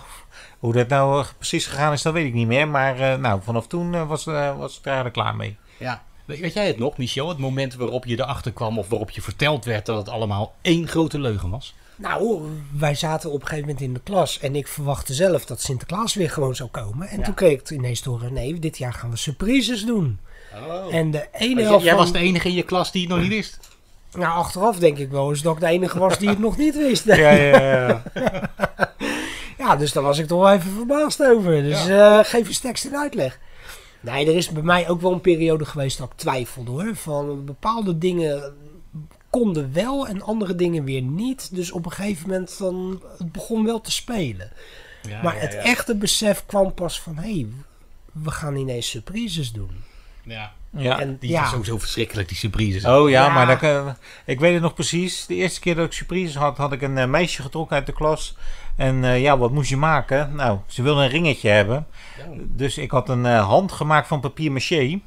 hoe 0.63 0.73
dat 0.73 0.89
nou 0.89 1.21
eh, 1.21 1.27
precies 1.37 1.67
gegaan 1.67 1.93
is, 1.93 2.03
dat 2.03 2.13
weet 2.13 2.27
ik 2.27 2.35
niet 2.35 2.47
meer. 2.47 2.69
Maar 2.69 2.99
eh, 3.01 3.19
nou, 3.19 3.41
vanaf 3.43 3.67
toen 3.67 3.95
eh, 3.95 4.09
was, 4.09 4.27
eh, 4.27 4.59
was 4.59 4.73
ik 4.73 4.81
er 4.81 4.85
eigenlijk 4.87 5.15
klaar 5.15 5.37
mee. 5.37 5.57
Ja. 5.79 6.03
Weet, 6.25 6.53
jij 6.53 6.67
het 6.67 6.79
nog, 6.79 6.97
Michel? 6.97 7.29
Het 7.29 7.39
moment 7.39 7.75
waarop 7.75 8.05
je 8.05 8.15
erachter 8.21 8.53
kwam 8.53 8.79
of 8.79 8.89
waarop 8.89 9.11
je 9.11 9.23
verteld 9.23 9.65
werd 9.65 9.87
dat 9.87 9.97
het 9.97 10.09
allemaal 10.09 10.55
één 10.61 10.89
grote 10.89 11.19
leugen 11.21 11.51
was? 11.51 11.75
Nou, 11.97 12.41
wij 12.79 12.95
zaten 12.95 13.31
op 13.31 13.41
een 13.41 13.47
gegeven 13.47 13.67
moment 13.69 13.85
in 13.85 13.93
de 13.95 14.01
klas 14.01 14.39
en 14.39 14.57
ik 14.57 14.69
verwachtte 14.69 15.15
zelf 15.15 15.45
dat 15.45 15.61
Sinterklaas 15.61 16.15
weer 16.15 16.31
gewoon 16.31 16.55
zou 16.55 16.69
komen. 16.69 17.09
En 17.09 17.19
Ja. 17.19 17.25
toen 17.25 17.35
kreeg 17.35 17.61
ik 17.61 17.71
ineens 17.71 18.01
te 18.01 18.11
horen, 18.11 18.33
nee, 18.33 18.59
dit 18.59 18.79
jaar 18.79 18.93
gaan 18.93 19.11
we 19.11 19.17
surprises 19.17 19.85
doen. 19.85 20.19
En 20.91 21.11
de 21.11 21.29
ene 21.33 21.55
Jij- 21.61 21.65
helft 21.69 21.85
jij 21.85 21.95
van- 21.95 22.03
was 22.03 22.13
de 22.13 22.19
enige 22.19 22.49
in 22.49 22.55
je 22.55 22.63
klas 22.63 22.93
die 22.93 23.01
het 23.03 23.11
nog 23.11 23.21
niet 23.21 23.29
wist. 23.29 23.59
Nou, 24.13 24.33
achteraf 24.39 24.79
denk 24.79 24.99
ik 24.99 25.11
wel 25.11 25.31
eens 25.31 25.43
dat 25.43 25.55
ik 25.55 25.61
de 25.61 25.67
enige 25.67 25.99
was 25.99 26.19
die 26.19 26.29
het 26.29 26.39
nog 26.49 26.57
niet 26.57 26.77
wist. 26.77 27.05
Ja, 27.05 27.15
ja, 27.31 27.61
ja. 27.61 28.03
Ja, 29.63 29.77
dus 29.77 29.93
daar 29.93 30.03
was 30.03 30.19
ik 30.19 30.27
toch 30.27 30.41
wel 30.43 30.53
even 30.53 30.71
verbaasd 30.71 31.23
over. 31.23 31.63
Dus 31.63 31.89
eh, 31.89 32.19
geef 32.23 32.47
eens 32.49 32.59
tekst 32.59 32.85
en 32.85 32.97
uitleg. 32.97 33.39
Nee, 34.01 34.27
er 34.27 34.37
is 34.37 34.49
bij 34.49 34.63
mij 34.63 34.89
ook 34.89 35.01
wel 35.01 35.13
een 35.13 35.21
periode 35.21 35.65
geweest 35.65 35.99
dat 35.99 36.11
ik 36.11 36.17
twijfelde 36.17 36.71
hoor. 36.71 36.91
Van 36.97 37.45
bepaalde 37.45 37.99
dingen 37.99 38.55
konden 39.31 39.73
wel 39.73 40.07
en 40.07 40.23
andere 40.23 40.55
dingen 40.55 40.85
weer 40.85 41.03
niet. 41.03 41.55
Dus 41.55 41.73
op 41.73 41.85
een 41.85 41.93
gegeven 41.93 42.29
moment 42.29 42.59
dan, 42.59 43.03
het 43.19 43.33
begon 43.33 43.65
wel 43.65 43.81
te 43.81 43.93
spelen. 43.93 44.51
Ja, 45.09 45.23
maar 45.23 45.35
ja, 45.35 45.41
het 45.41 45.53
ja. 45.53 45.59
echte 45.59 45.97
besef 45.97 46.47
kwam 46.47 46.75
pas 46.75 47.01
van... 47.01 47.17
hé, 47.17 47.23
hey, 47.33 47.47
we 48.13 48.31
gaan 48.31 48.57
ineens 48.57 48.91
surprises 48.91 49.53
doen. 49.53 49.71
Ja. 50.23 50.53
Ja. 50.77 51.01
En 51.01 51.17
Die 51.21 51.31
ja, 51.31 51.49
sowieso 51.49 51.79
verschrikkelijk, 51.79 52.29
die 52.29 52.37
surprises. 52.37 52.85
Oh 52.85 53.11
ja, 53.11 53.25
Ja. 53.27 53.33
maar 53.33 53.47
dat, 53.47 53.59
kan- 53.59 53.97
ik 54.27 54.41
weet 54.41 54.53
het 54.53 54.63
nog 54.63 54.75
precies. 54.75 55.27
De 55.27 55.35
eerste 55.35 55.61
keer 55.61 55.75
dat 55.75 55.87
ik 55.87 55.93
surprise 55.93 56.39
had, 56.39 56.57
had 56.57 56.73
ik 56.73 56.83
een 56.83 56.99
eh, 56.99 57.07
meisje 57.07 57.43
getrokken 57.43 57.77
uit 57.77 57.87
de 57.87 57.93
klas. 57.93 58.37
En 58.77 59.05
eh, 59.05 59.21
ja, 59.21 59.39
wat 59.39 59.51
moest 59.51 59.71
je 59.71 59.77
maken? 59.77 60.35
Nou, 60.35 60.59
ze 60.67 60.83
wilde 60.83 61.03
een 61.03 61.09
ringetje 61.09 61.49
hebben. 61.49 61.87
Dus 62.37 62.79
ik 62.79 62.91
had 62.91 63.09
een 63.09 63.27
eh, 63.27 63.47
hand 63.47 63.73
gemaakt 63.73 64.07
van 64.07 64.21
papier 64.21 64.53
maché. 64.53 65.01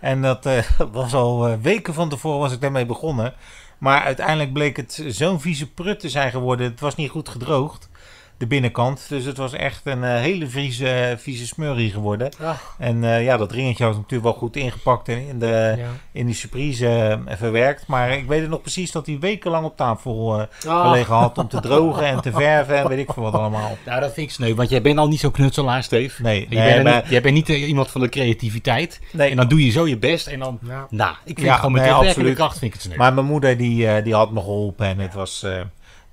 En 0.00 0.22
dat 0.22 0.46
eh, 0.46 0.62
was 0.92 1.14
al 1.14 1.58
weken 1.60 1.94
van 1.94 2.08
tevoren 2.08 2.38
was 2.38 2.52
ik 2.52 2.60
daarmee 2.60 2.86
begonnen. 2.86 3.34
Maar 3.78 4.02
uiteindelijk 4.02 4.52
bleek 4.52 4.76
het 4.76 5.04
zo'n 5.06 5.40
vieze 5.40 5.70
prut 5.70 6.00
te 6.00 6.08
zijn 6.08 6.30
geworden. 6.30 6.70
Het 6.70 6.80
was 6.80 6.94
niet 6.94 7.10
goed 7.10 7.28
gedroogd, 7.28 7.88
de 8.38 8.46
binnenkant. 8.46 9.06
Dus 9.08 9.24
het 9.24 9.36
was 9.36 9.52
echt 9.52 9.80
een 9.84 10.04
eh, 10.04 10.14
hele 10.20 10.46
vieze, 10.46 11.14
vieze 11.18 11.46
smurrie 11.46 11.90
geworden. 11.90 12.30
Ach. 12.42 12.74
En 12.78 13.04
eh, 13.04 13.24
ja, 13.24 13.36
dat 13.36 13.52
ringetje 13.52 13.84
was 13.84 13.94
natuurlijk 13.96 14.22
wel 14.22 14.32
goed 14.32 14.56
ingepakt 14.56 15.08
en 15.08 15.28
in, 15.28 15.38
de, 15.38 15.74
Ja. 15.78 15.86
in 16.12 16.26
die 16.26 16.34
surprise 16.34 16.88
eh, 17.26 17.36
verwerkt. 17.36 17.86
Maar 17.86 18.10
ik 18.10 18.26
weet 18.26 18.40
het 18.40 18.50
nog 18.50 18.60
precies 18.60 18.90
dat 18.92 19.06
hij 19.06 19.18
wekenlang 19.20 19.64
op 19.64 19.76
tafel 19.76 20.46
gelegen 20.58 21.14
had 21.14 21.38
om 21.38 21.48
te 21.48 21.60
drogen 21.60 22.06
en 22.06 22.20
te 22.20 22.32
verven 22.32 22.76
en 22.76 22.88
weet 22.88 22.98
ik 22.98 23.12
veel 23.12 23.22
wat 23.22 23.34
allemaal. 23.34 23.76
Nou, 23.86 24.00
dat 24.00 24.12
vind 24.12 24.26
ik 24.26 24.32
sneu, 24.34 24.54
want 24.54 24.68
jij 24.68 24.82
bent 24.82 24.98
al 24.98 25.08
niet 25.08 25.20
zo 25.20 25.30
knutselaar, 25.30 25.82
Steve. 25.82 26.22
Nee, 26.22 26.46
Je 26.48 26.56
nee, 26.56 26.72
bent, 26.72 26.84
maar- 26.84 26.94
niet, 27.02 27.10
jij 27.10 27.20
bent 27.22 27.34
niet 27.34 27.48
iemand 27.48 27.90
van 27.90 28.00
de 28.00 28.08
creativiteit. 28.08 29.00
Nee. 29.12 29.30
En 29.30 29.36
dan 29.36 29.48
doe 29.48 29.64
je 29.64 29.70
zo 29.70 29.86
je 29.86 29.98
best 29.98 30.26
en 30.26 30.38
dan... 30.38 30.58
Ja. 30.62 30.86
Nou, 30.90 31.10
ik 31.24 31.34
vind 31.34 31.40
Ja, 31.40 31.46
het 31.46 31.56
gewoon 31.56 31.72
met 31.72 32.16
nee, 32.16 32.24
de 32.24 32.32
kracht 32.32 32.58
vind 32.58 32.64
ik 32.64 32.72
het 32.72 32.82
sneu. 32.82 32.96
Maar 32.96 33.14
mijn 33.14 33.26
moeder 33.26 33.56
die, 33.56 33.88
eh, 33.88 34.04
die 34.04 34.14
had 34.14 34.30
me 34.30 34.40
geholpen 34.40 34.86
en 34.86 34.98
het 34.98 35.14
was, 35.14 35.42
eh, 35.42 35.60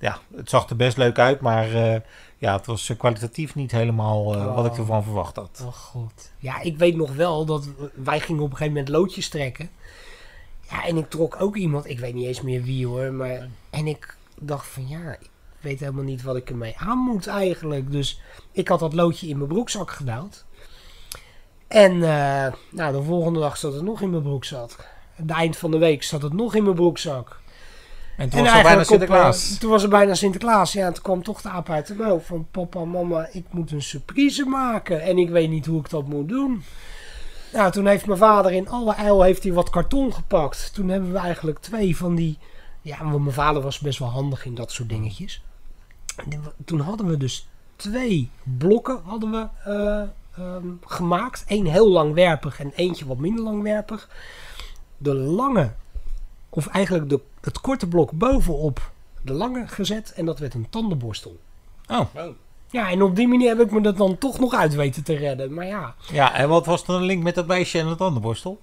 ja, 0.04 0.18
het 0.36 0.50
zag 0.50 0.68
er 0.68 0.76
best 0.76 0.96
leuk 0.96 1.18
uit, 1.18 1.40
maar 1.40 1.74
eh, 1.74 2.00
ja, 2.38 2.56
het 2.56 2.66
was 2.66 2.88
eh, 2.88 2.98
kwalitatief 2.98 3.54
niet 3.54 3.70
helemaal 3.70 4.34
eh, 4.34 4.54
wat 4.54 4.64
ik 4.64 4.72
Oh. 4.72 4.78
ervan 4.78 5.02
verwacht 5.02 5.36
had. 5.36 5.62
Oh 5.64 5.72
god. 5.72 6.32
Ja, 6.38 6.60
ik 6.60 6.78
weet 6.78 6.96
nog 6.96 7.14
wel 7.14 7.44
dat 7.44 7.68
wij 7.94 8.20
gingen 8.20 8.42
op 8.42 8.50
een 8.50 8.56
gegeven 8.56 8.78
moment 8.78 8.92
loodjes 8.92 9.28
trekken. 9.28 9.70
Ja, 10.70 10.86
en 10.86 10.96
ik 10.96 11.10
trok 11.10 11.36
ook 11.40 11.56
iemand, 11.56 11.88
ik 11.88 11.98
weet 11.98 12.14
niet 12.14 12.26
eens 12.26 12.40
meer 12.40 12.62
wie 12.62 12.86
hoor, 12.86 13.12
maar... 13.12 13.48
En 13.70 13.86
ik 13.86 14.16
dacht 14.40 14.66
van 14.66 14.88
ja, 14.88 15.12
ik 15.20 15.30
weet 15.60 15.80
helemaal 15.80 16.04
niet 16.04 16.22
wat 16.22 16.36
ik 16.36 16.50
ermee 16.50 16.74
aan 16.78 16.98
moet 16.98 17.26
eigenlijk. 17.26 17.92
Dus 17.92 18.20
ik 18.52 18.68
had 18.68 18.80
dat 18.80 18.92
loodje 18.94 19.28
in 19.28 19.36
mijn 19.36 19.48
broekzak 19.48 19.90
gedouwd. 19.90 20.44
En 21.68 21.98
nou, 22.70 22.92
de 22.92 23.02
volgende 23.02 23.40
dag 23.40 23.56
zat 23.56 23.72
het 23.72 23.82
nog 23.82 24.00
in 24.00 24.10
mijn 24.10 24.22
broekzak. 24.22 24.88
Het 25.14 25.30
eind 25.30 25.56
van 25.56 25.70
de 25.70 25.78
week 25.78 26.02
zat 26.02 26.22
het 26.22 26.32
nog 26.32 26.54
in 26.54 26.62
mijn 26.62 26.74
broekzak. 26.74 27.42
En 28.16 28.28
toen 28.28 28.42
was 28.42 28.52
het 28.52 28.62
bijna 28.62 28.80
op, 28.80 28.86
Sinterklaas. 28.86 29.52
eh, 29.52 29.58
toen 29.58 29.70
was 29.70 29.82
het 29.82 29.90
bijna 29.90 30.14
Sinterklaas. 30.14 30.72
Ja, 30.72 30.86
en 30.86 30.94
toen 30.94 31.02
kwam 31.02 31.22
toch 31.22 31.40
de 31.42 31.48
aap 31.48 31.70
uit 31.70 31.86
de 31.86 31.94
mouw 31.94 32.18
van 32.18 32.46
papa, 32.50 32.84
mama, 32.84 33.28
ik 33.32 33.44
moet 33.50 33.70
een 33.70 33.82
surprise 33.82 34.44
maken. 34.44 35.02
En 35.02 35.18
ik 35.18 35.30
weet 35.30 35.50
niet 35.50 35.66
hoe 35.66 35.80
ik 35.80 35.90
dat 35.90 36.06
moet 36.06 36.28
doen. 36.28 36.62
Nou, 37.52 37.72
toen 37.72 37.86
heeft 37.86 38.06
mijn 38.06 38.18
vader 38.18 38.52
in 38.52 38.68
alle 38.68 38.94
eil 38.94 39.22
heeft 39.22 39.42
hij 39.42 39.52
wat 39.52 39.70
karton 39.70 40.14
gepakt. 40.14 40.74
Toen 40.74 40.88
hebben 40.88 41.12
we 41.12 41.18
eigenlijk 41.18 41.58
twee 41.58 41.96
van 41.96 42.14
die... 42.14 42.38
Ja, 42.82 42.98
want 43.04 43.22
mijn 43.22 43.34
vader 43.34 43.62
was 43.62 43.78
best 43.78 43.98
wel 43.98 44.08
handig 44.08 44.44
in 44.44 44.54
dat 44.54 44.72
soort 44.72 44.88
dingetjes. 44.88 45.42
En 46.16 46.42
toen 46.64 46.80
hadden 46.80 47.06
we 47.06 47.16
dus 47.16 47.48
twee 47.76 48.30
blokken 48.58 49.00
hadden 49.04 49.30
we, 49.30 49.48
eh, 49.64 50.02
ehm, 50.44 50.66
gemaakt. 50.84 51.44
Eén 51.46 51.66
heel 51.66 51.90
langwerpig 51.90 52.60
en 52.60 52.72
eentje 52.74 53.06
wat 53.06 53.18
minder 53.18 53.44
langwerpig. 53.44 54.08
De 54.96 55.14
lange, 55.14 55.72
of 56.54 56.66
eigenlijk 56.66 57.08
de, 57.08 57.20
het 57.40 57.60
korte 57.60 57.86
blok 57.88 58.10
bovenop 58.12 58.90
de 59.22 59.32
lange 59.32 59.66
gezet. 59.66 60.12
En 60.16 60.24
dat 60.24 60.38
werd 60.38 60.54
een 60.54 60.66
tandenborstel. 60.70 61.36
Oh. 61.88 62.00
Ja, 62.70 62.90
en 62.90 63.02
op 63.02 63.16
die 63.16 63.28
manier 63.28 63.48
heb 63.48 63.60
ik 63.60 63.70
me 63.70 63.80
dat 63.80 63.96
dan 63.96 64.18
toch 64.18 64.38
nog 64.38 64.54
uit 64.54 64.74
weten 64.74 65.04
te 65.04 65.16
redden. 65.16 65.54
Maar 65.54 65.66
ja, 65.66 65.94
Ja, 66.12 66.34
en 66.34 66.48
wat 66.48 66.66
was 66.66 66.84
dan 66.84 67.00
de 67.00 67.06
link 67.06 67.22
met 67.22 67.34
dat 67.34 67.46
meisje 67.46 67.78
en 67.78 67.86
het 67.86 67.98
tandenborstel? 67.98 68.60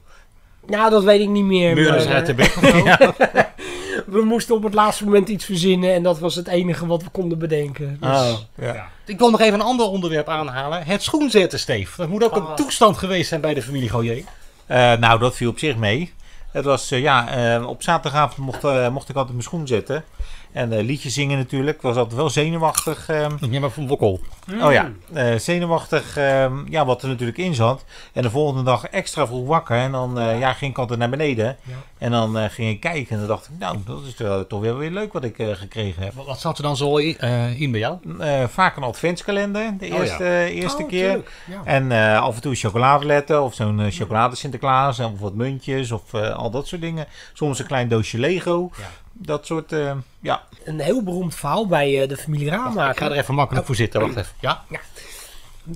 nou 0.66 0.90
dat 0.90 1.04
weet 1.04 1.22
ik 1.22 1.30
niet 1.30 1.44
meer. 1.44 1.92
Uit 2.08 2.26
de 2.26 2.34
eh, 2.34 2.38
bek 2.38 2.54
we 4.16 4.24
moesten 4.24 4.56
op 4.56 4.64
het 4.64 4.74
laatste 4.74 5.04
moment 5.04 5.30
iets 5.30 5.46
verzinnen. 5.46 5.94
En 5.94 6.04
dat 6.04 6.20
was 6.20 6.36
het 6.36 6.48
enige 6.48 6.86
wat 6.86 7.04
we 7.04 7.10
konden 7.10 7.40
bedenken. 7.40 7.98
Dus, 8.00 8.10
Oh, 8.10 8.34
ja. 8.58 8.90
Ik 9.06 9.18
wil 9.18 9.30
nog 9.30 9.40
even 9.40 9.54
een 9.54 9.66
ander 9.66 9.86
onderwerp 9.86 10.28
aanhalen. 10.28 10.84
Het 10.84 11.04
schoenzetten, 11.04 11.60
Steef. 11.60 11.96
Dat 11.96 12.10
moet 12.10 12.24
ook 12.24 12.36
een 12.36 12.56
toestand 12.56 12.98
geweest 12.98 13.30
zijn 13.30 13.42
bij 13.42 13.54
de 13.54 13.62
familie 13.62 13.90
Goyer. 13.90 14.24
Eh, 14.66 14.94
nou, 14.94 15.20
dat 15.20 15.36
viel 15.36 15.50
op 15.50 15.60
zich 15.60 15.78
mee. 15.78 16.14
Het 16.52 16.66
was, 16.66 16.92
eh, 16.92 17.02
ja, 17.02 17.30
eh, 17.30 17.68
op 17.68 17.84
zaterdagavond 17.84 18.38
mocht, 18.38 18.64
eh, 18.64 18.90
mocht 18.90 19.10
ik 19.10 19.16
altijd 19.16 19.34
mijn 19.34 19.48
schoen 19.48 19.68
zetten. 19.68 20.04
En 20.52 20.74
eh, 20.74 20.84
liedjes 20.84 21.14
zingen 21.14 21.38
natuurlijk. 21.38 21.82
Was 21.82 21.96
altijd 21.96 22.16
wel 22.16 22.30
zenuwachtig. 22.30 23.10
ehm. 23.10 23.32
Ja, 23.50 23.60
maar 23.60 23.70
van 23.70 23.88
Wokkel. 23.88 24.20
Oh 24.62 24.72
ja, 24.72 24.92
eh, 25.14 25.36
zenuwachtig. 25.36 26.18
ehm, 26.18 26.54
ja, 26.70 26.86
wat 26.86 27.02
er 27.02 27.08
natuurlijk 27.10 27.38
in 27.38 27.56
zat. 27.56 27.86
En 28.14 28.22
de 28.22 28.30
volgende 28.30 28.64
dag 28.64 28.86
extra 28.86 29.28
vroeg 29.28 29.48
wakker. 29.48 29.78
En 29.78 29.92
dan 29.92 30.20
eh, 30.20 30.40
ja, 30.40 30.54
ging 30.54 30.72
ik 30.72 30.78
altijd 30.78 31.00
naar 31.00 31.10
beneden. 31.10 31.58
En 31.98 32.12
dan 32.12 32.38
eh, 32.38 32.50
ging 32.50 32.70
ik 32.70 32.80
kijken. 32.80 33.10
En 33.14 33.18
dan 33.18 33.28
dacht 33.28 33.46
ik, 33.46 33.52
nou, 33.60 33.78
dat 33.86 34.00
is 34.08 34.18
wel- 34.18 34.48
toch 34.48 34.62
weer, 34.62 34.78
weer 34.78 34.92
leuk 34.92 35.14
wat 35.14 35.24
ik 35.24 35.40
eh, 35.40 35.48
gekregen 35.52 36.04
heb. 36.04 36.14
Wat 36.14 36.40
zat 36.40 36.58
er 36.58 36.64
dan 36.64 36.78
zo 36.78 36.98
in, 36.98 37.18
eh, 37.18 37.62
in 37.62 37.72
bij 37.72 37.80
jou? 37.80 37.98
Eh, 38.20 38.44
vaak 38.48 38.78
een 38.78 38.84
adventskalender, 38.84 39.74
de 39.78 39.86
Oh, 39.86 39.92
ja. 39.92 39.98
eerste, 40.00 40.50
eerste 40.52 40.82
Oh, 40.84 40.88
keer. 40.90 41.24
En 41.64 41.92
eh, 41.92 42.22
af 42.22 42.36
en 42.36 42.42
toe 42.42 42.56
chocoladeletten 42.56 43.44
of 43.44 43.54
zo'n 43.54 43.92
chocolade 43.92 44.36
Sinterklaas. 44.36 45.00
Of 45.00 45.20
wat 45.20 45.34
muntjes 45.34 45.92
of 45.92 46.14
eh, 46.14 46.36
al 46.36 46.50
dat 46.52 46.68
soort 46.68 46.82
dingen. 46.82 47.06
Soms 47.34 47.60
een 47.60 47.66
klein 47.68 47.88
doosje 47.88 48.20
Lego. 48.20 48.72
Dat 49.14 49.46
soort, 49.46 49.72
eh, 49.72 49.98
ja. 50.20 50.44
Een 50.64 50.80
heel 50.80 51.04
beroemd 51.04 51.36
verhaal 51.36 51.68
bij 51.68 52.02
eh, 52.02 52.10
de 52.10 52.18
familie 52.18 52.50
Raamaker. 52.50 52.92
Ik 52.92 52.98
ga 52.98 53.06
er 53.06 53.18
even 53.18 53.36
makkelijk 53.36 53.66
voor 53.66 53.76
zitten. 53.76 54.02
Wacht 54.02 54.16
even. 54.16 54.36
Ja? 54.40 54.64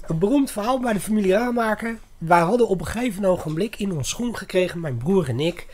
Een 0.02 0.20
beroemd 0.20 0.52
verhaal 0.52 0.80
bij 0.80 0.94
de 0.94 1.00
familie 1.00 1.32
Raamaker. 1.32 1.98
Wij 2.18 2.40
hadden 2.40 2.68
op 2.68 2.80
een 2.80 2.88
gegeven 2.88 3.26
ogenblik 3.26 3.76
in 3.76 3.92
ons 3.92 4.10
schoen 4.10 4.38
gekregen, 4.38 4.80
mijn 4.80 4.98
broer 4.98 5.30
en 5.30 5.40
ik, 5.40 5.68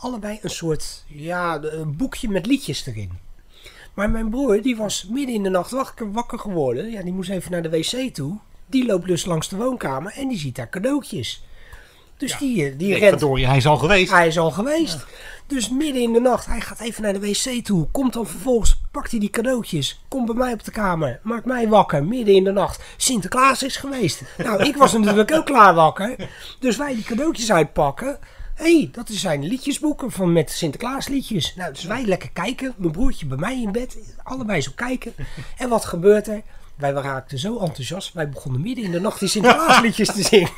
allebei 0.00 0.38
een 0.42 0.50
soort 0.50 1.04
ja, 1.06 1.62
een 1.62 1.96
boekje 1.96 2.28
met 2.28 2.46
liedjes 2.46 2.86
erin. 2.86 3.10
Maar 3.94 4.10
mijn 4.10 4.30
broer 4.30 4.62
die 4.62 4.76
was 4.76 5.06
midden 5.10 5.34
in 5.34 5.42
de 5.42 5.48
nacht 5.48 5.70
wakker, 5.70 6.12
wakker 6.12 6.38
geworden. 6.38 6.90
Ja, 6.90 7.02
die 7.02 7.12
moest 7.12 7.30
even 7.30 7.50
naar 7.50 7.62
de 7.62 7.70
wc 7.70 8.14
toe. 8.14 8.38
Die 8.66 8.86
loopt 8.86 9.06
dus 9.06 9.24
langs 9.24 9.48
de 9.48 9.56
woonkamer 9.56 10.12
en 10.12 10.28
die 10.28 10.38
ziet 10.38 10.56
daar 10.56 10.68
cadeautjes. 10.68 11.45
Dus 12.16 12.38
die, 12.38 12.64
eh, 12.64 12.78
die 12.78 12.88
Nee, 12.88 12.98
rent. 12.98 13.10
verdorie, 13.10 13.46
hij 13.46 13.56
is 13.56 13.66
al 13.66 13.76
geweest. 13.76 14.10
Hij 14.10 14.26
is 14.26 14.38
al 14.38 14.50
geweest. 14.50 15.04
Dus 15.46 15.70
midden 15.70 16.02
in 16.02 16.12
de 16.12 16.20
nacht, 16.20 16.46
hij 16.46 16.60
gaat 16.60 16.80
even 16.80 17.02
naar 17.02 17.12
de 17.12 17.20
wc 17.20 17.64
toe. 17.64 17.86
Komt 17.90 18.12
dan 18.12 18.26
vervolgens, 18.26 18.80
pakt 18.90 19.10
hij 19.10 19.20
die 19.20 19.30
cadeautjes. 19.30 20.00
Komt 20.08 20.26
bij 20.26 20.34
mij 20.34 20.52
op 20.52 20.64
de 20.64 20.70
kamer. 20.70 21.20
Maakt 21.22 21.44
mij 21.44 21.68
wakker, 21.68 22.04
midden 22.04 22.34
in 22.34 22.44
de 22.44 22.52
nacht. 22.52 22.82
Sinterklaas 22.96 23.62
is 23.62 23.76
geweest. 23.76 24.22
Nou, 24.38 24.62
ik 24.64 24.76
was 24.76 24.92
natuurlijk 24.98 25.32
ook 25.32 25.46
klaar 25.46 25.74
wakker. 25.74 26.16
Dus 26.60 26.76
wij 26.76 26.94
die 26.94 27.04
cadeautjes 27.04 27.52
uitpakken. 27.52 28.18
Hé, 28.54 28.76
hey, 28.78 28.88
dat 28.92 29.08
zijn 29.10 29.44
liedjesboeken 29.46 30.10
van 30.12 30.32
met 30.32 30.50
Sinterklaas 30.50 31.08
liedjes. 31.08 31.54
Nou, 31.56 31.72
dus 31.72 31.84
wij 31.84 32.04
lekker 32.04 32.30
kijken. 32.32 32.74
Mijn 32.76 32.92
broertje 32.92 33.26
bij 33.26 33.38
mij 33.38 33.60
in 33.62 33.72
bed. 33.72 33.96
Allebei 34.22 34.60
zo 34.60 34.70
kijken. 34.74 35.14
En 35.56 35.68
wat 35.68 35.84
gebeurt 35.84 36.28
er? 36.28 36.42
Wij 36.76 36.92
raakten 36.92 37.38
zo 37.38 37.58
enthousiast. 37.58 38.12
Wij 38.12 38.28
begonnen 38.28 38.60
midden 38.60 38.84
in 38.84 38.90
de 38.90 39.00
nacht 39.00 39.20
die 39.20 39.28
Sinterklaas 39.28 39.80
liedjes 39.86 40.12
te 40.12 40.22
zingen. 40.22 40.50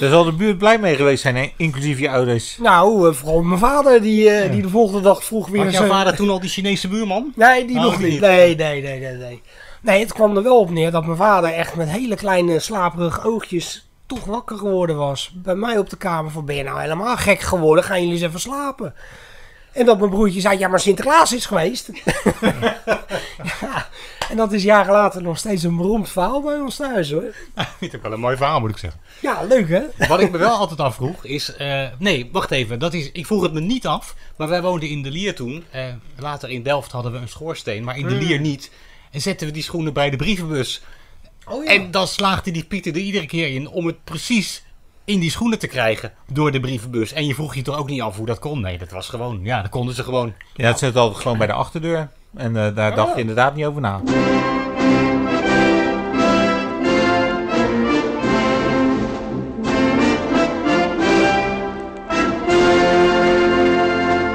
Daar 0.00 0.10
zal 0.10 0.24
de 0.24 0.32
buurt 0.32 0.58
blij 0.58 0.78
mee 0.78 0.96
geweest 0.96 1.22
zijn, 1.22 1.36
hè? 1.36 1.52
inclusief 1.56 1.98
je 1.98 2.10
ouders. 2.10 2.56
Nou, 2.60 3.08
eh, 3.08 3.14
vooral 3.14 3.42
mijn 3.42 3.60
vader, 3.60 4.02
die, 4.02 4.30
eh, 4.30 4.50
die 4.50 4.62
de 4.62 4.68
volgende 4.68 5.00
dag 5.02 5.24
vroeg 5.24 5.48
weer... 5.48 5.62
Had 5.62 5.72
jouw 5.72 5.80
zijn- 5.80 5.92
vader 5.92 6.16
toen 6.16 6.30
al 6.30 6.40
die 6.40 6.50
Chinese 6.50 6.88
buurman? 6.88 7.32
Nee, 7.36 7.64
die 7.66 7.76
Oh, 7.76 7.82
nog 7.82 7.98
niet. 7.98 8.20
Nee, 8.20 8.56
nee, 8.56 8.82
nee, 8.82 9.00
nee, 9.00 9.12
nee. 9.16 9.42
Nee, 9.80 10.00
het 10.00 10.12
kwam 10.12 10.36
er 10.36 10.42
wel 10.42 10.58
op 10.58 10.70
neer 10.70 10.90
dat 10.90 11.04
mijn 11.04 11.16
vader 11.16 11.52
echt 11.52 11.74
met 11.74 11.88
hele 11.88 12.16
kleine 12.16 12.58
slaperige 12.58 13.22
oogjes 13.24 13.88
toch 14.06 14.24
wakker 14.24 14.56
geworden 14.56 14.96
was. 14.96 15.30
Bij 15.34 15.54
mij 15.54 15.78
op 15.78 15.90
de 15.90 15.96
kamer 15.96 16.30
van, 16.30 16.44
ben 16.44 16.56
je 16.56 16.62
nou 16.62 16.80
helemaal 16.80 17.16
gek 17.16 17.40
geworden? 17.40 17.84
Gaan 17.84 17.98
jullie 18.00 18.12
eens 18.14 18.22
even 18.22 18.40
slapen? 18.40 18.94
En 19.72 19.86
dat 19.86 19.98
mijn 19.98 20.10
broertje 20.10 20.40
zei, 20.40 20.58
ja, 20.58 20.68
maar 20.68 20.80
Sinterklaas 20.80 21.32
is 21.32 21.46
geweest. 21.46 21.90
ja, 23.60 23.86
en 24.32 24.38
dat 24.38 24.52
is 24.52 24.62
jaren 24.62 24.92
later 24.92 25.22
nog 25.22 25.38
steeds 25.38 25.62
een 25.62 25.76
beroemd 25.76 26.08
verhaal 26.10 26.42
bij 26.42 26.58
ons 26.60 26.76
thuis, 26.76 27.10
hoor. 27.10 27.22
Ik 27.22 27.34
vind 27.54 27.92
het 27.92 27.96
ook 27.96 28.02
wel 28.02 28.12
een 28.12 28.20
mooi 28.20 28.36
verhaal, 28.36 28.60
moet 28.60 28.70
ik 28.70 28.76
zeggen. 28.76 29.00
Ja, 29.20 29.42
leuk, 29.42 29.68
hè? 29.68 30.06
Wat 30.08 30.20
ik 30.20 30.30
me 30.30 30.38
wel 30.38 30.56
altijd 30.56 30.80
afvroeg 30.80 31.24
is... 31.24 31.54
eh, 31.56 31.86
nee, 31.98 32.28
wacht 32.32 32.50
even. 32.50 32.78
Dat 32.78 32.94
is, 32.94 33.10
ik 33.12 33.26
vroeg 33.26 33.42
het 33.42 33.52
me 33.52 33.60
niet 33.60 33.86
af. 33.86 34.14
Maar 34.36 34.48
wij 34.48 34.62
woonden 34.62 34.88
in 34.88 35.02
de 35.02 35.10
Lier 35.10 35.34
toen. 35.34 35.64
Eh, 35.70 35.84
later 36.18 36.48
in 36.50 36.62
Delft 36.62 36.92
hadden 36.92 37.12
we 37.12 37.18
een 37.18 37.28
schoorsteen. 37.28 37.84
Maar 37.84 37.98
in 37.98 38.06
de 38.06 38.14
Hmm. 38.14 38.18
Lier 38.26 38.40
niet. 38.40 38.70
En 39.10 39.20
zetten 39.20 39.46
we 39.46 39.52
die 39.52 39.62
schoenen 39.62 39.92
bij 39.92 40.10
de 40.10 40.16
brievenbus. 40.16 40.82
Oh, 41.48 41.64
ja. 41.64 41.70
En 41.70 41.90
dan 41.90 42.06
slaagde 42.06 42.50
die 42.50 42.64
Pieter 42.64 42.92
er 42.92 42.98
iedere 43.00 43.26
keer 43.26 43.48
in 43.54 43.68
om 43.68 43.86
het 43.86 44.04
precies 44.04 44.64
in 45.04 45.20
die 45.20 45.30
schoenen 45.30 45.58
te 45.58 45.66
krijgen 45.66 46.12
door 46.32 46.52
de 46.52 46.60
brievenbus. 46.60 47.12
En 47.12 47.26
je 47.26 47.34
vroeg 47.34 47.54
je 47.54 47.62
toch 47.62 47.78
ook 47.78 47.88
niet 47.88 48.00
af 48.00 48.16
hoe 48.16 48.26
dat 48.26 48.38
kon? 48.38 48.60
Nee, 48.60 48.78
dat 48.78 48.90
was 48.90 49.08
gewoon... 49.08 49.40
Ja, 49.42 49.62
dat 49.62 49.70
konden 49.70 49.94
ze 49.94 50.02
gewoon. 50.02 50.34
Ja, 50.54 50.66
het 50.66 50.78
zit 50.78 50.96
altijd 50.96 51.22
gewoon 51.22 51.38
bij 51.38 51.46
de 51.46 51.52
achterdeur. 51.52 52.10
En 52.34 52.56
eh, 52.56 52.74
daar 52.74 52.94
dacht 52.94 53.14
je 53.14 53.20
inderdaad 53.20 53.54
niet 53.54 53.64
over 53.64 53.80
na. 53.80 54.00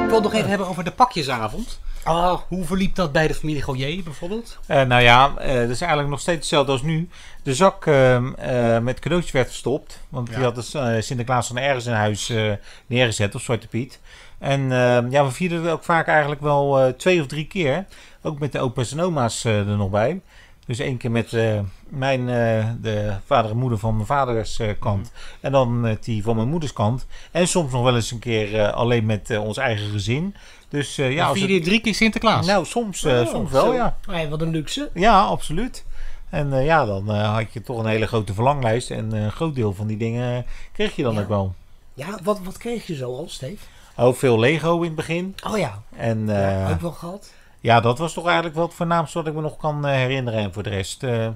Ik 0.04 0.14
wil 0.14 0.22
het 0.22 0.24
nog 0.24 0.34
even 0.34 0.50
hebben 0.50 0.68
over 0.68 0.84
de 0.84 0.92
pakjesavond. 0.92 1.80
Ah. 2.04 2.40
Hoe 2.48 2.66
verliep 2.66 2.96
dat 2.96 3.12
bij 3.12 3.28
de 3.28 3.34
familie 3.34 3.62
Goyer 3.62 4.04
bijvoorbeeld? 4.04 4.58
Eh, 4.66 4.84
nou 4.84 5.02
ja, 5.02 5.34
eh 5.38 5.56
dat 5.56 5.70
is 5.70 5.80
eigenlijk 5.80 6.10
nog 6.10 6.20
steeds 6.20 6.38
hetzelfde 6.38 6.72
als 6.72 6.82
nu. 6.82 7.10
De 7.44 7.56
zak 7.56 7.86
ehm, 7.86 8.34
eh, 8.34 8.80
met 8.80 9.00
cadeautjes 9.00 9.32
werd 9.32 9.48
verstopt. 9.48 10.00
Want 10.10 10.28
die 10.28 10.38
had 10.44 10.56
dus, 10.56 10.74
eh, 10.74 10.96
Sinterklaas 11.00 11.48
dan 11.48 11.58
ergens 11.58 11.86
in 11.86 11.94
huis 11.94 12.30
eh, 12.30 12.52
neergezet, 12.88 13.36
of 13.36 13.42
Zwarte 13.42 13.68
Piet. 13.68 14.00
En 14.39 14.71
ehm, 14.71 15.10
ja, 15.12 15.26
we 15.26 15.32
vierden 15.32 15.62
het 15.63 15.71
ook 15.71 15.84
vaak 15.84 16.08
eigenlijk 16.08 16.41
wel 16.41 16.80
eh, 16.80 16.88
twee 16.93 17.21
of 17.21 17.28
drie 17.28 17.47
keer. 17.47 17.86
Ook 18.21 18.39
met 18.39 18.52
de 18.52 18.60
opa's 18.60 18.91
en 18.91 19.02
oma's 19.02 19.45
eh, 19.45 19.58
er 19.60 19.78
nog 19.78 19.89
bij. 19.89 20.21
Dus 20.65 20.80
één 20.80 20.97
keer 20.97 21.12
met 21.12 21.34
eh, 21.34 21.60
mijn, 21.89 22.30
eh, 22.30 22.67
de 22.82 23.13
vader 23.26 23.52
en 23.52 23.58
moeder 23.58 23.78
van 23.80 23.93
mijn 23.95 24.06
vaders 24.08 24.60
eh, 24.60 24.69
kant. 24.80 25.12
En 25.39 25.52
dan 25.52 25.80
met 25.82 26.04
die 26.04 26.23
van 26.23 26.36
mijn 26.36 26.47
moeders 26.47 26.73
kant. 26.73 27.06
En 27.32 27.47
soms 27.47 27.71
nog 27.71 27.84
wel 27.84 27.95
eens 27.95 28.12
een 28.12 28.19
keer 28.19 28.60
eh, 28.60 28.73
alleen 28.73 29.06
met 29.06 29.30
eh, 29.30 29.43
ons 29.43 29.58
eigen 29.58 29.89
gezin. 29.91 30.36
Dus 30.69 30.97
eh, 30.97 31.12
ja, 31.13 31.26
Dan 31.26 31.34
vier 31.36 31.43
het- 31.43 31.52
je 31.54 31.62
drie 31.62 31.82
keer 31.82 31.95
Sinterklaas? 31.95 32.45
Nou, 32.45 32.65
soms, 32.65 33.04
eh, 33.04 33.19
Oh, 33.19 33.28
soms 33.28 33.52
wel, 33.52 33.65
zo. 33.65 33.73
ja. 33.73 33.97
Hey, 34.10 34.30
wat 34.30 34.41
een 34.41 34.52
luxe. 34.52 34.89
Ja, 34.93 35.21
absoluut. 35.21 35.86
En 36.30 36.54
eh, 36.54 36.65
ja, 36.65 36.86
dan 36.86 37.12
eh, 37.12 37.34
had 37.34 37.54
je 37.54 37.62
toch 37.62 37.80
een 37.80 37.86
hele 37.89 38.08
grote 38.08 38.34
verlanglijst. 38.34 38.91
En 38.91 39.13
eh, 39.13 39.23
een 39.23 39.32
groot 39.32 39.56
deel 39.56 39.73
van 39.73 39.88
die 39.88 39.97
dingen 39.97 40.45
kreeg 40.73 40.95
je 40.95 41.04
dan 41.04 41.13
Ja. 41.13 41.21
ook 41.21 41.28
wel. 41.28 41.54
Ja, 41.93 42.19
wat, 42.23 42.39
wat 42.43 42.58
kreeg 42.58 42.88
je 42.88 42.95
zo 42.95 43.15
al, 43.15 43.26
Steve? 43.30 43.63
Ook 43.98 44.16
veel 44.16 44.40
Lego 44.40 44.78
in 44.78 44.84
het 44.84 44.96
begin. 44.96 45.36
Oh 45.50 45.58
ja. 45.58 45.82
En 45.96 46.28
Ja, 46.28 46.66
eh, 46.66 46.72
ook 46.72 46.82
wel 46.82 46.92
gehad. 46.92 47.34
ja, 47.60 47.80
dat 47.80 47.98
was 47.98 48.14
toch 48.14 48.26
eigenlijk 48.26 48.56
wel 48.56 48.66
het 48.66 48.74
voornaamste 48.74 49.18
wat 49.18 49.28
ik 49.28 49.34
me 49.34 49.42
nog 49.42 49.58
kan 49.58 49.86
eh, 49.86 49.92
herinneren. 49.92 50.40
En 50.40 50.54
voor 50.54 50.64
de 50.64 50.70
rest, 50.70 51.04
eh, 51.04 51.28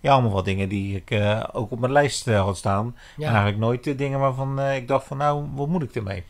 ja, 0.00 0.12
allemaal 0.12 0.30
wat 0.30 0.44
dingen 0.44 0.68
die 0.68 0.96
ik 1.04 1.22
ook 1.52 1.70
op 1.70 1.78
mijn 1.78 1.92
lijst 1.92 2.26
had 2.26 2.56
staan. 2.56 2.96
Ja. 3.16 3.26
En 3.26 3.34
eigenlijk 3.34 3.58
nooit 3.58 3.86
eh, 3.86 3.98
dingen 3.98 4.18
waarvan 4.18 4.60
ik 4.60 4.88
dacht 4.88 5.06
van, 5.06 5.16
nou, 5.16 5.44
wat 5.54 5.68
moet 5.68 5.82
ik 5.82 5.94
ermee? 5.94 6.24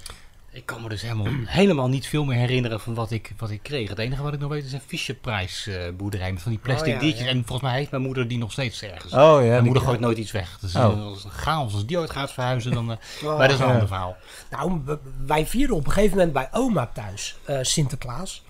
Ik 0.51 0.67
kan 0.67 0.83
me 0.83 0.89
dus 0.89 1.03
helemaal, 1.03 1.27
helemaal 1.61 1.89
niet 1.89 2.07
veel 2.07 2.25
meer 2.25 2.37
herinneren 2.37 2.81
van 2.81 2.95
wat 2.95 3.11
ik, 3.11 3.33
wat 3.37 3.51
ik 3.51 3.63
kreeg. 3.63 3.89
Het 3.89 3.99
enige 3.99 4.23
wat 4.23 4.33
ik 4.33 4.41
nog 4.41 4.51
weet 4.51 4.65
is 4.65 4.73
een 4.73 4.81
Fischerprijs 4.87 5.67
eh 5.67 5.83
boerderij 5.97 6.33
met 6.33 6.43
van 6.43 6.51
die 6.51 6.61
plastic 6.61 6.87
Oh, 6.87 6.93
ja, 6.95 6.99
diertjes. 7.01 7.25
ja. 7.25 7.31
En 7.31 7.37
volgens 7.45 7.69
mij 7.71 7.79
heeft 7.79 7.91
mijn 7.91 8.03
moeder 8.03 8.29
die 8.29 8.39
nog 8.39 8.53
steeds 8.53 8.83
ergens. 8.83 9.13
Oh, 9.13 9.19
ja, 9.43 9.49
Mijn 9.49 9.65
moeder 9.65 9.83
gooit 9.83 10.01
nooit 10.01 10.19
iets 10.19 10.31
weg. 10.33 10.59
Dus 10.61 10.75
Oh. 10.75 11.07
als 11.07 11.25
een 11.25 11.31
chaos, 11.31 11.73
als 11.75 11.87
die 11.87 11.99
ooit 11.99 12.11
gaat 12.11 12.33
verhuizen, 12.33 12.73
dan... 12.73 12.91
eh, 12.91 12.97
Oh, 13.25 13.29
maar 13.39 13.49
dat 13.49 13.57
is 13.57 13.63
een 13.63 13.67
ja. 13.67 13.73
ander 13.73 13.89
verhaal. 13.89 14.17
Nou, 14.51 14.81
wij 15.27 15.47
vierden 15.47 15.77
op 15.77 15.87
een 15.87 15.93
gegeven 15.93 16.17
moment 16.17 16.33
bij 16.35 16.49
oma 16.53 16.87
thuis 16.95 17.37
eh, 17.45 17.59
Sinterklaas. 17.63 18.43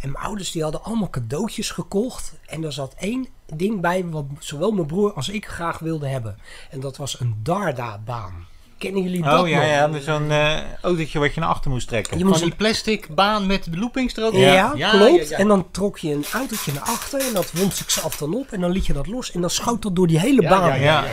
En 0.00 0.10
mijn 0.12 0.24
ouders 0.24 0.50
die 0.50 0.62
hadden 0.62 0.82
allemaal 0.84 1.10
cadeautjes 1.10 1.70
gekocht. 1.70 2.38
En 2.46 2.64
er 2.64 2.72
zat 2.72 2.94
één 2.98 3.26
ding 3.54 3.80
bij 3.80 4.04
wat 4.04 4.24
zowel 4.38 4.70
mijn 4.72 4.86
broer 4.86 5.12
als 5.12 5.28
ik 5.28 5.46
graag 5.46 5.78
wilden 5.78 6.10
hebben. 6.10 6.38
En 6.70 6.80
dat 6.80 6.96
was 6.96 7.20
een 7.20 7.36
Darda-baan. 7.42 8.46
Kennen 8.80 9.02
jullie 9.02 9.22
dat 9.22 9.40
Oh 9.40 9.48
ja, 9.48 9.56
nog? 9.58 9.66
ja, 9.66 9.86
met 9.86 10.02
zo'n 10.04 10.30
eh 10.30 10.58
autootje 10.82 11.18
wat 11.18 11.34
je 11.34 11.40
naar 11.40 11.48
achter 11.48 11.70
moest 11.70 11.88
trekken. 11.88 12.18
Je 12.18 12.24
moest 12.24 12.38
Van 12.38 12.48
die 12.48 12.56
plastic 12.56 13.14
baan 13.14 13.46
met 13.46 13.68
loopings 13.74 14.16
er 14.16 14.24
ook 14.24 14.32
Ja, 14.34 14.66
klopt. 14.68 14.78
ja, 14.78 15.06
ja. 15.06 15.36
En 15.38 15.48
dan 15.48 15.70
trok 15.70 15.98
je 15.98 16.12
een 16.12 16.24
autootje 16.32 16.72
naar 16.72 16.82
achter 16.82 17.20
en 17.20 17.32
dat 17.34 17.52
wond 17.52 17.74
zichzelf 17.76 18.16
dan 18.16 18.34
op. 18.34 18.52
En 18.52 18.60
dan 18.60 18.70
liet 18.70 18.86
je 18.86 18.92
dat 18.92 19.06
los 19.06 19.30
en 19.32 19.40
dan 19.40 19.50
schoot 19.50 19.82
dat 19.82 19.96
door 19.96 20.06
die 20.06 20.18
hele 20.18 20.48
baan. 20.48 20.68
ja, 20.68 20.74
ja, 20.74 21.04
ja. 21.04 21.10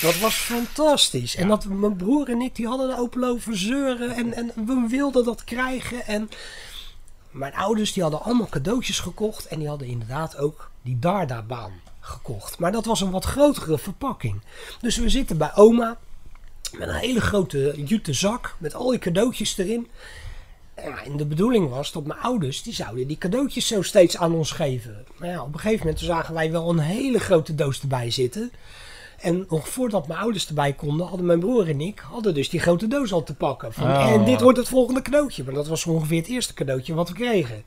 Dat 0.00 0.18
was 0.18 0.34
fantastisch. 0.34 1.36
En 1.36 1.48
dat 1.48 1.64
mijn 1.64 1.96
broer 1.96 2.28
en 2.28 2.40
ik, 2.40 2.54
die 2.56 2.66
hadden 2.66 2.90
er 2.90 2.98
open 2.98 3.20
lopen 3.20 3.58
zeuren. 3.58 4.10
En, 4.10 4.34
en 4.34 4.52
we 4.54 4.86
wilden 4.88 5.24
dat 5.24 5.44
krijgen. 5.44 6.06
En 6.06 6.28
mijn 7.30 7.54
ouders, 7.54 7.92
die 7.92 8.02
hadden 8.02 8.22
allemaal 8.22 8.48
cadeautjes 8.48 8.98
gekocht. 8.98 9.46
En 9.46 9.58
die 9.58 9.68
hadden 9.68 9.88
inderdaad 9.88 10.36
ook 10.38 10.70
die 10.82 10.98
Darda-baan 10.98 11.72
gekocht. 12.00 12.58
Maar 12.58 12.72
dat 12.72 12.84
was 12.84 13.00
een 13.00 13.10
wat 13.10 13.24
grotere 13.24 13.78
verpakking. 13.78 14.40
Dus 14.80 14.96
we 14.96 15.08
zitten 15.08 15.36
bij 15.38 15.50
oma. 15.54 15.96
Met 16.78 16.88
een 16.88 16.94
hele 16.94 17.20
grote 17.20 17.82
jute 17.84 18.12
zak. 18.12 18.54
Met 18.58 18.74
al 18.74 18.90
die 18.90 18.98
cadeautjes 18.98 19.58
erin. 19.58 19.88
En 20.74 21.16
de 21.16 21.26
bedoeling 21.26 21.70
was 21.70 21.92
dat 21.92 22.06
mijn 22.06 22.20
ouders, 22.20 22.62
die 22.62 22.74
zouden 22.74 23.06
die 23.06 23.18
cadeautjes 23.18 23.66
zo 23.66 23.82
steeds 23.82 24.16
aan 24.16 24.34
ons 24.34 24.50
geven. 24.50 25.04
Maar 25.16 25.28
ja, 25.28 25.42
op 25.42 25.52
een 25.54 25.60
gegeven 25.60 25.86
moment 25.86 26.04
zagen 26.04 26.34
wij 26.34 26.50
wel 26.50 26.70
een 26.70 26.78
hele 26.78 27.18
grote 27.18 27.54
doos 27.54 27.80
erbij 27.80 28.10
zitten. 28.10 28.52
En 29.20 29.46
nog 29.48 29.68
voordat 29.68 30.06
mijn 30.06 30.20
ouders 30.20 30.48
erbij 30.48 30.72
konden, 30.72 31.06
hadden 31.06 31.26
mijn 31.26 31.38
broer 31.40 31.68
en 31.68 31.80
ik 31.80 31.98
hadden 32.10 32.34
dus 32.34 32.48
die 32.48 32.60
grote 32.60 32.88
doos 32.88 33.12
al 33.12 33.22
te 33.22 33.34
pakken. 33.34 33.72
Van, 33.72 33.84
Oh. 33.84 34.12
En 34.12 34.24
dit 34.24 34.40
wordt 34.40 34.58
het 34.58 34.68
volgende 34.68 35.02
cadeautje. 35.02 35.44
Maar 35.44 35.54
dat 35.54 35.68
was 35.68 35.86
ongeveer 35.86 36.18
het 36.18 36.28
eerste 36.28 36.54
cadeautje 36.54 36.94
wat 36.94 37.08
we 37.08 37.14
kregen. 37.14 37.64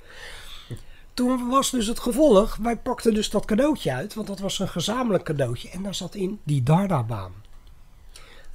Toen 1.13 1.49
was 1.49 1.71
dus 1.71 1.87
het 1.87 1.99
gevolg, 1.99 2.57
wij 2.61 2.77
pakten 2.77 3.13
dus 3.13 3.29
dat 3.29 3.45
cadeautje 3.45 3.93
uit, 3.93 4.13
want 4.13 4.27
dat 4.27 4.39
was 4.39 4.59
een 4.59 4.67
gezamenlijk 4.67 5.23
cadeautje. 5.23 5.69
En 5.69 5.83
daar 5.83 5.95
zat 5.95 6.15
in 6.15 6.39
die 6.43 6.63
Darda-baan. 6.63 7.33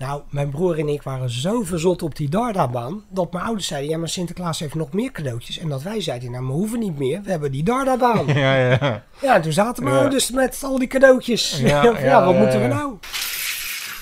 Nou, 0.03 0.23
mijn 0.31 0.51
broer 0.51 0.79
en 0.79 0.89
ik 0.89 1.03
waren 1.03 1.31
zo 1.31 1.63
verzot 1.63 2.03
op 2.03 2.17
die 2.17 2.29
Darda-baan, 2.29 3.05
dat 3.11 3.33
mijn 3.33 3.45
ouders 3.45 3.67
zeiden, 3.67 3.91
ja 3.91 3.99
maar 3.99 4.09
Sinterklaas 4.09 4.59
heeft 4.59 4.75
nog 4.75 4.93
meer 4.93 5.13
cadeautjes. 5.13 5.59
En 5.59 5.69
dat 5.69 5.83
wij 5.83 6.01
zeiden, 6.01 6.31
nou 6.31 6.47
we 6.47 6.53
hoeven 6.53 6.79
niet 6.79 6.99
meer, 6.99 7.23
we 7.23 7.31
hebben 7.31 7.53
die 7.53 7.63
Darda-baan. 7.63 8.27
Ja, 8.43 8.57
ja. 8.57 9.05
Ja, 9.23 9.35
en 9.35 9.43
toen 9.43 9.53
zaten 9.53 9.83
mijn 9.85 9.95
Ja. 9.97 10.01
ouders 10.03 10.31
met 10.31 10.61
al 10.65 10.79
die 10.79 10.89
cadeautjes. 10.89 11.59
Ja, 11.59 11.67
Ja, 11.85 11.99
ja, 11.99 12.25
wat 12.25 12.35
ja, 12.35 12.41
moeten 12.41 12.61
we 12.61 12.67
nou? 12.67 12.95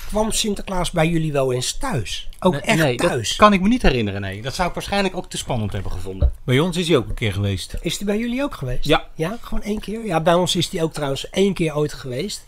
Kwam 0.07 0.31
Sinterklaas 0.31 0.91
bij 0.91 1.07
jullie 1.07 1.31
wel 1.31 1.53
eens 1.53 1.77
thuis? 1.77 2.29
Ook 2.39 2.51
Nee, 2.53 2.61
echt 2.61 2.77
nee, 2.79 2.95
thuis? 2.95 3.27
dat 3.27 3.37
kan 3.37 3.53
ik 3.53 3.61
me 3.61 3.67
niet 3.67 3.81
herinneren, 3.81 4.21
nee. 4.21 4.41
Dat 4.41 4.55
zou 4.55 4.67
ik 4.67 4.73
waarschijnlijk 4.73 5.15
ook 5.15 5.29
te 5.29 5.37
spannend 5.37 5.71
hebben 5.71 5.91
gevonden. 5.91 6.31
Bij 6.43 6.59
ons 6.59 6.77
is 6.77 6.87
hij 6.87 6.97
ook 6.97 7.07
een 7.09 7.13
keer 7.13 7.33
geweest. 7.33 7.75
Is 7.81 7.97
die 7.97 8.05
bij 8.05 8.17
jullie 8.17 8.43
ook 8.43 8.55
geweest? 8.55 8.85
Ja. 8.85 9.05
Ja, 9.15 9.37
gewoon 9.41 9.63
één 9.63 9.79
keer? 9.79 10.05
Ja, 10.05 10.21
bij 10.21 10.33
ons 10.33 10.55
is 10.55 10.69
die 10.69 10.83
ook 10.83 10.93
trouwens 10.93 11.29
één 11.29 11.53
keer 11.53 11.75
ooit 11.75 11.93
geweest. 11.93 12.45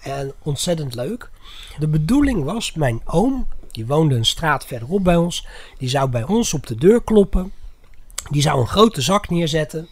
En 0.00 0.32
ontzettend 0.42 0.94
leuk. 0.94 1.30
De 1.78 1.88
bedoeling 1.88 2.44
was, 2.44 2.72
mijn 2.72 3.00
oom, 3.04 3.46
die 3.70 3.86
woonde 3.86 4.14
een 4.14 4.26
straat 4.26 4.66
verderop 4.66 5.04
bij 5.04 5.16
ons, 5.16 5.46
die 5.78 5.88
zou 5.88 6.08
bij 6.08 6.22
ons 6.24 6.54
op 6.54 6.66
de 6.66 6.74
deur 6.74 7.02
kloppen. 7.02 7.52
Die 8.30 8.42
zou 8.42 8.60
een 8.60 8.66
grote 8.66 9.00
zak 9.00 9.28
neerzetten. 9.28 9.88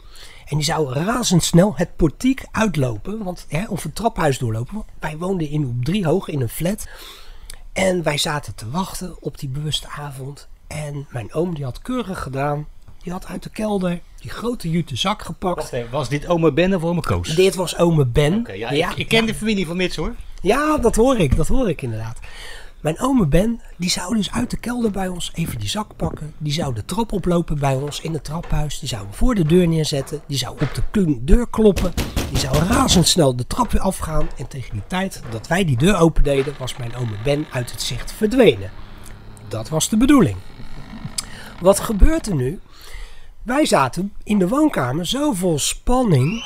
En 0.47 0.57
die 0.57 0.65
zou 0.65 0.93
razendsnel 0.93 1.73
het 1.77 1.97
portiek 1.97 2.45
uitlopen, 2.51 3.23
want, 3.23 3.47
hè, 3.49 3.65
of 3.69 3.83
het 3.83 3.95
traphuis 3.95 4.39
doorlopen. 4.39 4.75
Want 4.75 4.87
wij 4.99 5.17
woonden 5.17 5.49
in, 5.49 5.67
op 5.67 5.85
drie 5.85 6.07
hoog 6.07 6.29
in 6.29 6.41
een 6.41 6.49
flat. 6.49 6.89
En 7.73 8.03
wij 8.03 8.19
zaten 8.19 8.55
te 8.55 8.71
wachten 8.71 9.17
op 9.21 9.39
die 9.39 9.49
bewuste 9.49 9.89
avond. 9.89 10.49
En 10.67 11.07
mijn 11.11 11.33
oom 11.33 11.55
die 11.55 11.65
had 11.65 11.83
keurig 11.83 12.23
gedaan. 12.23 12.67
Die 13.03 13.13
had 13.13 13.27
uit 13.27 13.43
de 13.43 13.51
kelder 13.51 14.01
die 14.21 14.31
grote 14.31 14.71
jute 14.71 14.97
zak 14.97 15.23
gepakt. 15.23 15.57
Wacht 15.57 15.73
even, 15.73 15.91
was 15.91 16.09
dit 16.09 16.27
oma 16.27 16.51
Ben 16.51 16.75
of 16.75 16.85
oma 16.85 17.01
Koos? 17.01 17.35
Dit 17.35 17.55
was 17.55 17.77
ome 17.77 18.07
Ben. 18.07 18.39
Oké, 18.39 18.53
ja, 18.53 18.71
ik, 18.71 18.97
ik 18.97 19.09
ken 19.09 19.27
de 19.27 19.35
familie 19.35 19.67
van 19.67 19.77
Mits 19.77 19.97
hoor. 19.97 20.15
Ja, 20.43 20.79
dat 20.79 20.97
hoor 20.97 21.19
ik, 21.19 21.37
dat 21.37 21.49
hoor 21.49 21.69
ik 21.69 21.83
inderdaad. 21.83 22.19
Mijn 22.81 23.01
ome 23.01 23.27
Ben, 23.27 23.61
die 23.77 23.91
zou 23.91 24.17
dus 24.17 24.33
uit 24.33 24.51
de 24.51 24.57
kelder 24.57 24.91
bij 24.91 25.09
ons 25.09 25.31
even 25.35 25.59
die 25.59 25.69
zak 25.69 25.97
pakken. 25.97 26.35
Die 26.39 26.53
zou 26.53 26.75
de 26.75 26.85
trap 26.85 27.13
oplopen 27.13 27.59
bij 27.59 27.75
ons 27.75 28.01
in 28.01 28.13
het 28.13 28.25
traphuis. 28.25 28.79
Die 28.79 28.89
zou 28.89 29.03
hem 29.03 29.15
voor 29.15 29.35
de 29.35 29.45
deur 29.45 29.69
neerzetten. 29.69 30.21
Die 30.27 30.39
zou 30.39 30.53
op 30.61 30.83
de 30.93 31.25
deur 31.25 31.49
kloppen. 31.49 31.93
Die 32.31 32.39
zou 32.39 32.57
razendsnel 32.57 33.37
de 33.37 33.47
trap 33.47 33.71
weer 33.73 33.81
afgaan. 33.81 34.29
En 34.37 34.49
tegen 34.49 34.73
die 34.73 34.83
tijd 34.87 35.23
dat 35.31 35.47
wij 35.47 35.65
die 35.65 35.77
deur 35.77 35.97
opendeden, 35.97 36.55
was 36.59 36.77
mijn 36.77 36.97
ome 36.97 37.17
Ben 37.25 37.47
uit 37.53 37.71
het 37.71 37.83
zicht 37.83 38.13
verdwenen. 38.13 38.71
Dat 39.49 39.69
was 39.69 39.89
de 39.89 39.97
bedoeling. 39.97 40.37
Wat 41.61 41.81
gebeurt 41.81 42.27
er 42.27 42.35
nu? 42.35 42.61
Wij 43.43 43.67
zaten 43.67 44.13
in 44.23 44.39
de 44.39 44.49
woonkamer 44.49 45.07
zo 45.07 45.33
vol 45.33 45.59
spanning 45.59 46.45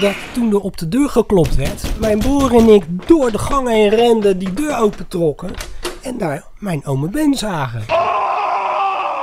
dat 0.00 0.14
toen 0.32 0.52
er 0.52 0.60
op 0.60 0.76
de 0.76 0.88
deur 0.88 1.08
geklopt 1.08 1.54
werd, 1.54 1.98
mijn 1.98 2.18
broer 2.18 2.54
en 2.54 2.68
ik 2.68 3.08
door 3.08 3.30
de 3.30 3.38
gang 3.38 3.68
heen 3.68 3.88
renden, 3.88 4.38
die 4.38 4.52
deur 4.52 4.78
opentrokken 4.78 5.54
en 6.02 6.18
daar 6.18 6.44
mijn 6.58 6.84
ome 6.84 7.08
Ben 7.08 7.34
zagen. 7.34 7.84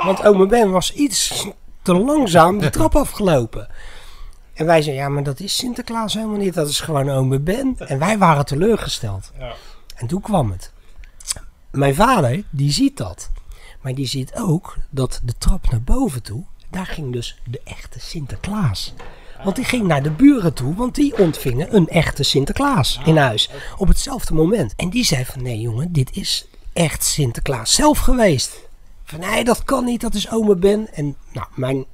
Want 0.04 0.24
ome 0.24 0.46
Ben 0.46 0.70
was 0.70 0.92
iets 0.92 1.46
te 1.82 1.94
langzaam 1.94 2.58
de 2.58 2.70
trap 2.70 2.96
afgelopen. 2.96 3.68
En 4.54 4.66
wij 4.66 4.82
zeiden, 4.82 5.04
ja, 5.04 5.10
maar 5.10 5.22
dat 5.22 5.40
is 5.40 5.56
Sinterklaas 5.56 6.14
helemaal 6.14 6.38
niet, 6.38 6.54
dat 6.54 6.68
is 6.68 6.80
gewoon 6.80 7.10
ome 7.10 7.40
Ben. 7.40 7.74
En 7.78 7.98
wij 7.98 8.18
waren 8.18 8.44
teleurgesteld. 8.44 9.32
En 9.96 10.06
toen 10.06 10.20
kwam 10.20 10.50
het. 10.50 10.72
Mijn 11.70 11.94
vader, 11.94 12.44
die 12.50 12.72
ziet 12.72 12.96
dat. 12.96 13.30
Maar 13.80 13.94
die 13.94 14.06
ziet 14.06 14.34
ook 14.34 14.76
dat 14.90 15.20
de 15.24 15.34
trap 15.38 15.70
naar 15.70 15.82
boven 15.82 16.22
toe, 16.22 16.44
daar 16.70 16.86
ging 16.86 17.12
dus 17.12 17.40
de 17.44 17.60
echte 17.64 18.00
Sinterklaas. 18.00 18.94
Want 19.44 19.56
die 19.56 19.64
ging 19.64 19.86
naar 19.86 20.02
de 20.02 20.10
buren 20.10 20.54
toe, 20.54 20.74
want 20.74 20.94
die 20.94 21.18
ontvingen 21.18 21.74
een 21.74 21.88
echte 21.88 22.22
Sinterklaas 22.22 23.00
in 23.04 23.16
huis. 23.16 23.50
Op 23.76 23.88
hetzelfde 23.88 24.34
moment. 24.34 24.72
En 24.76 24.90
die 24.90 25.04
zei 25.04 25.24
van, 25.24 25.42
nee 25.42 25.60
jongen, 25.60 25.92
dit 25.92 26.16
is 26.16 26.46
echt 26.72 27.04
Sinterklaas 27.04 27.74
zelf 27.74 27.98
geweest. 27.98 28.60
Van, 29.04 29.20
nee, 29.20 29.44
dat 29.44 29.64
kan 29.64 29.84
niet, 29.84 30.00
dat 30.00 30.14
is 30.14 30.30
ome 30.30 30.56
Ben. 30.56 30.88
En 30.94 31.16
nou, 31.32 31.46
mijn, 31.54 31.84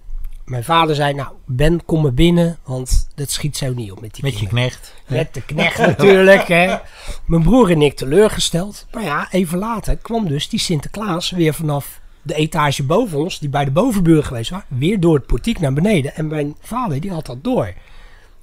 mijn 0.44 0.64
vader 0.64 0.94
zei, 0.94 1.14
nou, 1.14 1.28
Ben, 1.46 1.84
kom 1.84 2.02
maar 2.02 2.14
binnen, 2.14 2.58
want 2.64 3.08
dat 3.14 3.30
schiet 3.30 3.56
zo 3.56 3.72
niet 3.72 3.92
op 3.92 4.00
met 4.00 4.14
die 4.14 4.24
Met 4.24 4.38
je 4.38 4.46
knecht. 4.46 4.94
met 5.06 5.34
de 5.34 5.42
knecht 5.42 5.78
natuurlijk, 5.78 6.48
hè. 6.48 6.76
Mijn 7.24 7.42
broer 7.42 7.70
en 7.70 7.82
ik 7.82 7.96
teleurgesteld. 7.96 8.86
Maar 8.92 9.02
ja, 9.02 9.28
even 9.30 9.58
later 9.58 9.96
kwam 9.96 10.28
dus 10.28 10.48
die 10.48 10.60
Sinterklaas 10.60 11.30
weer 11.30 11.54
vanaf 11.54 12.00
de 12.22 12.34
etage 12.34 12.82
boven 12.82 13.18
ons, 13.18 13.38
die 13.38 13.48
bij 13.48 13.64
de 13.64 13.70
bovenbuur 13.70 14.24
geweest 14.24 14.50
was, 14.50 14.62
weer 14.68 15.00
door 15.00 15.14
het 15.14 15.26
portiek 15.26 15.60
naar 15.60 15.72
beneden. 15.72 16.14
En 16.14 16.26
mijn 16.26 16.56
vader, 16.60 17.00
die 17.00 17.12
had 17.12 17.26
dat 17.26 17.44
door. 17.44 17.74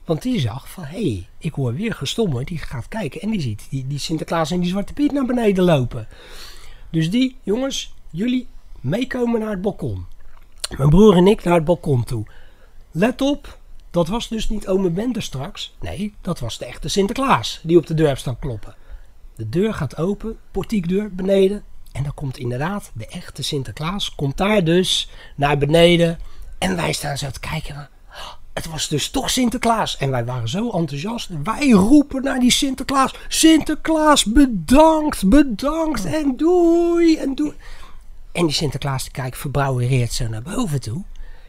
Want 0.05 0.21
die 0.21 0.39
zag 0.39 0.69
van, 0.69 0.83
hé, 0.83 1.01
hey, 1.01 1.27
ik 1.37 1.53
hoor 1.53 1.73
weer 1.73 1.93
gestommer. 1.93 2.45
Die 2.45 2.57
gaat 2.57 2.87
kijken 2.87 3.21
en 3.21 3.29
die 3.29 3.41
ziet 3.41 3.67
die, 3.69 3.87
die 3.87 3.99
Sinterklaas 3.99 4.51
en 4.51 4.59
die 4.59 4.69
Zwarte 4.69 4.93
Piet 4.93 5.11
naar 5.11 5.25
beneden 5.25 5.63
lopen. 5.63 6.07
Dus 6.89 7.09
die, 7.09 7.35
jongens, 7.43 7.93
jullie 8.09 8.47
meekomen 8.81 9.39
naar 9.39 9.49
het 9.49 9.61
balkon. 9.61 10.05
Mijn 10.77 10.89
broer 10.89 11.15
en 11.15 11.27
ik 11.27 11.43
naar 11.43 11.53
het 11.53 11.65
balkon 11.65 12.03
toe. 12.03 12.25
Let 12.91 13.21
op, 13.21 13.57
dat 13.91 14.07
was 14.07 14.27
dus 14.27 14.49
niet 14.49 14.67
ome 14.67 14.89
Bender 14.89 15.21
straks. 15.21 15.75
Nee, 15.79 16.13
dat 16.21 16.39
was 16.39 16.57
de 16.57 16.65
echte 16.65 16.87
Sinterklaas 16.87 17.59
die 17.63 17.77
op 17.77 17.87
de 17.87 17.93
deur 17.93 18.07
heeft 18.07 18.21
staan 18.21 18.39
kloppen. 18.39 18.75
De 19.35 19.49
deur 19.49 19.73
gaat 19.73 19.97
open, 19.97 20.37
portiekdeur 20.51 21.15
beneden. 21.15 21.63
En 21.97 22.03
dan 22.03 22.13
komt 22.13 22.37
inderdaad 22.37 22.91
de 22.93 23.07
echte 23.07 23.41
Sinterklaas. 23.41 24.15
Komt 24.15 24.37
daar 24.37 24.63
dus 24.63 25.09
naar 25.35 25.57
beneden. 25.57 26.19
En 26.57 26.75
wij 26.75 26.93
staan 26.93 27.17
zo 27.17 27.29
te 27.29 27.39
kijken. 27.39 27.89
Het 28.53 28.67
was 28.67 28.87
dus 28.87 29.09
toch 29.09 29.29
Sinterklaas. 29.29 29.97
En 29.97 30.09
wij 30.09 30.25
waren 30.25 30.49
zo 30.49 30.69
enthousiast. 30.69 31.29
Wij 31.43 31.69
roepen 31.69 32.23
naar 32.23 32.39
die 32.39 32.51
Sinterklaas. 32.51 33.13
Sinterklaas, 33.27 34.25
bedankt, 34.25 35.29
bedankt. 35.29 36.05
En 36.05 36.37
doei, 36.37 37.17
en 37.17 37.35
doei. 37.35 37.53
En 38.31 38.45
die 38.45 38.55
Sinterklaas 38.55 39.03
die 39.03 39.11
kijkt 39.11 39.37
verbrouwereerd 39.37 40.13
zo 40.13 40.27
naar 40.27 40.41
boven 40.41 40.81
toe. 40.81 41.03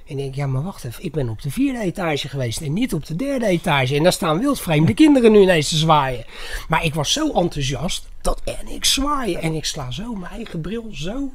En 0.09 0.19
ik 0.19 0.23
denk, 0.23 0.35
ja, 0.35 0.47
maar 0.47 0.63
wacht 0.63 0.85
even. 0.85 1.05
Ik 1.05 1.13
ben 1.13 1.29
op 1.29 1.43
de 1.43 1.51
vierde 1.51 1.79
etage 1.79 2.29
geweest 2.29 2.61
en 2.61 2.73
niet 2.73 2.95
op 2.95 3.07
de 3.07 3.17
derde 3.17 3.47
etage. 3.47 3.97
En 3.97 4.03
daar 4.03 4.13
staan 4.13 4.39
wildvreemde 4.39 4.95
kinderen 5.05 5.33
nu 5.33 5.41
ineens 5.41 5.69
te 5.69 5.77
zwaaien. 5.77 6.25
Maar 6.69 6.85
ik 6.85 6.95
was 6.95 7.13
zo 7.13 7.33
enthousiast 7.33 8.09
dat 8.21 8.43
en 8.45 8.69
ik 8.69 8.85
zwaaien. 8.85 9.43
En 9.43 9.55
ik 9.55 9.65
sla 9.65 9.91
zo 9.91 10.15
mijn 10.15 10.33
eigen 10.33 10.61
bril 10.61 10.89
zo 10.93 11.33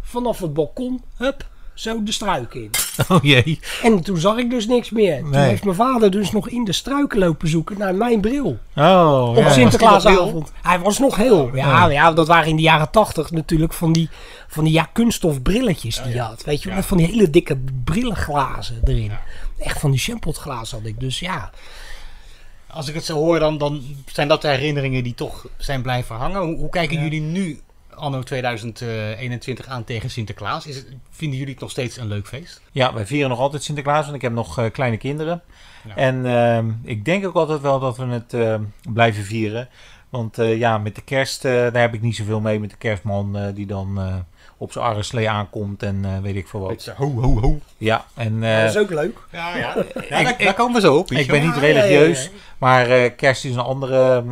vanaf 0.00 0.38
het 0.38 0.54
balkon, 0.54 1.02
hup, 1.16 1.48
zo 1.76 2.02
de 2.02 2.12
struik 2.12 2.54
in. 2.54 2.70
Oh 3.08 3.22
jee. 3.22 3.60
En 3.82 4.00
toen 4.02 4.16
zag 4.18 4.36
ik 4.36 4.50
dus 4.50 4.66
niks 4.66 4.90
meer. 4.90 5.18
Toen 5.20 5.30
Nee. 5.30 5.48
heeft 5.48 5.64
mijn 5.64 5.76
vader 5.76 6.10
dus 6.10 6.32
nog 6.32 6.48
in 6.48 6.64
de 6.64 6.72
struiken 6.72 7.18
lopen 7.18 7.48
zoeken 7.48 7.78
naar 7.78 7.94
mijn 7.94 8.20
bril. 8.20 8.58
Oh, 8.76 9.28
Op 9.28 9.36
ja. 9.36 9.50
Sinterklaasavond. 9.50 10.52
Hij 10.62 10.78
was 10.78 10.98
nog 10.98 11.16
heel. 11.16 11.50
Ja, 11.54 11.66
Ja. 11.66 11.86
ja, 11.90 12.12
dat 12.12 12.26
waren 12.26 12.48
in 12.48 12.56
de 12.56 12.62
jaren 12.62 12.90
tachtig 12.90 13.30
natuurlijk 13.30 13.72
van 13.72 13.92
die, 13.92 14.08
van 14.48 14.64
die 14.64 14.72
ja, 14.72 14.88
kunststof 14.92 15.42
brilletjes 15.42 16.02
die 16.02 16.12
je 16.12 16.20
had. 16.20 16.44
Weet 16.44 16.62
je, 16.62 16.70
met 16.72 16.86
van 16.86 16.96
die 16.96 17.06
hele 17.06 17.30
dikke 17.30 17.58
brillenglazen 17.84 18.80
erin. 18.84 19.12
Echt 19.58 19.80
van 19.80 19.90
die 19.90 20.00
champotglazen 20.00 20.78
had 20.78 20.86
ik. 20.86 21.00
Dus 21.00 21.18
ja, 21.18 21.50
Als 22.66 22.88
ik 22.88 22.94
het 22.94 23.04
zo 23.04 23.14
hoor, 23.14 23.38
dan, 23.38 23.58
dan 23.58 23.82
zijn 24.12 24.28
dat 24.28 24.42
de 24.42 24.48
herinneringen 24.48 25.02
die 25.02 25.14
toch 25.14 25.46
zijn 25.56 25.82
blijven 25.82 26.16
hangen. 26.16 26.40
Hoe, 26.42 26.56
hoe 26.56 26.70
kijken 26.70 27.02
jullie 27.02 27.20
nu, 27.20 27.60
anno 27.96 28.22
2021, 28.22 29.66
aan 29.66 29.84
tegen 29.84 30.10
Sinterklaas? 30.10 30.66
Is 30.66 30.76
het, 30.76 30.86
vinden 31.10 31.38
jullie 31.38 31.52
het 31.52 31.62
nog 31.62 31.70
steeds 31.70 31.96
een 31.96 32.08
leuk 32.08 32.26
feest? 32.26 32.60
Ja, 32.72 32.94
wij 32.94 33.06
vieren 33.06 33.30
nog 33.30 33.38
altijd 33.38 33.62
Sinterklaas, 33.62 34.04
want 34.04 34.16
ik 34.16 34.22
heb 34.22 34.32
nog 34.32 34.58
eh, 34.58 34.70
kleine 34.70 34.96
kinderen. 34.96 35.42
En 35.94 36.26
ehm, 36.26 36.70
ik 36.82 37.04
denk 37.04 37.26
ook 37.26 37.34
altijd 37.34 37.60
wel 37.60 37.78
dat 37.78 37.96
we 37.96 38.04
het 38.04 38.34
ehm, 38.34 38.62
blijven 38.88 39.24
vieren. 39.24 39.68
Want 40.16 40.38
eh, 40.38 40.58
ja, 40.58 40.78
met 40.78 40.94
de 40.94 41.02
kerst, 41.02 41.44
eh, 41.44 41.52
daar 41.52 41.80
heb 41.80 41.94
ik 41.94 42.00
niet 42.02 42.16
zoveel 42.16 42.40
mee 42.40 42.60
met 42.60 42.70
de 42.70 42.76
kerstman 42.76 43.36
eh, 43.36 43.54
die 43.54 43.66
dan 43.66 43.98
eh, 44.00 44.14
op 44.56 44.72
zijn 44.72 44.84
arreslee 44.84 45.28
aankomt 45.30 45.82
en 45.82 46.04
eh, 46.04 46.18
weet 46.22 46.36
ik 46.36 46.48
veel 46.48 46.60
wat. 46.60 46.92
Ho, 46.96 47.10
ho, 47.20 47.40
ho. 47.40 47.58
Ja, 47.76 48.04
en... 48.14 48.40
Ja, 48.40 48.60
dat 48.60 48.70
is 48.74 48.80
ook 48.80 48.90
leuk. 48.90 49.18
Ja, 49.32 49.56
ja. 49.56 49.76
ik- 49.76 50.08
daar- 50.08 50.34
daar 50.38 50.54
komen 50.54 50.74
we 50.74 50.80
zo 50.80 50.96
op, 50.96 51.10
Ik 51.10 51.26
ben 51.26 51.42
niet 51.42 51.54
Ja, 51.54 51.60
ja, 51.60 51.66
ja, 51.66 51.72
religieus, 51.80 52.24
ja. 52.24 52.30
maar 52.58 52.90
eh, 52.90 53.10
kerst 53.16 53.44
is 53.44 53.54
een 53.54 53.60
andere 53.60 54.22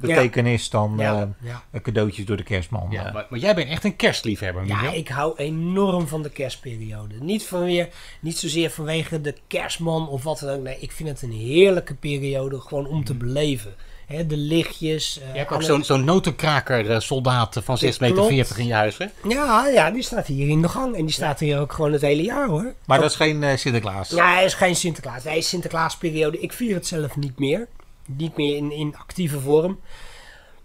betekenis 0.00 0.70
dan 0.70 0.94
Ja, 0.98 1.20
eh, 1.20 1.26
ja. 1.48 1.62
een 1.70 1.82
cadeautjes 1.82 2.26
door 2.26 2.36
de 2.36 2.42
kerstman. 2.42 2.86
Ja, 2.90 3.10
maar, 3.12 3.26
maar 3.30 3.38
jij 3.38 3.54
bent 3.54 3.68
echt 3.70 3.84
een 3.84 3.96
kerstliefhebber, 3.96 4.66
Ja, 4.66 4.76
Miguel. 4.76 4.94
ik 4.98 5.08
hou 5.08 5.32
enorm 5.36 6.06
van 6.08 6.22
de 6.22 6.30
kerstperiode. 6.30 7.14
Niet, 7.20 7.46
vanweer, 7.46 7.88
niet 8.20 8.38
zozeer 8.38 8.70
vanwege 8.70 9.20
de 9.20 9.34
kerstman 9.46 10.08
of 10.08 10.22
wat 10.22 10.38
dan 10.38 10.50
ook. 10.50 10.62
Nee, 10.62 10.76
ik 10.80 10.92
vind 10.92 11.08
het 11.08 11.22
een 11.22 11.32
heerlijke 11.32 11.94
periode 11.94 12.60
gewoon 12.60 12.86
om 12.86 13.04
te 13.04 13.14
beleven. 13.14 13.74
Hè, 14.08 14.26
de 14.26 14.36
lichtjes. 14.36 15.18
eh, 15.20 15.32
Je 15.32 15.38
hebt 15.38 15.50
ook 15.52 15.62
zo'n 15.62 15.84
zo'n 15.84 16.04
notenkraker 16.04 16.90
eh, 16.90 17.00
soldaat 17.00 17.60
van 17.62 17.76
6,40 17.78 17.82
meter 17.82 18.12
Klopt. 18.12 18.56
in 18.58 18.66
je 18.66 18.72
huis, 18.74 18.98
hè? 18.98 19.06
Ja, 19.28 19.66
ja, 19.66 19.90
die 19.90 20.02
staat 20.02 20.26
hier 20.26 20.48
in 20.48 20.62
de 20.62 20.68
gang. 20.68 20.96
En 20.96 21.04
die 21.04 21.14
staat 21.14 21.40
hier 21.40 21.58
ook 21.60 21.72
gewoon 21.72 21.92
het 21.92 22.00
hele 22.00 22.22
jaar 22.22 22.48
hoor. 22.48 22.74
Maar 22.86 23.00
dat 23.00 23.10
is 23.10 23.16
geen 23.16 23.42
eh, 23.42 23.56
Sinterklaas. 23.56 24.10
Ja, 24.10 24.32
hij 24.34 24.44
is 24.44 24.54
geen 24.54 24.76
Sinterklaas. 24.76 25.24
Hij 25.24 25.38
is 25.38 25.48
Sinterklaasperiode. 25.48 26.40
Ik 26.40 26.52
vier 26.52 26.74
het 26.74 26.86
zelf 26.86 27.16
niet 27.16 27.38
meer. 27.38 27.68
Niet 28.06 28.36
meer 28.36 28.56
in, 28.56 28.72
in 28.72 28.94
actieve 28.98 29.40
vorm. 29.40 29.80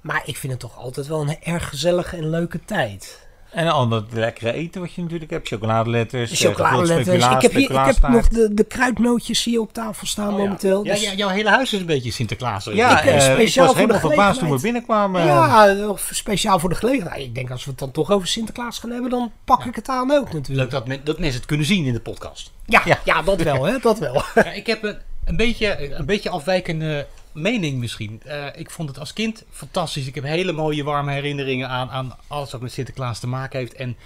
Maar 0.01 0.21
ik 0.25 0.37
vind 0.37 0.51
het 0.53 0.61
toch 0.61 0.77
altijd 0.77 1.07
wel 1.07 1.21
een 1.21 1.37
erg 1.43 1.69
gezellige 1.69 2.15
en 2.17 2.29
leuke 2.29 2.59
tijd. 2.65 3.22
En 3.53 3.67
al 3.67 3.87
dat 3.87 4.03
lekkere 4.13 4.53
eten 4.53 4.81
wat 4.81 4.93
je 4.93 5.01
natuurlijk 5.01 5.31
hebt. 5.31 5.47
Chocoladeletters, 5.47 6.29
De 6.31 6.35
eh, 6.37 6.43
chocoladeletters. 6.53 7.25
Ik 7.25 7.41
heb, 7.41 7.51
hier, 7.51 7.71
ik 7.71 7.85
heb 7.85 8.07
nog 8.09 8.27
de, 8.27 8.53
de 8.53 8.63
kruidnootjes 8.63 9.43
hier 9.43 9.59
op 9.59 9.73
tafel 9.73 10.07
staan 10.07 10.31
momenteel. 10.31 10.79
Oh 10.79 10.85
Ja, 10.85 10.93
Dus- 10.93 11.03
ja, 11.03 11.13
jouw 11.13 11.29
hele 11.29 11.49
huis 11.49 11.73
is 11.73 11.79
een 11.79 11.85
beetje 11.85 12.11
Sinterklaas. 12.11 12.65
Ja, 12.65 12.99
Ik, 13.01 13.05
eh, 13.05 13.15
ik 13.15 13.21
speciaal 13.21 13.65
was 13.65 13.75
voor 13.75 13.81
helemaal 13.81 14.09
verbaasd 14.09 14.39
toen 14.39 14.49
we 14.51 14.61
binnenkwamen. 14.61 15.25
Ja, 15.25 15.75
speciaal 16.11 16.59
voor 16.59 16.69
de 16.69 16.75
gelegenheid. 16.75 17.21
Ik 17.21 17.35
denk 17.35 17.51
als 17.51 17.63
we 17.63 17.69
het 17.69 17.79
dan 17.79 17.91
toch 17.91 18.11
over 18.11 18.27
Sinterklaas 18.27 18.79
gaan 18.79 18.91
hebben, 18.91 19.09
dan 19.09 19.31
pak 19.45 19.65
ik 19.65 19.75
het 19.75 19.89
aan 19.89 20.11
ook 20.11 20.33
natuurlijk. 20.33 20.47
Leuk 20.47 20.69
dat, 20.71 20.87
men- 20.87 21.01
dat 21.03 21.19
mensen 21.19 21.37
het 21.39 21.47
kunnen 21.47 21.65
zien 21.65 21.85
in 21.85 21.93
de 21.93 21.99
podcast. 21.99 22.51
Ja, 22.65 22.81
ja. 23.05 23.21
dat 23.21 23.41
wel, 23.41 23.63
hè? 23.63 23.77
Dat 23.81 23.99
wel. 23.99 24.21
Ja, 24.35 24.51
ik 24.51 24.67
heb 24.67 24.83
een, 24.83 24.97
een, 25.25 25.35
beetje, 25.35 25.95
een 25.97 26.05
beetje 26.05 26.29
afwijkende 26.29 27.07
mening 27.33 27.79
misschien. 27.79 28.21
Eh, 28.25 28.45
ik 28.55 28.69
vond 28.69 28.89
het 28.89 28.99
als 28.99 29.13
kind 29.13 29.43
fantastisch. 29.49 30.07
Ik 30.07 30.15
heb 30.15 30.23
hele 30.23 30.51
mooie 30.51 30.83
warme 30.83 31.11
herinneringen 31.11 31.69
aan, 31.69 31.89
aan 31.89 32.15
alles 32.27 32.51
wat 32.51 32.61
met 32.61 32.71
Sinterklaas 32.71 33.19
te 33.19 33.27
maken 33.27 33.59
heeft. 33.59 33.73
En 33.73 33.97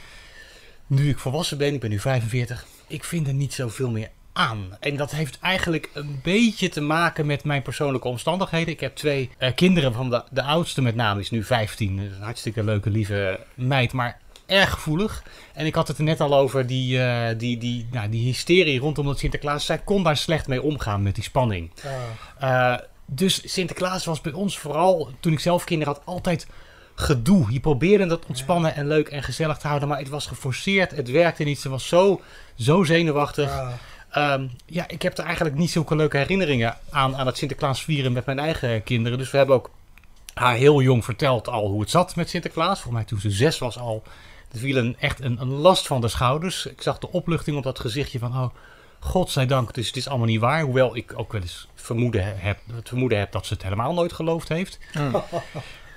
nu 0.88 1.10
ik 1.10 1.20
volwassen 1.20 1.58
ben, 1.58 1.74
ik 1.74 1.80
ben 1.80 1.90
nu 1.90 2.00
45, 2.00 2.66
ik 2.88 3.04
vind 3.04 3.28
er 3.28 3.34
niet 3.34 3.54
zoveel 3.54 3.92
meer 3.92 4.10
aan. 4.34 4.78
En 4.80 4.96
dat 4.96 5.12
heeft 5.12 5.40
eigenlijk 5.40 5.90
een 5.94 6.20
beetje 6.24 6.70
te 6.70 6.82
maken 6.82 7.26
met 7.26 7.44
mijn 7.44 7.62
persoonlijke 7.62 8.08
omstandigheden. 8.08 8.74
Ik 8.74 8.80
heb 8.80 8.96
twee 8.96 9.30
eh, 9.38 9.56
kinderen, 9.56 9.94
van 9.94 10.10
de, 10.10 10.24
de 10.32 10.44
oudste 10.44 10.82
met 10.82 10.96
name 10.96 11.20
is 11.20 11.30
nu 11.30 11.44
15. 11.44 11.98
Dat 11.98 12.06
is 12.06 12.12
een 12.12 12.24
hartstikke 12.24 12.64
leuke, 12.64 12.90
lieve 12.90 13.40
meid, 13.54 13.94
maar 13.94 14.20
erg 14.46 14.70
gevoelig. 14.70 15.24
En 15.54 15.66
ik 15.66 15.76
had 15.76 15.88
het 15.88 15.98
er 15.98 16.04
net 16.04 16.22
al 16.22 16.36
over, 16.36 16.68
die, 16.68 17.02
eh, 17.02 17.38
die, 17.38 17.58
die, 17.58 17.88
nou, 17.92 18.10
die 18.10 18.26
hysterie 18.26 18.80
rondom 18.80 19.06
dat 19.06 19.20
Sinterklaas. 19.20 19.66
Zij 19.66 19.78
kon 19.78 20.04
daar 20.04 20.18
slecht 20.18 20.48
mee 20.48 20.62
omgaan 20.62 21.04
met 21.04 21.16
die 21.16 21.24
spanning. 21.24 21.72
Eh, 22.40 22.76
dus 23.10 23.52
Sinterklaas 23.54 24.06
was 24.06 24.22
bij 24.22 24.32
ons 24.32 24.60
vooral, 24.60 25.10
toen 25.20 25.34
ik 25.34 25.40
zelf 25.40 25.64
kinderen 25.64 25.94
had, 25.94 26.06
altijd 26.06 26.48
gedoe. 26.96 27.52
Je 27.52 27.60
probeerde 27.60 28.06
dat 28.06 28.26
ontspannen 28.26 28.76
en 28.76 28.88
leuk 28.88 29.08
en 29.08 29.24
gezellig 29.24 29.58
te 29.58 29.68
houden, 29.68 29.88
maar 29.88 29.98
het 29.98 30.10
was 30.10 30.28
geforceerd, 30.28 30.92
het 30.92 31.12
werkte 31.12 31.44
niet. 31.44 31.60
Ze 31.60 31.70
was 31.70 31.88
zo, 31.88 32.22
zo 32.56 32.84
zenuwachtig. 32.84 33.62
Ehm, 34.10 34.48
ja, 34.66 34.88
ik 34.88 35.02
heb 35.02 35.18
er 35.18 35.24
eigenlijk 35.24 35.56
niet 35.56 35.72
zulke 35.72 35.96
leuke 35.96 36.18
herinneringen 36.18 36.78
aan, 36.90 37.16
aan 37.16 37.26
het 37.26 37.38
Sinterklaas 37.38 37.84
vieren 37.84 38.12
met 38.12 38.26
mijn 38.26 38.40
eigen 38.40 38.84
kinderen. 38.84 39.18
Dus 39.18 39.32
we 39.32 39.38
hebben 39.38 39.56
ook 39.56 39.70
haar 40.34 40.56
heel 40.56 40.82
jong 40.82 41.06
verteld 41.06 41.48
al 41.48 41.70
hoe 41.70 41.82
het 41.82 41.90
zat 41.90 42.16
met 42.16 42.30
Sinterklaas. 42.30 42.82
Volgens 42.82 42.94
mij 42.94 43.04
toen 43.04 43.20
ze 43.20 43.30
zes 43.30 43.58
was 43.58 43.78
al. 43.78 44.04
Er 44.52 44.60
viel 44.60 44.78
een, 44.78 44.96
echt 45.00 45.22
een, 45.22 45.42
een 45.42 45.54
last 45.54 45.88
van 45.88 46.02
de 46.02 46.08
schouders. 46.08 46.66
Ik 46.66 46.82
zag 46.82 47.00
de 47.00 47.12
opluchting 47.12 47.58
op 47.58 47.64
dat 47.64 47.80
gezichtje 47.80 48.20
van... 48.20 48.32
Oh, 48.32 48.50
godzijdank, 49.00 49.74
dus 49.74 49.88
het 49.88 49.96
is 49.96 50.08
allemaal 50.08 50.28
niet 50.28 50.40
waar. 50.40 50.62
Hoewel 50.62 50.96
ik 50.96 51.14
ook 51.16 51.32
wel 51.32 51.42
eens 51.42 51.68
vermoeden 51.76 52.24
he- 52.24 52.34
heb, 52.38 52.58
het 52.74 52.88
vermoeden 52.88 53.20
heb 53.20 53.32
dat 53.32 53.46
ze 53.46 53.54
het 53.54 53.64
helemaal 53.64 53.94
nooit 53.94 54.14
geloofd 54.14 54.50
heeft. 54.50 54.80
De 54.94 55.22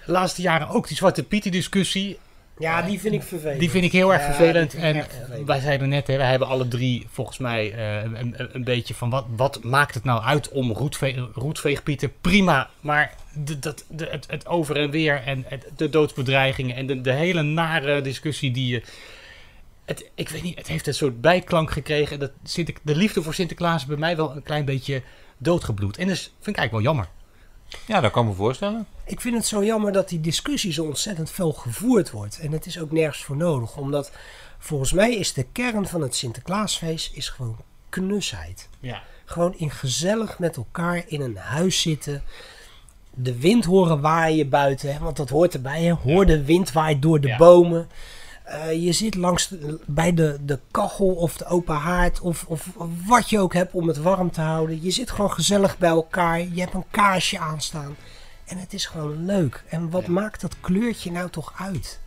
laatste 0.13 0.43
jaren 0.43 0.69
ook 0.69 0.89
die 0.89 0.97
Zwarte 0.97 1.23
Pieter 1.23 1.51
discussie. 1.51 2.19
Ja, 2.59 2.83
die 2.83 3.01
vind 3.01 3.15
ik 3.15 3.23
vervelend. 3.23 3.61
Die 3.61 3.71
vind 3.71 3.85
ik 3.85 3.93
heel 3.93 4.13
erg 4.13 4.23
vervelend. 4.23 4.75
En 4.75 4.95
echt 4.95 5.17
wij 5.45 5.61
zeiden 5.61 5.89
net, 5.89 6.07
hè, 6.07 6.17
wij 6.17 6.31
hebben 6.31 6.49
alle 6.49 6.69
drie 6.69 7.07
volgens 7.11 7.39
mij 7.39 7.73
eh, 7.73 8.03
een, 8.03 8.35
een, 8.41 8.49
een 8.53 8.65
beetje 8.65 8.95
van 8.95 9.11
wat, 9.11 9.27
wat 9.37 9.63
maakt 9.65 9.95
het 9.95 10.05
nou 10.05 10.23
uit 10.23 10.49
om 10.49 10.73
roetve 10.73 11.29
roetveegpieten? 11.35 12.13
Prima, 12.21 12.71
maar 12.81 13.15
de, 13.33 13.59
dat, 13.59 13.85
de, 13.89 14.07
het, 14.11 14.27
het 14.31 14.47
over 14.47 14.77
en 14.77 14.91
weer 14.91 15.23
en 15.25 15.45
het, 15.49 15.67
de 15.77 15.89
doodsbedreigingen 15.91 16.77
en 16.77 16.87
de, 16.87 17.01
de 17.01 17.13
hele 17.13 17.43
nare 17.43 18.01
discussie 18.01 18.51
die 18.51 18.67
je... 18.67 18.83
Het, 19.91 20.11
ik 20.15 20.29
weet 20.29 20.43
niet, 20.43 20.59
het 20.59 20.67
heeft 20.67 20.87
een 20.87 20.95
soort 20.95 21.21
bijklank 21.21 21.71
gekregen. 21.71 22.19
Dat 22.19 22.31
Sinter, 22.45 22.75
de 22.83 22.95
liefde 22.97 23.23
voor 23.23 23.35
Sinterklaas 23.35 23.81
is 23.81 23.87
bij 23.89 23.97
mij 23.97 24.17
wel 24.17 24.37
een 24.37 24.43
klein 24.43 24.65
beetje 24.65 25.03
doodgebloed. 25.39 25.97
En 25.97 26.07
dat 26.07 26.17
is- 26.17 26.23
vind 26.23 26.57
ik 26.57 26.57
eigenlijk 26.57 26.73
wel 26.73 26.83
jammer. 26.83 27.09
Ja, 27.87 28.01
dat 28.01 28.11
kan 28.11 28.23
ik 28.23 28.29
me 28.29 28.35
voorstellen. 28.35 28.87
Ik 29.05 29.21
vind 29.21 29.35
het 29.35 29.47
zo 29.47 29.65
jammer 29.65 29.93
dat 29.93 30.09
die 30.09 30.21
discussie 30.21 30.73
zo 30.73 30.85
ontzettend 30.85 31.31
veel 31.31 31.53
gevoerd 31.53 32.11
wordt. 32.11 32.39
En 32.41 32.53
het 32.53 32.67
is 32.67 32.79
ook 32.79 32.93
nergens 32.93 33.25
voor 33.25 33.37
nodig. 33.37 33.77
Omdat 33.77 34.13
volgens 34.59 34.93
mij 34.93 35.15
is 35.15 35.33
de 35.33 35.47
kern 35.53 35.87
van 35.87 36.01
het 36.03 36.15
Sinterklaasfeest 36.15 37.15
is 37.17 37.29
gewoon 37.29 37.57
knusheid. 37.89 38.69
Ja. 38.81 39.03
Gewoon 39.25 39.55
in 39.59 39.71
gezellig 39.71 40.39
met 40.39 40.57
elkaar 40.57 41.03
in 41.07 41.21
een 41.21 41.37
huis 41.37 41.81
zitten. 41.81 42.23
De 43.15 43.39
wind 43.39 43.65
horen 43.65 44.01
waaien 44.01 44.49
buiten. 44.49 44.93
Hè, 44.93 44.99
want 44.99 45.17
dat 45.17 45.29
hoort 45.31 45.55
erbij. 45.55 45.83
Hè. 45.83 45.93
Hoor 45.93 46.27
de 46.27 46.45
wind 46.45 46.73
waait 46.73 47.03
door 47.03 47.21
de 47.21 47.35
bomen. 47.39 47.89
Eh, 48.51 48.85
je 48.85 48.93
zit 48.93 49.15
langs 49.15 49.49
de- 49.49 49.79
bij 49.87 50.15
de, 50.15 50.37
de 50.45 50.59
kachel 50.71 51.07
of 51.07 51.37
de 51.37 51.47
open 51.47 51.75
haard. 51.75 52.21
Of, 52.21 52.45
of 52.49 52.67
wat 53.07 53.31
je 53.31 53.39
ook 53.39 53.55
hebt 53.55 53.73
om 53.75 53.89
het 53.89 53.99
warm 53.99 54.31
te 54.31 54.41
houden. 54.41 54.83
Je 54.83 54.91
zit 54.91 55.11
gewoon 55.11 55.31
gezellig 55.33 55.79
bij 55.79 55.89
elkaar. 55.89 56.39
Je 56.41 56.61
hebt 56.61 56.75
een 56.75 56.85
kaarsje 56.91 57.39
aanstaan. 57.39 57.97
En 58.45 58.59
het 58.59 58.73
is 58.73 58.87
gewoon 58.87 59.25
leuk. 59.25 59.63
En 59.69 59.91
wat 59.91 60.07
maakt 60.07 60.41
dat 60.41 60.57
kleurtje 60.61 61.11
nou 61.13 61.31
toch 61.31 61.53
uit? 61.59 62.01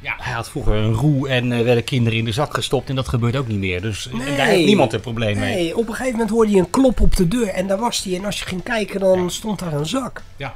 Ja, 0.00 0.14
hij 0.18 0.32
had 0.32 0.50
vroeger 0.50 0.74
een 0.74 0.92
roe 0.92 1.28
en 1.28 1.52
eh, 1.52 1.62
werden 1.62 1.84
kinderen 1.84 2.18
in 2.18 2.24
de 2.24 2.32
zak 2.32 2.54
gestopt 2.54 2.88
en 2.88 2.94
dat 2.96 3.08
gebeurt 3.08 3.36
ook 3.36 3.48
niet 3.48 3.58
meer. 3.58 3.80
Dus 3.82 4.08
eh, 4.08 4.14
Nee. 4.14 4.36
daar 4.36 4.46
heeft 4.46 4.66
niemand 4.66 4.92
een 4.92 5.00
probleem 5.00 5.38
mee. 5.38 5.54
Nee, 5.54 5.76
op 5.76 5.88
een 5.88 5.94
gegeven 5.94 6.12
moment 6.12 6.30
hoorde 6.30 6.50
je 6.50 6.58
een 6.58 6.70
klop 6.70 7.00
op 7.00 7.16
de 7.16 7.28
deur. 7.28 7.48
En 7.48 7.66
daar 7.66 7.78
was 7.78 8.02
die. 8.02 8.16
En 8.16 8.24
als 8.24 8.38
je 8.38 8.44
ging 8.46 8.62
kijken, 8.62 9.00
dan 9.00 9.30
stond 9.30 9.58
daar 9.58 9.72
een 9.72 9.86
zak. 9.86 10.22
Ja. 10.36 10.54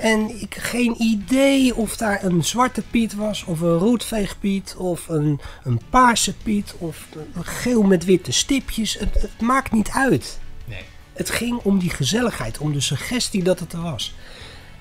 En 0.00 0.40
ik 0.40 0.54
geen 0.54 0.94
idee 0.98 1.74
of 1.74 1.96
daar 1.96 2.24
een 2.24 2.44
zwarte 2.44 2.82
Piet 2.90 3.14
was, 3.14 3.44
of 3.44 3.60
een 3.60 3.78
roodveegpiet, 3.78 4.74
of 4.78 5.08
een, 5.08 5.40
een 5.64 5.80
paarse 5.90 6.34
Piet, 6.34 6.74
of 6.78 7.06
een 7.34 7.44
geel 7.44 7.82
met 7.82 8.04
witte 8.04 8.32
stipjes. 8.32 8.98
Het, 8.98 9.14
het 9.14 9.40
maakt 9.40 9.72
niet 9.72 9.90
uit. 9.90 10.38
Nee. 10.64 10.82
Het 11.12 11.30
ging 11.30 11.60
om 11.62 11.78
die 11.78 11.90
gezelligheid, 11.90 12.58
om 12.58 12.72
de 12.72 12.80
suggestie 12.80 13.42
dat 13.42 13.60
het 13.60 13.72
er 13.72 13.82
was. 13.82 14.14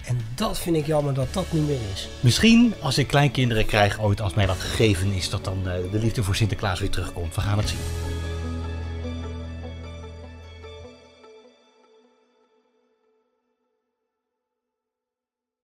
En 0.05 0.19
dat 0.35 0.59
vind 0.59 0.75
ik 0.75 0.85
jammer 0.85 1.13
dat 1.13 1.33
dat 1.33 1.51
niet 1.51 1.67
meer 1.67 1.79
is. 1.93 2.09
Misschien 2.19 2.73
als 2.81 2.97
ik 2.97 3.07
kleinkinderen 3.07 3.65
krijg 3.65 4.01
ooit, 4.01 4.21
als 4.21 4.33
mij 4.33 4.45
dat 4.45 4.59
gegeven 4.59 5.11
is, 5.11 5.29
dat 5.29 5.43
dan 5.43 5.67
eh, 5.67 5.91
de 5.91 5.99
liefde 5.99 6.23
voor 6.23 6.35
Sinterklaas 6.35 6.79
weer 6.79 6.89
terugkomt. 6.89 7.35
We 7.35 7.41
gaan 7.41 7.57
het 7.57 7.69
zien. 7.69 8.18